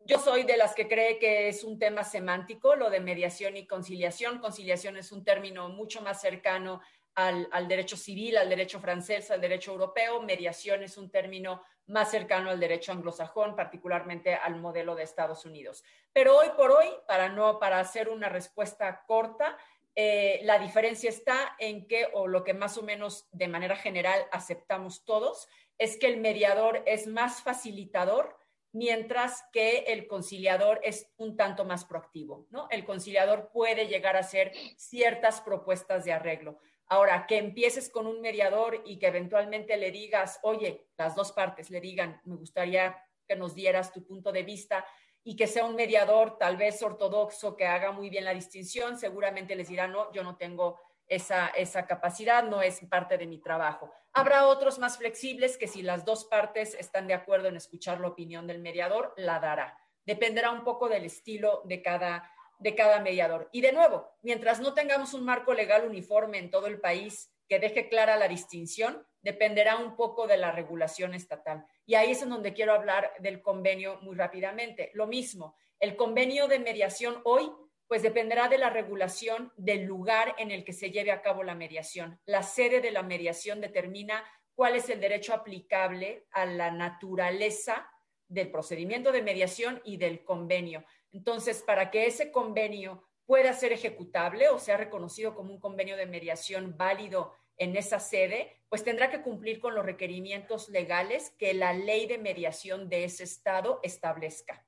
yo 0.07 0.19
soy 0.19 0.43
de 0.43 0.57
las 0.57 0.75
que 0.75 0.89
cree 0.89 1.19
que 1.19 1.49
es 1.49 1.63
un 1.63 1.79
tema 1.79 2.03
semántico, 2.03 2.75
lo 2.75 2.91
de 2.91 2.99
mediación 2.99 3.57
y 3.57 3.67
conciliación. 3.67 4.41
Conciliación 4.41 4.97
es 4.97 5.13
un 5.13 5.25
término 5.25 5.69
mucho 5.69 6.01
más 6.03 6.21
cercano 6.21 6.81
al, 7.15 7.69
derecho 7.69 7.97
civil, 7.97 8.37
al 8.37 8.49
derecho 8.49 8.81
francés, 8.81 9.31
al 9.31 9.41
derecho 9.41 9.73
europeo. 9.73 10.23
Mediación 10.23 10.83
es 10.83 10.97
un 10.97 11.11
término 11.11 11.63
más 11.87 12.11
cercano 12.11 12.51
al 12.51 12.61
derecho 12.61 12.93
anglosajón, 12.93 13.55
particularmente 13.57 14.35
al 14.35 14.57
modelo 14.61 14.95
de 14.95 15.03
Estados 15.03 15.45
Unidos. 15.45 15.83
Pero 16.13 16.37
hoy 16.37 16.49
por 16.57 16.71
hoy, 16.71 16.89
para 17.07 17.29
no 17.29 17.59
para 17.59 17.81
hacer 17.81 18.09
una 18.09 18.29
respuesta 18.29 19.05
corta, 19.07 19.57
Eh, 19.97 20.41
la 20.45 20.59
diferencia 20.59 21.11
está 21.11 21.57
en 21.59 21.87
que, 21.89 22.07
o 22.15 22.29
lo 22.29 22.43
que 22.45 22.55
más 22.55 22.79
o 22.79 22.83
menos 22.83 23.29
de 23.33 23.49
manera 23.49 23.75
general 23.75 24.25
aceptamos 24.31 25.05
todos, 25.05 25.49
es 25.79 25.97
que 25.99 26.07
el 26.07 26.19
mediador 26.19 26.83
es 26.87 27.09
más 27.09 27.43
facilitador, 27.43 28.37
mientras 28.73 29.43
que 29.53 29.79
el 29.89 30.07
conciliador 30.07 30.79
es 30.85 31.11
un 31.17 31.37
tanto 31.37 31.65
más 31.65 31.85
proactivo, 31.85 32.47
¿no? 32.51 32.69
El 32.71 32.85
conciliador 32.85 33.51
puede 33.53 33.89
llegar 33.89 34.15
a 34.17 34.21
hacer 34.21 34.53
ciertas 34.77 35.41
propuestas 35.41 36.05
de 36.05 36.13
arreglo. 36.13 36.61
Ahora, 36.93 37.25
que 37.29 37.39
empieces 37.39 37.89
con 37.89 38.09
un 38.09 38.21
mediador 38.21 38.83
y 38.85 38.99
que 38.99 39.07
eventualmente 39.07 39.77
le 39.77 39.93
digas, 39.93 40.41
oye, 40.43 40.89
las 40.99 41.15
dos 41.15 41.31
partes 41.31 41.71
le 41.71 41.81
digan, 41.81 42.21
me 42.25 42.35
gustaría 42.35 43.01
que 43.29 43.37
nos 43.37 43.55
dieras 43.55 43.93
tu 43.93 44.05
punto 44.05 44.33
de 44.33 44.43
vista 44.43 44.85
y 45.23 45.37
que 45.37 45.47
sea 45.47 45.65
un 45.65 45.77
mediador 45.77 46.37
tal 46.37 46.57
vez 46.57 46.83
ortodoxo 46.83 47.57
que 47.57 47.65
haga 47.65 47.93
muy 47.93 48.11
bien 48.11 48.25
la 48.25 48.35
distinción, 48.35 48.99
seguramente 48.99 49.55
les 49.55 49.69
dirá, 49.69 49.87
no, 49.87 50.13
yo 50.13 50.25
no 50.25 50.37
tengo 50.37 50.81
esa, 51.07 51.47
esa 51.49 51.87
capacidad, 51.87 52.43
no 52.43 52.61
es 52.61 52.81
parte 52.89 53.17
de 53.17 53.29
mi 53.29 53.39
trabajo. 53.39 53.93
Habrá 54.13 54.49
otros 54.49 54.81
más 54.81 54.99
flexibles 54.99 55.57
que 55.59 55.69
si 55.69 55.83
las 55.83 56.05
dos 56.05 56.25
partes 56.25 56.75
están 56.75 57.07
de 57.07 57.15
acuerdo 57.15 57.47
en 57.47 57.57
escuchar 57.57 58.01
la 58.01 58.09
opinión 58.09 58.49
del 58.49 58.61
mediador, 58.61 59.15
la 59.17 59.39
dará. 59.39 59.79
Dependerá 60.05 60.51
un 60.51 60.65
poco 60.65 60.89
del 60.89 61.05
estilo 61.05 61.63
de 61.67 61.83
cada, 61.83 62.29
de 62.61 62.75
cada 62.75 63.01
mediador. 63.01 63.49
Y 63.53 63.63
de 63.63 63.73
nuevo, 63.73 64.09
mientras 64.23 64.61
no 64.61 64.75
tengamos 64.75 65.15
un 65.15 65.25
marco 65.25 65.53
legal 65.53 65.87
uniforme 65.87 66.39
en 66.39 66.51
todo 66.51 66.67
el 66.67 66.81
país 66.81 67.33
que 67.49 67.59
deje 67.59 67.89
clara 67.89 68.17
la 68.17 68.29
distinción, 68.29 69.05
dependerá 69.23 69.77
un 69.77 69.97
poco 69.97 70.27
de 70.27 70.37
la 70.37 70.53
regulación 70.53 71.15
estatal. 71.15 71.67
Y 71.85 71.95
ahí 71.95 72.13
es 72.13 72.23
en 72.23 72.31
donde 72.31 72.53
quiero 72.53 72.73
hablar 72.73 73.13
del 73.19 73.43
convenio 73.43 73.99
muy 74.03 74.15
rápidamente. 74.15 74.91
Lo 74.95 75.07
mismo, 75.07 75.57
el 75.81 75.97
convenio 75.97 76.47
de 76.47 76.61
mediación 76.61 77.21
hoy, 77.25 77.51
pues 77.89 78.03
dependerá 78.03 78.49
de 78.49 78.59
la 78.59 78.71
regulación 78.71 79.53
del 79.57 79.83
lugar 79.83 80.37
en 80.39 80.53
el 80.53 80.63
que 80.63 80.73
se 80.73 80.91
lleve 80.91 81.11
a 81.11 81.23
cabo 81.23 81.43
la 81.43 81.57
mediación. 81.57 82.21
La 82.25 82.43
sede 82.45 82.81
de 82.81 82.93
la 82.93 83.03
mediación 83.03 83.61
determina 83.61 84.25
cuál 84.55 84.77
es 84.77 84.89
el 84.91 85.01
derecho 85.01 85.35
aplicable 85.35 86.27
a 86.31 86.47
la 86.47 86.71
naturaleza 86.71 87.91
del 88.29 88.51
procedimiento 88.51 89.11
de 89.11 89.23
mediación 89.23 89.81
y 89.85 89.97
del 89.97 90.23
convenio. 90.23 90.85
Entonces, 91.13 91.63
para 91.63 91.91
que 91.91 92.07
ese 92.07 92.31
convenio 92.31 93.03
pueda 93.27 93.53
ser 93.53 93.73
ejecutable 93.73 94.49
o 94.49 94.59
sea 94.59 94.77
reconocido 94.77 95.35
como 95.35 95.53
un 95.53 95.61
convenio 95.61 95.97
de 95.97 96.07
mediación 96.07 96.77
válido 96.77 97.33
en 97.57 97.77
esa 97.77 98.01
sede, 98.01 98.57
pues 98.69 98.83
tendrá 98.83 99.11
que 99.11 99.23
cumplir 99.23 99.61
con 99.61 99.75
los 99.75 99.85
requerimientos 99.85 100.69
legales 100.69 101.31
que 101.39 101.53
la 101.55 101.73
ley 101.73 102.07
de 102.07 102.19
mediación 102.19 102.89
de 102.89 103.05
ese 103.05 103.25
estado 103.25 103.81
establezca. 103.83 104.67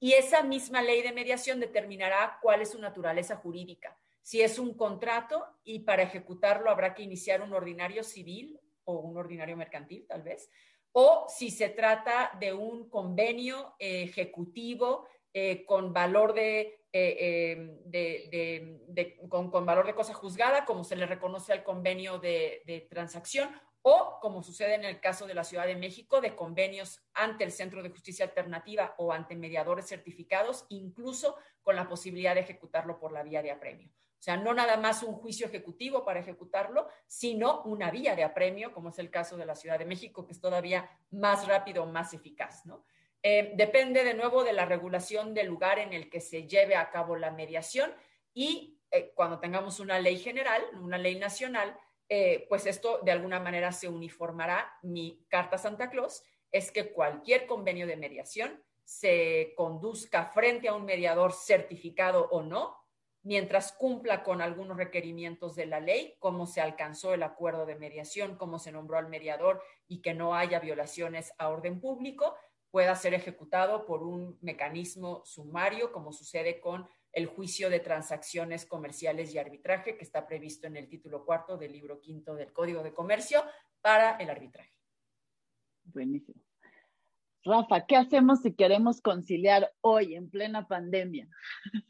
Y 0.00 0.14
esa 0.14 0.42
misma 0.42 0.82
ley 0.82 1.02
de 1.02 1.12
mediación 1.12 1.60
determinará 1.60 2.38
cuál 2.42 2.62
es 2.62 2.72
su 2.72 2.80
naturaleza 2.80 3.36
jurídica. 3.36 3.96
Si 4.20 4.40
es 4.40 4.58
un 4.58 4.74
contrato 4.74 5.46
y 5.62 5.80
para 5.80 6.02
ejecutarlo 6.02 6.70
habrá 6.70 6.94
que 6.94 7.02
iniciar 7.02 7.42
un 7.42 7.52
ordinario 7.52 8.02
civil 8.02 8.60
o 8.84 8.94
un 8.94 9.16
ordinario 9.16 9.56
mercantil, 9.56 10.06
tal 10.06 10.22
vez, 10.22 10.50
o 10.90 11.26
si 11.28 11.50
se 11.50 11.68
trata 11.70 12.36
de 12.38 12.52
un 12.52 12.90
convenio 12.90 13.74
ejecutivo 13.78 15.06
eh, 15.32 15.64
con 15.64 15.92
valor 15.92 16.34
de 16.34 16.82
eh, 16.94 17.80
eh, 17.90 19.18
con, 19.30 19.64
valor 19.64 19.86
de 19.86 19.94
cosa 19.94 20.12
juzgada, 20.12 20.66
como 20.66 20.84
se 20.84 20.94
le 20.94 21.06
reconoce 21.06 21.52
al 21.54 21.64
convenio 21.64 22.18
de, 22.18 22.86
transacción, 22.90 23.50
o 23.80 24.18
como 24.20 24.42
sucede 24.42 24.74
en 24.74 24.84
el 24.84 25.00
caso 25.00 25.26
de 25.26 25.34
la 25.34 25.42
Ciudad 25.42 25.66
de 25.66 25.74
México, 25.74 26.20
de 26.20 26.36
convenios 26.36 27.02
ante 27.14 27.44
el 27.44 27.50
Centro 27.50 27.82
de 27.82 27.88
Justicia 27.88 28.26
Alternativa 28.26 28.94
o 28.98 29.10
ante 29.10 29.34
mediadores 29.34 29.88
certificados, 29.88 30.66
incluso 30.68 31.36
con 31.62 31.76
la 31.76 31.88
posibilidad 31.88 32.34
de 32.34 32.42
ejecutarlo 32.42 32.98
por 32.98 33.10
la 33.10 33.22
vía 33.22 33.42
de 33.42 33.50
apremio. 33.50 33.88
O 33.88 34.22
sea, 34.22 34.36
no 34.36 34.52
nada 34.52 34.76
más 34.76 35.02
un 35.02 35.14
juicio 35.14 35.46
ejecutivo 35.46 36.04
para 36.04 36.20
ejecutarlo, 36.20 36.88
sino 37.06 37.62
una 37.62 37.90
vía 37.90 38.14
de 38.14 38.22
apremio, 38.22 38.72
como 38.72 38.90
es 38.90 38.98
el 38.98 39.10
caso 39.10 39.36
de 39.36 39.46
la 39.46 39.56
Ciudad 39.56 39.78
de 39.78 39.86
México, 39.86 40.26
que 40.26 40.32
es 40.32 40.40
todavía 40.40 40.88
más 41.10 41.48
rápido, 41.48 41.86
más 41.86 42.12
eficaz, 42.12 42.66
¿no? 42.66 42.84
Eh, 43.22 43.52
depende 43.54 44.02
de 44.02 44.14
nuevo 44.14 44.42
de 44.42 44.52
la 44.52 44.64
regulación 44.64 45.32
del 45.32 45.46
lugar 45.46 45.78
en 45.78 45.92
el 45.92 46.10
que 46.10 46.20
se 46.20 46.48
lleve 46.48 46.74
a 46.74 46.90
cabo 46.90 47.14
la 47.14 47.30
mediación 47.30 47.94
y 48.34 48.80
eh, 48.90 49.12
cuando 49.14 49.38
tengamos 49.38 49.78
una 49.78 50.00
ley 50.00 50.18
general, 50.18 50.62
una 50.80 50.98
ley 50.98 51.18
nacional, 51.18 51.78
eh, 52.08 52.46
pues 52.48 52.66
esto 52.66 53.00
de 53.02 53.12
alguna 53.12 53.38
manera 53.38 53.70
se 53.70 53.88
uniformará. 53.88 54.70
Mi 54.82 55.24
carta 55.28 55.56
Santa 55.56 55.88
Claus 55.88 56.22
es 56.50 56.72
que 56.72 56.92
cualquier 56.92 57.46
convenio 57.46 57.86
de 57.86 57.96
mediación 57.96 58.62
se 58.84 59.54
conduzca 59.56 60.26
frente 60.26 60.68
a 60.68 60.74
un 60.74 60.84
mediador 60.84 61.32
certificado 61.32 62.28
o 62.30 62.42
no, 62.42 62.76
mientras 63.22 63.72
cumpla 63.72 64.24
con 64.24 64.42
algunos 64.42 64.76
requerimientos 64.76 65.54
de 65.54 65.66
la 65.66 65.78
ley, 65.78 66.16
cómo 66.18 66.46
se 66.46 66.60
alcanzó 66.60 67.14
el 67.14 67.22
acuerdo 67.22 67.66
de 67.66 67.76
mediación, 67.76 68.36
cómo 68.36 68.58
se 68.58 68.72
nombró 68.72 68.98
al 68.98 69.08
mediador 69.08 69.62
y 69.86 70.02
que 70.02 70.12
no 70.12 70.34
haya 70.34 70.58
violaciones 70.58 71.32
a 71.38 71.48
orden 71.48 71.80
público, 71.80 72.34
pueda 72.72 72.96
ser 72.96 73.12
ejecutado 73.12 73.84
por 73.84 74.02
un 74.02 74.38
mecanismo 74.40 75.22
sumario, 75.24 75.92
como 75.92 76.10
sucede 76.10 76.58
con 76.58 76.88
el 77.12 77.26
juicio 77.26 77.68
de 77.68 77.80
transacciones 77.80 78.64
comerciales 78.64 79.32
y 79.32 79.38
arbitraje 79.38 79.98
que 79.98 80.04
está 80.04 80.26
previsto 80.26 80.66
en 80.66 80.76
el 80.76 80.88
título 80.88 81.26
cuarto 81.26 81.58
del 81.58 81.70
libro 81.70 82.00
quinto 82.00 82.34
del 82.34 82.50
Código 82.50 82.82
de 82.82 82.94
Comercio 82.94 83.44
para 83.82 84.16
el 84.16 84.30
arbitraje. 84.30 84.72
Buenísimo. 85.84 86.42
Rafa, 87.44 87.84
¿qué 87.86 87.96
hacemos 87.96 88.40
si 88.40 88.54
queremos 88.54 89.02
conciliar 89.02 89.70
hoy 89.82 90.14
en 90.14 90.28
plena 90.28 90.66
pandemia? 90.66 91.28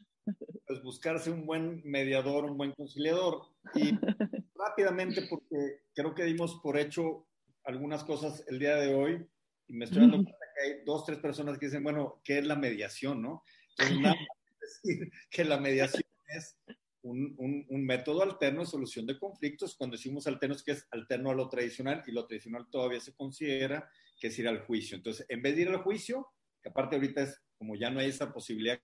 Pues 0.65 0.81
buscarse 0.81 1.29
un 1.29 1.45
buen 1.45 1.81
mediador, 1.83 2.45
un 2.45 2.57
buen 2.57 2.71
conciliador. 2.71 3.41
Y 3.75 3.91
rápidamente, 4.55 5.27
porque 5.29 5.81
creo 5.93 6.15
que 6.15 6.23
dimos 6.23 6.61
por 6.63 6.77
hecho 6.79 7.27
algunas 7.65 8.05
cosas 8.05 8.45
el 8.47 8.57
día 8.57 8.77
de 8.77 8.95
hoy 8.95 9.29
y 9.67 9.73
me 9.73 9.83
estoy 9.83 9.99
dando 9.99 10.23
cuenta 10.23 10.42
hay 10.63 10.83
dos, 10.85 11.05
tres 11.05 11.19
personas 11.19 11.57
que 11.57 11.67
dicen, 11.67 11.83
bueno, 11.83 12.21
¿qué 12.23 12.39
es 12.39 12.45
la 12.45 12.55
mediación, 12.55 13.21
no? 13.21 13.43
Entonces, 13.77 13.97
nada 14.01 14.15
decir 14.63 15.11
que 15.29 15.43
la 15.43 15.59
mediación 15.59 16.03
es 16.27 16.57
un, 17.01 17.35
un, 17.69 17.85
método 17.85 18.23
alterno 18.23 18.61
de 18.61 18.65
solución 18.65 19.05
de 19.05 19.19
conflictos. 19.19 19.75
Cuando 19.75 19.97
decimos 19.97 20.25
alterno 20.25 20.55
es 20.55 20.63
que 20.63 20.71
es 20.71 20.87
alterno 20.91 21.31
a 21.31 21.35
lo 21.35 21.49
tradicional 21.49 22.01
y 22.07 22.11
lo 22.11 22.25
tradicional 22.25 22.67
todavía 22.69 23.01
se 23.01 23.13
considera 23.13 23.89
que 24.19 24.27
es 24.27 24.39
ir 24.39 24.47
al 24.47 24.65
juicio. 24.65 24.95
Entonces, 24.95 25.25
en 25.27 25.41
vez 25.41 25.55
de 25.55 25.63
ir 25.63 25.69
al 25.69 25.83
juicio, 25.83 26.27
que 26.61 26.69
aparte 26.69 26.95
ahorita 26.95 27.23
es 27.23 27.41
como 27.57 27.75
ya 27.75 27.89
no 27.89 27.99
hay 27.99 28.09
esa 28.09 28.31
posibilidad 28.31 28.79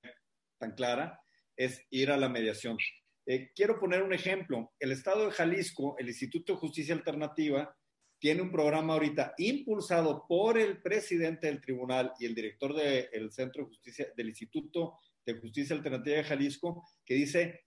tan 0.57 0.73
clara, 0.73 1.21
es 1.55 1.86
ir 1.89 2.11
a 2.11 2.17
la 2.17 2.30
mediación. 2.30 2.77
Eh, 3.25 3.51
quiero 3.55 3.80
poner 3.80 4.03
un 4.03 4.13
ejemplo. 4.13 4.73
El 4.80 4.91
Estado 4.91 5.25
de 5.25 5.32
Jalisco, 5.32 5.95
el 5.97 6.07
Instituto 6.07 6.53
de 6.53 6.59
Justicia 6.59 6.93
Alternativa, 6.93 7.75
tiene 8.20 8.41
un 8.41 8.51
programa 8.51 8.93
ahorita 8.93 9.34
impulsado 9.38 10.26
por 10.28 10.57
el 10.57 10.82
presidente 10.82 11.47
del 11.47 11.61
tribunal 11.61 12.11
y 12.20 12.26
el 12.26 12.36
director 12.36 12.76
del 12.76 13.32
Centro 13.32 13.63
de 13.63 13.70
Justicia, 13.70 14.07
del 14.15 14.30
Instituto 14.30 14.99
de 15.26 15.39
Justicia 15.39 15.76
Alternativa 15.76 16.17
de 16.17 16.24
Jalisco, 16.24 16.84
que 17.05 17.15
dice, 17.15 17.65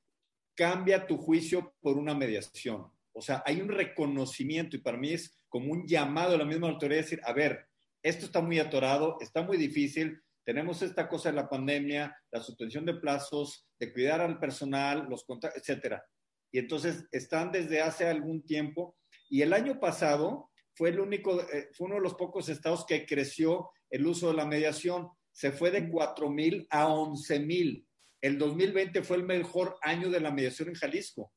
cambia 0.55 1.07
tu 1.07 1.17
juicio 1.17 1.75
por 1.81 1.97
una 1.97 2.15
mediación. 2.15 2.87
O 3.13 3.21
sea, 3.21 3.43
hay 3.47 3.61
un 3.61 3.69
reconocimiento 3.69 4.77
y 4.77 4.81
para 4.81 4.99
mí 4.99 5.13
es 5.13 5.35
como 5.49 5.73
un 5.73 5.87
llamado 5.87 6.35
a 6.35 6.39
la 6.39 6.45
misma 6.45 6.69
autoridad 6.69 7.01
decir, 7.01 7.21
a 7.25 7.33
ver, 7.33 7.67
esto 8.03 8.27
está 8.27 8.41
muy 8.41 8.59
atorado, 8.59 9.17
está 9.21 9.43
muy 9.43 9.57
difícil, 9.57 10.21
tenemos 10.45 10.83
esta 10.83 11.09
cosa 11.09 11.31
de 11.31 11.37
la 11.37 11.49
pandemia, 11.49 12.17
la 12.31 12.41
suspensión 12.41 12.85
de 12.85 12.95
plazos, 12.95 13.67
de 13.79 13.93
cuidar 13.93 14.21
al 14.21 14.39
personal, 14.39 15.07
los 15.09 15.25
contratos, 15.25 15.59
etcétera. 15.59 16.05
Y 16.51 16.59
entonces 16.59 17.07
están 17.13 17.53
desde 17.53 17.81
hace 17.81 18.07
algún 18.07 18.45
tiempo 18.45 18.97
y 19.33 19.41
el 19.41 19.55
año 19.55 19.81
pasado 19.81 20.51
fue 20.75 20.91
el 20.91 21.01
único, 21.01 21.41
eh, 21.41 21.71
fue 21.73 21.87
uno 21.87 21.95
de 21.95 22.03
los 22.03 22.13
pocos 22.17 22.51
estados 22.51 22.85
que 22.85 23.07
creció 23.07 23.71
el 23.89 24.07
uso 24.07 24.29
de 24.29 24.35
la 24.35 24.45
mediación. 24.45 25.09
Se 25.33 25.53
fue 25.53 25.71
de 25.71 25.89
4 25.89 26.29
mil 26.29 26.67
a 26.69 26.89
11 26.89 27.41
mil. 27.41 27.87
El 28.21 28.37
2020 28.37 29.03
fue 29.03 29.17
el 29.17 29.23
mejor 29.23 29.79
año 29.81 30.11
de 30.11 30.21
la 30.21 30.31
mediación 30.31 30.69
en 30.69 30.75
Jalisco. 30.75 31.33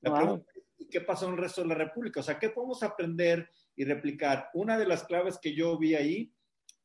La 0.00 0.14
pregunta 0.14 0.52
es, 0.54 0.86
¿qué 0.92 1.00
pasó 1.00 1.26
en 1.26 1.32
el 1.32 1.38
resto 1.38 1.62
de 1.62 1.66
la 1.66 1.74
República? 1.74 2.20
O 2.20 2.22
sea, 2.22 2.38
¿qué 2.38 2.50
podemos 2.50 2.84
aprender 2.84 3.50
y 3.74 3.82
replicar? 3.82 4.48
Una 4.54 4.78
de 4.78 4.86
las 4.86 5.02
claves 5.02 5.36
que 5.42 5.52
yo 5.52 5.76
vi 5.76 5.96
ahí 5.96 6.32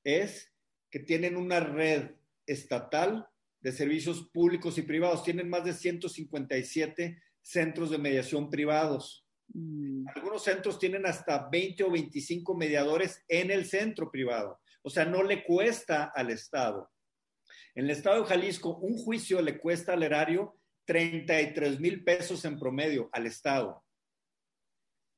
es 0.04 0.52
que 0.90 0.98
tienen 0.98 1.38
una 1.38 1.60
red 1.60 2.10
estatal 2.48 3.28
de 3.60 3.72
servicios 3.72 4.28
públicos 4.34 4.80
y 4.80 4.82
privados. 4.82 5.24
Tienen 5.24 5.48
más 5.48 5.64
de 5.64 5.74
157 5.74 7.22
centros 7.40 7.92
de 7.92 8.00
mediación 8.00 8.50
privados. 8.50 9.25
Mm. 9.54 10.08
Algunos 10.16 10.44
centros 10.44 10.80
tienen 10.80 11.06
hasta 11.06 11.50
20 11.50 11.84
o 11.84 11.92
25 11.92 12.56
mediadores 12.56 13.24
en 13.28 13.52
el 13.52 13.66
centro 13.66 14.12
privado. 14.12 14.60
O 14.82 14.90
sea, 14.90 15.06
no 15.06 15.24
le 15.24 15.44
cuesta 15.44 16.12
al 16.14 16.30
Estado. 16.30 16.92
En 17.74 17.86
el 17.86 17.92
Estado 17.92 18.22
de 18.22 18.28
Jalisco, 18.28 18.78
un 18.78 18.98
juicio 18.98 19.42
le 19.42 19.58
cuesta 19.58 19.94
al 19.94 20.04
erario 20.04 20.60
33 20.86 21.80
mil 21.80 22.04
pesos 22.04 22.46
en 22.46 22.60
promedio 22.60 23.10
al 23.12 23.26
Estado. 23.26 23.84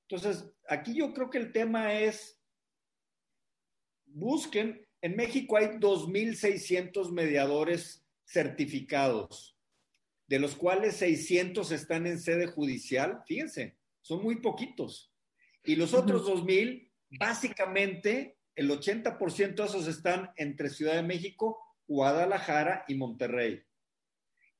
Entonces, 0.09 0.49
aquí 0.69 0.95
yo 0.95 1.13
creo 1.13 1.29
que 1.29 1.37
el 1.37 1.51
tema 1.51 1.93
es, 1.93 2.39
busquen, 4.05 4.87
en 5.01 5.15
México 5.15 5.57
hay 5.57 5.65
2.600 5.65 7.11
mediadores 7.11 8.05
certificados. 8.25 9.53
de 10.29 10.39
los 10.39 10.57
cuales 10.57 10.97
600 10.97 11.71
están 11.71 12.05
en 12.05 12.19
sede 12.19 12.47
judicial, 12.47 13.23
fíjense, 13.25 13.77
son 14.07 14.23
muy 14.23 14.37
poquitos. 14.37 15.13
Y 15.65 15.75
los 15.75 15.93
otros 15.93 16.25
2.000, 16.25 16.89
básicamente, 17.19 18.39
el 18.55 18.69
80% 18.69 19.55
de 19.55 19.65
esos 19.65 19.85
están 19.85 20.31
entre 20.37 20.69
Ciudad 20.69 20.95
de 20.95 21.03
México, 21.03 21.59
Guadalajara 21.85 22.85
y 22.87 22.95
Monterrey. 22.95 23.61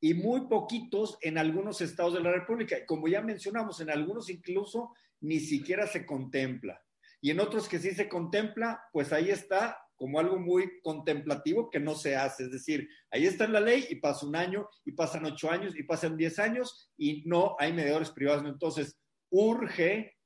Y 0.01 0.15
muy 0.15 0.47
poquitos 0.47 1.17
en 1.21 1.37
algunos 1.37 1.79
estados 1.79 2.13
de 2.13 2.19
la 2.19 2.33
República. 2.33 2.85
Como 2.85 3.07
ya 3.07 3.21
mencionamos, 3.21 3.79
en 3.79 3.89
algunos 3.89 4.29
incluso 4.29 4.93
ni 5.21 5.39
siquiera 5.39 5.87
se 5.87 6.05
contempla. 6.05 6.81
Y 7.21 7.31
en 7.31 7.39
otros 7.39 7.69
que 7.69 7.79
sí 7.79 7.91
se 7.91 8.09
contempla, 8.09 8.83
pues 8.91 9.13
ahí 9.13 9.29
está 9.29 9.79
como 9.95 10.19
algo 10.19 10.37
muy 10.37 10.81
contemplativo 10.81 11.69
que 11.69 11.79
no 11.79 11.95
se 11.95 12.17
hace. 12.17 12.43
Es 12.43 12.51
decir, 12.51 12.87
ahí 13.11 13.25
está 13.25 13.45
en 13.45 13.53
la 13.53 13.61
ley 13.61 13.87
y 13.89 13.95
pasa 13.95 14.27
un 14.27 14.35
año, 14.35 14.67
y 14.83 14.91
pasan 14.91 15.25
ocho 15.25 15.49
años, 15.49 15.73
y 15.75 15.83
pasan 15.83 16.17
diez 16.17 16.37
años, 16.37 16.91
y 16.97 17.23
no 17.25 17.55
hay 17.57 17.71
mediadores 17.71 18.11
privados. 18.11 18.43
Entonces, 18.45 18.99
urge 19.29 20.17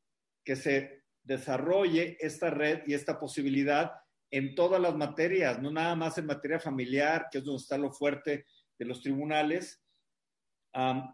que 0.43 0.55
se 0.55 1.03
desarrolle 1.23 2.17
esta 2.19 2.49
red 2.49 2.81
y 2.87 2.93
esta 2.93 3.19
posibilidad 3.19 3.91
en 4.31 4.55
todas 4.55 4.81
las 4.81 4.95
materias, 4.95 5.61
no 5.61 5.71
nada 5.71 5.95
más 5.95 6.17
en 6.17 6.25
materia 6.25 6.59
familiar, 6.59 7.27
que 7.31 7.39
es 7.39 7.43
donde 7.43 7.61
está 7.61 7.77
lo 7.77 7.91
fuerte 7.91 8.45
de 8.79 8.85
los 8.85 9.01
tribunales, 9.01 9.83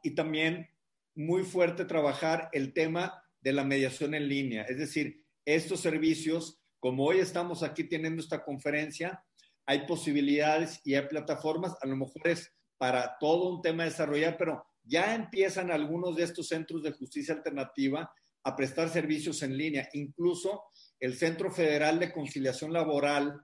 y 0.04 0.14
también 0.14 0.70
muy 1.16 1.44
fuerte 1.44 1.86
trabajar 1.86 2.50
el 2.52 2.74
tema 2.74 3.24
de 3.42 3.54
la 3.54 3.64
mediación 3.64 4.14
en 4.14 4.28
línea, 4.28 4.64
es 4.64 4.78
decir, 4.78 5.24
estos 5.46 5.80
servicios 5.80 6.62
como 6.80 7.06
hoy 7.06 7.20
estamos 7.20 7.64
aquí 7.64 7.86
teniendo 7.86 8.22
esta 8.22 8.44
conferencia, 8.44 9.24
hay 9.66 9.88
posibilidades 9.88 10.80
y 10.86 10.94
hay 10.94 11.08
plataformas, 11.08 11.76
a 11.82 11.88
lo 11.88 11.96
mejor 11.96 12.28
es 12.28 12.54
para 12.78 13.18
todo 13.20 13.50
un 13.50 13.62
tema 13.62 13.84
desarrollar, 13.84 14.38
pero 14.38 14.66
ya 14.88 15.16
empiezan 15.16 15.72
algunos 15.72 16.16
de 16.16 16.24
estos 16.24 16.48
centros 16.48 16.82
de 16.84 16.92
justicia 16.92 17.36
alternativa 17.36 18.12
a 18.44 18.56
prestar 18.56 18.90
servicios 18.90 19.44
en 19.44 19.58
línea. 19.58 19.90
Incluso 19.94 20.64
el 21.00 21.16
Centro 21.16 21.52
Federal 21.52 22.00
de 22.00 22.12
Conciliación 22.12 22.72
Laboral 22.72 23.42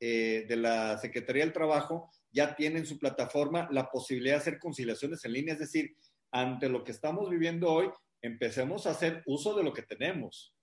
eh, 0.00 0.44
de 0.48 0.56
la 0.56 0.98
Secretaría 0.98 1.44
del 1.44 1.52
Trabajo 1.52 2.10
ya 2.32 2.54
tiene 2.56 2.80
en 2.80 2.86
su 2.86 2.98
plataforma 2.98 3.68
la 3.70 3.90
posibilidad 3.90 4.34
de 4.34 4.40
hacer 4.40 4.58
conciliaciones 4.58 5.24
en 5.24 5.32
línea. 5.32 5.54
Es 5.54 5.60
decir, 5.60 5.94
ante 6.32 6.68
lo 6.68 6.84
que 6.84 6.92
estamos 6.92 7.30
viviendo 7.30 7.70
hoy, 7.72 7.88
empecemos 8.22 8.86
a 8.86 8.90
hacer 8.90 9.22
uso 9.26 9.56
de 9.56 9.62
lo 9.62 9.72
que 9.72 9.82
tenemos 9.82 10.54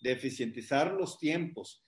de 0.00 0.12
eficientizar 0.12 0.92
los 0.92 1.18
tiempos. 1.18 1.84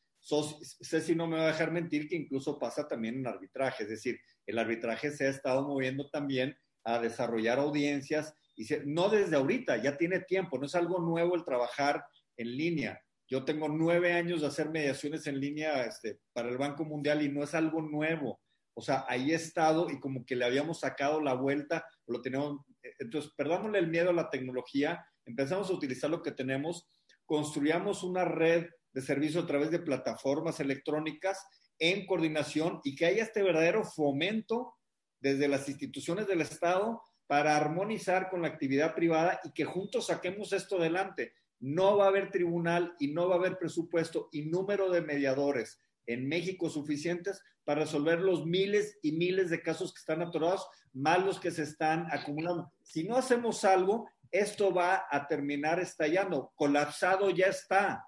Ceci 0.82 1.14
no 1.14 1.26
me 1.26 1.36
va 1.36 1.44
a 1.44 1.52
dejar 1.52 1.70
mentir 1.70 2.08
que 2.08 2.16
incluso 2.16 2.58
pasa 2.58 2.86
también 2.86 3.16
en 3.16 3.26
arbitraje, 3.26 3.84
es 3.84 3.88
decir, 3.88 4.18
el 4.46 4.58
arbitraje 4.58 5.10
se 5.10 5.26
ha 5.26 5.30
estado 5.30 5.66
moviendo 5.66 6.08
también 6.10 6.56
a 6.84 6.98
desarrollar 6.98 7.58
audiencias 7.58 8.34
y 8.56 8.66
no 8.86 9.08
desde 9.08 9.36
ahorita, 9.36 9.76
ya 9.76 9.96
tiene 9.96 10.20
tiempo, 10.20 10.58
no 10.58 10.66
es 10.66 10.74
algo 10.74 11.00
nuevo 11.00 11.36
el 11.36 11.44
trabajar 11.44 12.04
en 12.36 12.56
línea. 12.56 13.00
Yo 13.30 13.44
tengo 13.44 13.68
nueve 13.68 14.12
años 14.12 14.40
de 14.40 14.46
hacer 14.48 14.70
mediaciones 14.70 15.26
en 15.26 15.38
línea 15.38 15.84
este, 15.84 16.18
para 16.32 16.48
el 16.48 16.56
Banco 16.56 16.84
Mundial 16.84 17.22
y 17.22 17.28
no 17.28 17.42
es 17.44 17.54
algo 17.54 17.82
nuevo. 17.82 18.40
O 18.74 18.80
sea, 18.80 19.04
ahí 19.08 19.32
he 19.32 19.34
estado 19.34 19.90
y 19.90 20.00
como 20.00 20.24
que 20.24 20.34
le 20.34 20.44
habíamos 20.44 20.80
sacado 20.80 21.20
la 21.20 21.34
vuelta, 21.34 21.84
lo 22.06 22.22
tenemos. 22.22 22.60
Entonces, 22.98 23.32
perdámosle 23.36 23.78
el 23.78 23.88
miedo 23.88 24.10
a 24.10 24.14
la 24.14 24.30
tecnología, 24.30 25.04
empezamos 25.26 25.68
a 25.68 25.74
utilizar 25.74 26.10
lo 26.10 26.22
que 26.22 26.32
tenemos 26.32 26.88
construyamos 27.28 28.02
una 28.02 28.24
red 28.24 28.66
de 28.92 29.02
servicio 29.02 29.42
a 29.42 29.46
través 29.46 29.70
de 29.70 29.78
plataformas 29.78 30.60
electrónicas 30.60 31.46
en 31.78 32.06
coordinación 32.06 32.80
y 32.82 32.96
que 32.96 33.04
haya 33.04 33.22
este 33.22 33.42
verdadero 33.42 33.84
fomento 33.84 34.74
desde 35.20 35.48
las 35.48 35.68
instituciones 35.68 36.26
del 36.26 36.40
Estado 36.40 37.02
para 37.26 37.56
armonizar 37.56 38.30
con 38.30 38.42
la 38.42 38.48
actividad 38.48 38.94
privada 38.94 39.40
y 39.44 39.52
que 39.52 39.64
juntos 39.64 40.06
saquemos 40.06 40.52
esto 40.52 40.78
adelante. 40.78 41.34
No 41.60 41.96
va 41.96 42.06
a 42.06 42.08
haber 42.08 42.30
tribunal 42.30 42.94
y 42.98 43.08
no 43.08 43.28
va 43.28 43.36
a 43.36 43.38
haber 43.38 43.58
presupuesto 43.58 44.28
y 44.32 44.46
número 44.46 44.90
de 44.90 45.02
mediadores 45.02 45.80
en 46.06 46.26
México 46.26 46.70
suficientes 46.70 47.42
para 47.64 47.82
resolver 47.82 48.20
los 48.20 48.46
miles 48.46 48.98
y 49.02 49.12
miles 49.12 49.50
de 49.50 49.60
casos 49.60 49.92
que 49.92 49.98
están 49.98 50.22
atorados, 50.22 50.66
más 50.94 51.22
los 51.22 51.38
que 51.38 51.50
se 51.50 51.64
están 51.64 52.06
acumulando. 52.10 52.72
Si 52.82 53.04
no 53.04 53.16
hacemos 53.16 53.62
algo, 53.64 54.08
esto 54.30 54.72
va 54.72 55.06
a 55.10 55.26
terminar 55.26 55.78
estallando. 55.78 56.52
Colapsado 56.54 57.28
ya 57.28 57.46
está. 57.46 58.06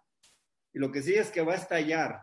Y 0.72 0.78
lo 0.78 0.90
que 0.90 1.02
sí 1.02 1.14
es 1.14 1.30
que 1.30 1.42
va 1.42 1.52
a 1.52 1.56
estallar. 1.56 2.22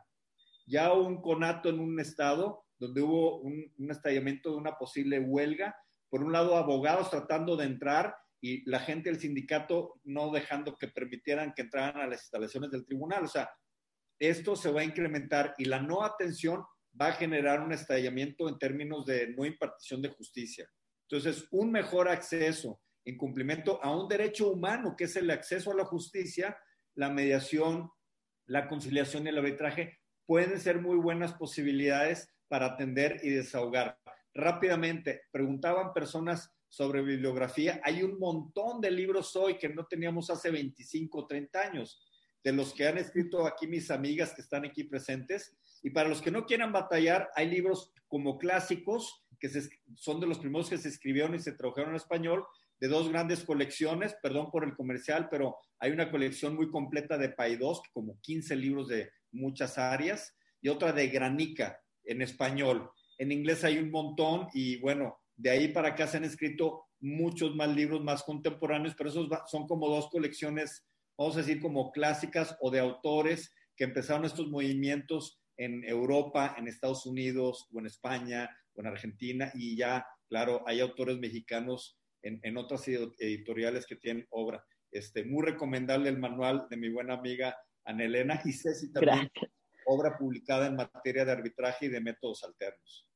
Ya 0.66 0.92
un 0.94 1.22
conato 1.22 1.70
en 1.70 1.80
un 1.80 2.00
estado 2.00 2.66
donde 2.80 3.02
hubo 3.02 3.40
un, 3.40 3.72
estallamiento 3.90 4.52
de 4.52 4.58
una 4.58 4.78
posible 4.78 5.20
huelga. 5.20 5.76
Por 6.10 6.24
un 6.24 6.32
lado, 6.32 6.56
abogados 6.56 7.10
tratando 7.10 7.56
de 7.56 7.66
entrar 7.66 8.16
y 8.40 8.70
la 8.70 8.80
gente 8.80 9.10
del 9.10 9.20
sindicato 9.20 10.00
no 10.04 10.32
dejando 10.32 10.76
que 10.76 10.88
permitieran 10.88 11.54
que 11.56 11.64
entraran 11.64 12.02
a 12.02 12.08
las 12.08 12.22
instalaciones 12.22 12.72
del 12.72 12.86
tribunal. 12.86 13.24
O 13.24 13.28
sea, 13.28 13.50
esto 14.20 14.56
se 14.56 14.72
va 14.72 14.82
a 14.82 14.86
incrementar 14.86 15.54
y 15.58 15.66
la 15.66 15.82
no 15.82 16.04
atención 16.04 16.64
va 17.00 17.08
a 17.08 17.14
generar 17.14 17.62
un 17.62 17.74
estallamiento 17.74 18.50
en 18.50 18.58
términos 18.58 19.06
de 19.06 19.34
no 19.36 19.46
impartición 19.46 20.02
de 20.02 20.10
justicia. 20.10 20.70
Entonces, 21.10 21.48
un 21.52 21.72
mejor 21.72 22.10
acceso 22.10 22.82
en 23.06 23.18
cumplimiento 23.18 23.82
a 23.84 23.96
un 23.96 24.08
derecho 24.08 24.52
humano, 24.52 24.96
que 24.98 25.06
es 25.06 25.16
el 25.16 25.30
acceso 25.32 25.72
a 25.72 25.76
la 25.76 25.86
justicia, 25.86 26.58
la 26.96 27.10
mediación, 27.10 27.90
la 28.46 28.68
conciliación 28.68 29.26
y 29.26 29.30
el 29.30 29.38
arbitraje, 29.38 30.00
pueden 30.26 30.60
ser 30.60 30.82
muy 30.82 30.98
buenas 30.98 31.34
posibilidades 31.34 32.30
para 32.48 32.68
atender 32.68 33.20
y 33.24 33.30
desahogar. 33.30 34.00
Rápidamente, 34.34 35.22
preguntaban 35.32 35.94
personas 35.94 36.52
sobre 36.70 37.02
bibliografía. 37.02 37.82
Hay 37.84 38.04
un 38.04 38.20
montón 38.20 38.82
de 38.82 38.92
libros 38.92 39.36
hoy 39.36 39.58
que 39.58 39.70
no 39.70 39.86
teníamos 39.86 40.30
hace 40.30 40.52
25 40.52 41.18
o 41.18 41.28
30 41.28 41.60
años, 41.60 42.02
de 42.44 42.54
los 42.54 42.74
que 42.74 42.88
han 42.88 42.98
escrito 42.98 43.46
aquí 43.46 43.68
mis 43.68 43.90
amigas 43.90 44.34
que 44.34 44.42
están 44.42 44.66
aquí 44.66 44.84
presentes. 44.84 45.58
Y 45.82 45.90
para 45.90 46.10
los 46.10 46.22
que 46.22 46.32
no 46.32 46.46
quieran 46.46 46.72
batallar, 46.72 47.30
hay 47.36 47.50
libros 47.50 47.92
como 48.08 48.38
clásicos, 48.38 49.26
que 49.40 49.50
son 49.96 50.20
de 50.20 50.28
los 50.28 50.40
primeros 50.40 50.70
que 50.70 50.78
se 50.78 50.90
escribieron 50.90 51.36
y 51.36 51.40
se 51.40 51.54
tradujeron 51.54 51.92
en 51.92 51.98
español, 51.98 52.46
de 52.80 52.88
dos 52.88 53.10
grandes 53.10 53.44
colecciones, 53.44 54.16
perdón 54.22 54.52
por 54.52 54.64
el 54.64 54.76
comercial, 54.76 55.30
pero 55.30 55.58
hay 55.80 55.92
una 55.92 56.12
colección 56.12 56.56
muy 56.56 56.70
completa 56.70 57.18
de 57.18 57.30
Paidós, 57.30 57.82
como 57.92 58.20
15 58.22 58.56
libros 58.56 58.88
de 58.88 59.12
muchas 59.32 59.78
áreas, 59.78 60.36
y 60.62 60.70
otra 60.70 60.92
de 60.92 61.08
Granica 61.08 61.80
en 62.08 62.22
español. 62.22 62.90
En 63.18 63.32
inglés 63.32 63.64
hay 63.64 63.78
un 63.78 63.92
montón 63.92 64.48
y 64.54 64.78
bueno, 64.80 65.20
de 65.36 65.52
ahí 65.52 65.68
para 65.70 65.90
acá 65.90 66.08
se 66.08 66.18
han 66.18 66.24
escrito 66.24 66.86
muchos 67.00 67.56
más 67.56 67.70
libros 67.76 68.04
más 68.04 68.24
contemporáneos, 68.24 68.96
pero 68.98 69.10
esos 69.10 69.30
son 69.48 69.68
como 69.68 69.88
dos 69.88 70.10
colecciones, 70.10 70.88
vamos 71.18 71.36
a 71.36 71.40
decir, 71.40 71.62
como 71.62 71.92
clásicas 71.92 72.58
o 72.60 72.72
de 72.72 72.80
autores 72.80 73.54
que 73.76 73.84
empezaron 73.84 74.26
estos 74.26 74.50
movimientos 74.50 75.40
en 75.58 75.84
Europa, 75.84 76.56
en 76.58 76.68
Estados 76.68 77.06
Unidos 77.06 77.68
o 77.72 77.80
en 77.80 77.86
España 77.86 78.50
o 78.74 78.82
en 78.82 78.88
Argentina 78.88 79.52
y 79.54 79.76
ya, 79.76 80.06
claro, 80.28 80.64
hay 80.66 80.80
autores 80.80 81.20
mexicanos 81.20 81.98
en, 82.24 82.58
otras 82.58 82.88
editoriales 82.88 83.86
que 83.86 83.96
tienen 83.96 84.26
obra. 84.32 84.64
Este, 84.92 85.24
muy 85.24 85.46
recomendable 85.46 86.10
el 86.10 86.18
manual 86.18 86.68
de 86.70 86.78
mi 86.78 86.90
buena 86.90 87.14
amiga 87.14 87.56
Anelena 87.86 88.42
y 88.44 88.52
Ceci 88.52 88.92
también, 88.92 89.30
obra 89.88 90.18
publicada 90.18 90.68
en 90.68 90.76
materia 90.76 91.26
de 91.26 91.32
arbitraje 91.32 91.88
y 91.88 91.90
de 91.90 92.02
métodos 92.02 92.44
alternos. 92.44 93.08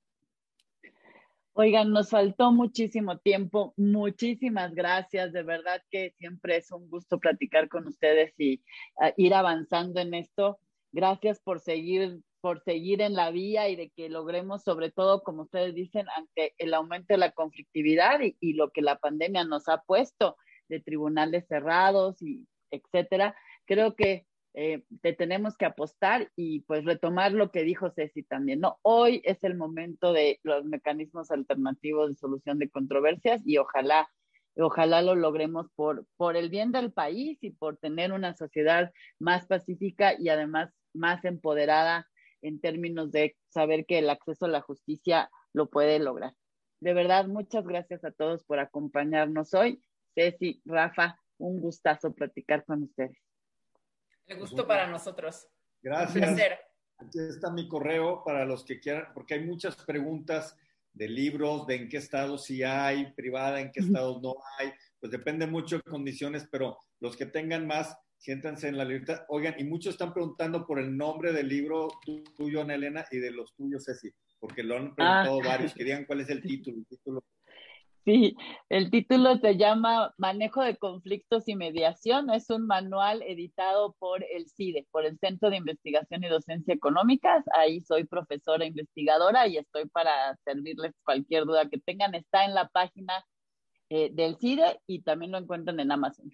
Oigan, 1.54 1.92
nos 1.92 2.10
faltó 2.10 2.52
muchísimo 2.52 3.20
tiempo. 3.20 3.74
Muchísimas 3.76 4.74
gracias. 4.74 5.34
De 5.34 5.44
verdad 5.44 5.84
que 5.92 6.16
siempre 6.18 6.58
es 6.58 6.72
un 6.72 6.90
gusto 6.90 7.20
platicar 7.20 7.68
con 7.68 7.88
ustedes 7.88 8.34
y 8.38 8.64
ah, 9.02 9.14
ir 9.18 9.34
avanzando 9.34 10.00
en 10.00 10.14
esto. 10.14 10.60
Gracias 10.94 11.40
por 11.42 11.60
seguir 11.60 12.22
por 12.42 12.64
seguir 12.64 13.02
en 13.02 13.14
la 13.14 13.30
vía 13.30 13.70
y 13.70 13.76
de 13.76 13.92
que 13.92 14.10
logremos, 14.10 14.64
sobre 14.64 14.92
todo, 14.92 15.22
como 15.22 15.44
ustedes 15.44 15.76
dicen, 15.76 16.08
ante 16.18 16.56
el 16.58 16.74
aumento 16.74 17.14
de 17.14 17.20
la 17.20 17.32
conflictividad 17.32 18.20
y, 18.22 18.54
lo 18.54 18.72
que 18.72 18.82
la 18.82 18.98
pandemia 18.98 19.44
nos 19.44 19.70
ha 19.70 19.84
puesto 19.84 20.38
de 20.68 20.80
tribunales 20.80 21.46
cerrados 21.48 22.20
y 22.22 22.48
etcétera. 22.72 23.36
Creo 23.66 23.96
que 23.96 24.26
eh, 24.54 24.84
te 25.02 25.14
tenemos 25.14 25.56
que 25.56 25.66
apostar 25.66 26.30
y 26.36 26.62
pues 26.62 26.84
retomar 26.84 27.32
lo 27.32 27.52
que 27.52 27.64
dijo 27.64 27.90
Ceci 27.92 28.24
también, 28.24 28.60
¿no? 28.60 28.80
Hoy 28.82 29.22
es 29.24 29.44
el 29.44 29.56
momento 29.56 30.12
de 30.12 30.40
los 30.44 30.66
mecanismos 30.66 31.32
alternativos 31.32 32.10
de 32.10 32.16
solución 32.16 32.60
de 32.60 32.70
controversias 32.70 33.42
y 33.46 33.58
ojalá, 33.58 34.10
ojalá 34.58 35.02
lo 35.02 35.16
logremos 35.16 35.68
por, 35.76 36.06
por 36.18 36.36
el 36.36 36.50
bien 36.50 36.74
del 36.74 36.92
país 36.92 37.38
y 37.42 37.52
por 37.52 37.78
tener 37.78 38.12
una 38.12 38.36
sociedad 38.36 38.92
más 39.20 39.46
pacífica 39.48 40.16
y 40.20 40.28
además 40.28 40.74
más 40.94 41.24
empoderada 41.24 42.08
en 42.42 42.60
términos 42.60 43.12
de 43.12 43.38
saber 43.48 43.86
que 43.86 44.00
el 44.00 44.10
acceso 44.10 44.46
a 44.46 44.50
la 44.50 44.62
justicia 44.62 45.30
lo 45.54 45.70
puede 45.70 46.00
lograr. 46.00 46.34
De 46.82 46.94
verdad, 46.94 47.28
muchas 47.28 47.66
gracias 47.66 48.04
a 48.04 48.12
todos 48.12 48.44
por 48.44 48.60
acompañarnos 48.60 49.54
hoy. 49.54 49.82
Ceci, 50.14 50.62
Rafa, 50.66 51.18
un 51.38 51.62
gustazo 51.62 52.14
platicar 52.14 52.66
con 52.66 52.84
ustedes. 52.84 53.31
El 54.28 54.40
gusto 54.40 54.68
para 54.68 54.88
nosotros. 54.88 55.48
Gracias. 55.82 56.40
Aquí 56.98 57.20
está 57.20 57.52
mi 57.52 57.68
correo 57.68 58.24
para 58.24 58.46
los 58.46 58.64
que 58.64 58.80
quieran, 58.80 59.08
porque 59.14 59.34
hay 59.34 59.44
muchas 59.44 59.76
preguntas 59.76 60.56
de 60.94 61.08
libros, 61.08 61.66
de 61.68 61.76
en 61.76 61.90
qué 61.90 61.98
estados 61.98 62.46
sí 62.46 62.64
hay, 62.64 63.12
privada, 63.14 63.60
en 63.60 63.72
qué 63.72 63.80
estados 63.80 64.22
no 64.22 64.36
hay, 64.60 64.72
pues 65.00 65.12
depende 65.12 65.48
mucho 65.48 65.78
de 65.78 65.84
condiciones, 65.84 66.48
pero 66.52 66.78
los 67.00 67.18
que 67.18 67.26
tengan 67.26 67.66
más, 67.66 67.98
siéntanse 68.18 68.68
en 68.68 68.78
la 68.78 68.86
libertad. 68.86 69.26
Oigan, 69.30 69.56
y 69.58 69.64
muchos 69.64 69.94
están 69.94 70.14
preguntando 70.14 70.66
por 70.68 70.80
el 70.80 70.96
nombre 70.96 71.34
del 71.34 71.48
libro 71.48 71.88
tuyo, 72.36 72.62
Ana 72.62 72.76
Elena, 72.76 73.06
y 73.10 73.18
de 73.18 73.32
los 73.32 73.56
tuyos, 73.56 73.86
Ceci, 73.86 74.12
porque 74.40 74.64
lo 74.64 74.78
han 74.78 74.94
preguntado 74.94 75.42
ah. 75.42 75.48
varios, 75.48 75.74
querían 75.74 76.06
cuál 76.06 76.22
es 76.22 76.30
el 76.30 76.44
título. 76.44 76.78
El 76.78 76.86
título 76.86 77.24
Sí, 78.04 78.36
el 78.70 78.90
título 78.90 79.38
se 79.38 79.58
llama 79.58 80.12
Manejo 80.18 80.64
de 80.64 80.76
Conflictos 80.76 81.48
y 81.48 81.56
Mediación. 81.56 82.32
Es 82.32 82.50
un 82.50 82.66
manual 82.66 83.22
editado 83.22 83.96
por 84.00 84.24
el 84.24 84.50
CIDE, 84.50 84.88
por 84.90 85.06
el 85.06 85.20
Centro 85.20 85.52
de 85.52 85.58
Investigación 85.58 86.24
y 86.24 86.30
Docencia 86.30 86.74
Económicas. 86.74 87.46
Ahí 87.54 87.80
soy 87.82 88.06
profesora 88.06 88.66
investigadora 88.66 89.46
y 89.48 89.58
estoy 89.58 89.88
para 89.88 90.36
servirles 90.44 90.94
cualquier 91.04 91.46
duda 91.46 91.70
que 91.70 91.78
tengan. 91.78 92.16
Está 92.16 92.46
en 92.46 92.56
la 92.56 92.70
página 92.70 93.24
eh, 93.90 94.10
del 94.12 94.36
CIDE 94.38 94.80
y 94.88 95.04
también 95.04 95.32
lo 95.32 95.38
encuentran 95.38 95.80
en 95.80 95.92
Amazon. 95.92 96.32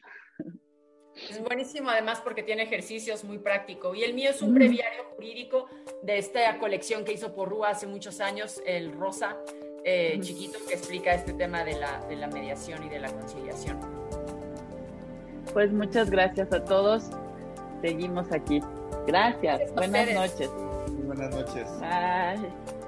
Es 1.30 1.44
buenísimo 1.44 1.90
además 1.90 2.22
porque 2.22 2.44
tiene 2.44 2.64
ejercicios 2.64 3.26
muy 3.26 3.40
prácticos. 3.40 3.98
Y 3.98 4.04
el 4.04 4.14
mío 4.14 4.30
es 4.30 4.42
un 4.42 4.54
breviario 4.54 5.04
jurídico 5.16 5.68
de 6.02 6.18
esta 6.18 6.60
colección 6.60 7.04
que 7.04 7.12
hizo 7.12 7.36
por 7.36 7.50
Rúa 7.50 7.72
hace 7.72 7.88
muchos 7.88 8.22
años, 8.22 8.62
el 8.66 8.94
Rosa 8.94 9.38
eh, 9.84 10.20
chiquito 10.22 10.60
que 10.68 10.74
explica 10.74 11.14
este 11.14 11.34
tema 11.34 11.64
de 11.64 11.80
la, 11.80 12.00
de 12.08 12.16
la 12.16 12.28
mediación 12.28 12.84
y 12.84 12.90
de 12.90 13.00
la 13.00 13.12
conciliación. 13.12 13.78
Pues 15.54 15.72
muchas 15.72 16.10
gracias 16.10 16.52
a 16.54 16.64
todos. 16.64 17.10
Seguimos 17.82 18.32
aquí. 18.32 18.62
Gracias. 19.06 19.74
Buenas 19.74 20.14
noches. 20.14 20.50
Buenas 21.06 21.34
noches. 21.34 21.68
Bye. 21.80 22.87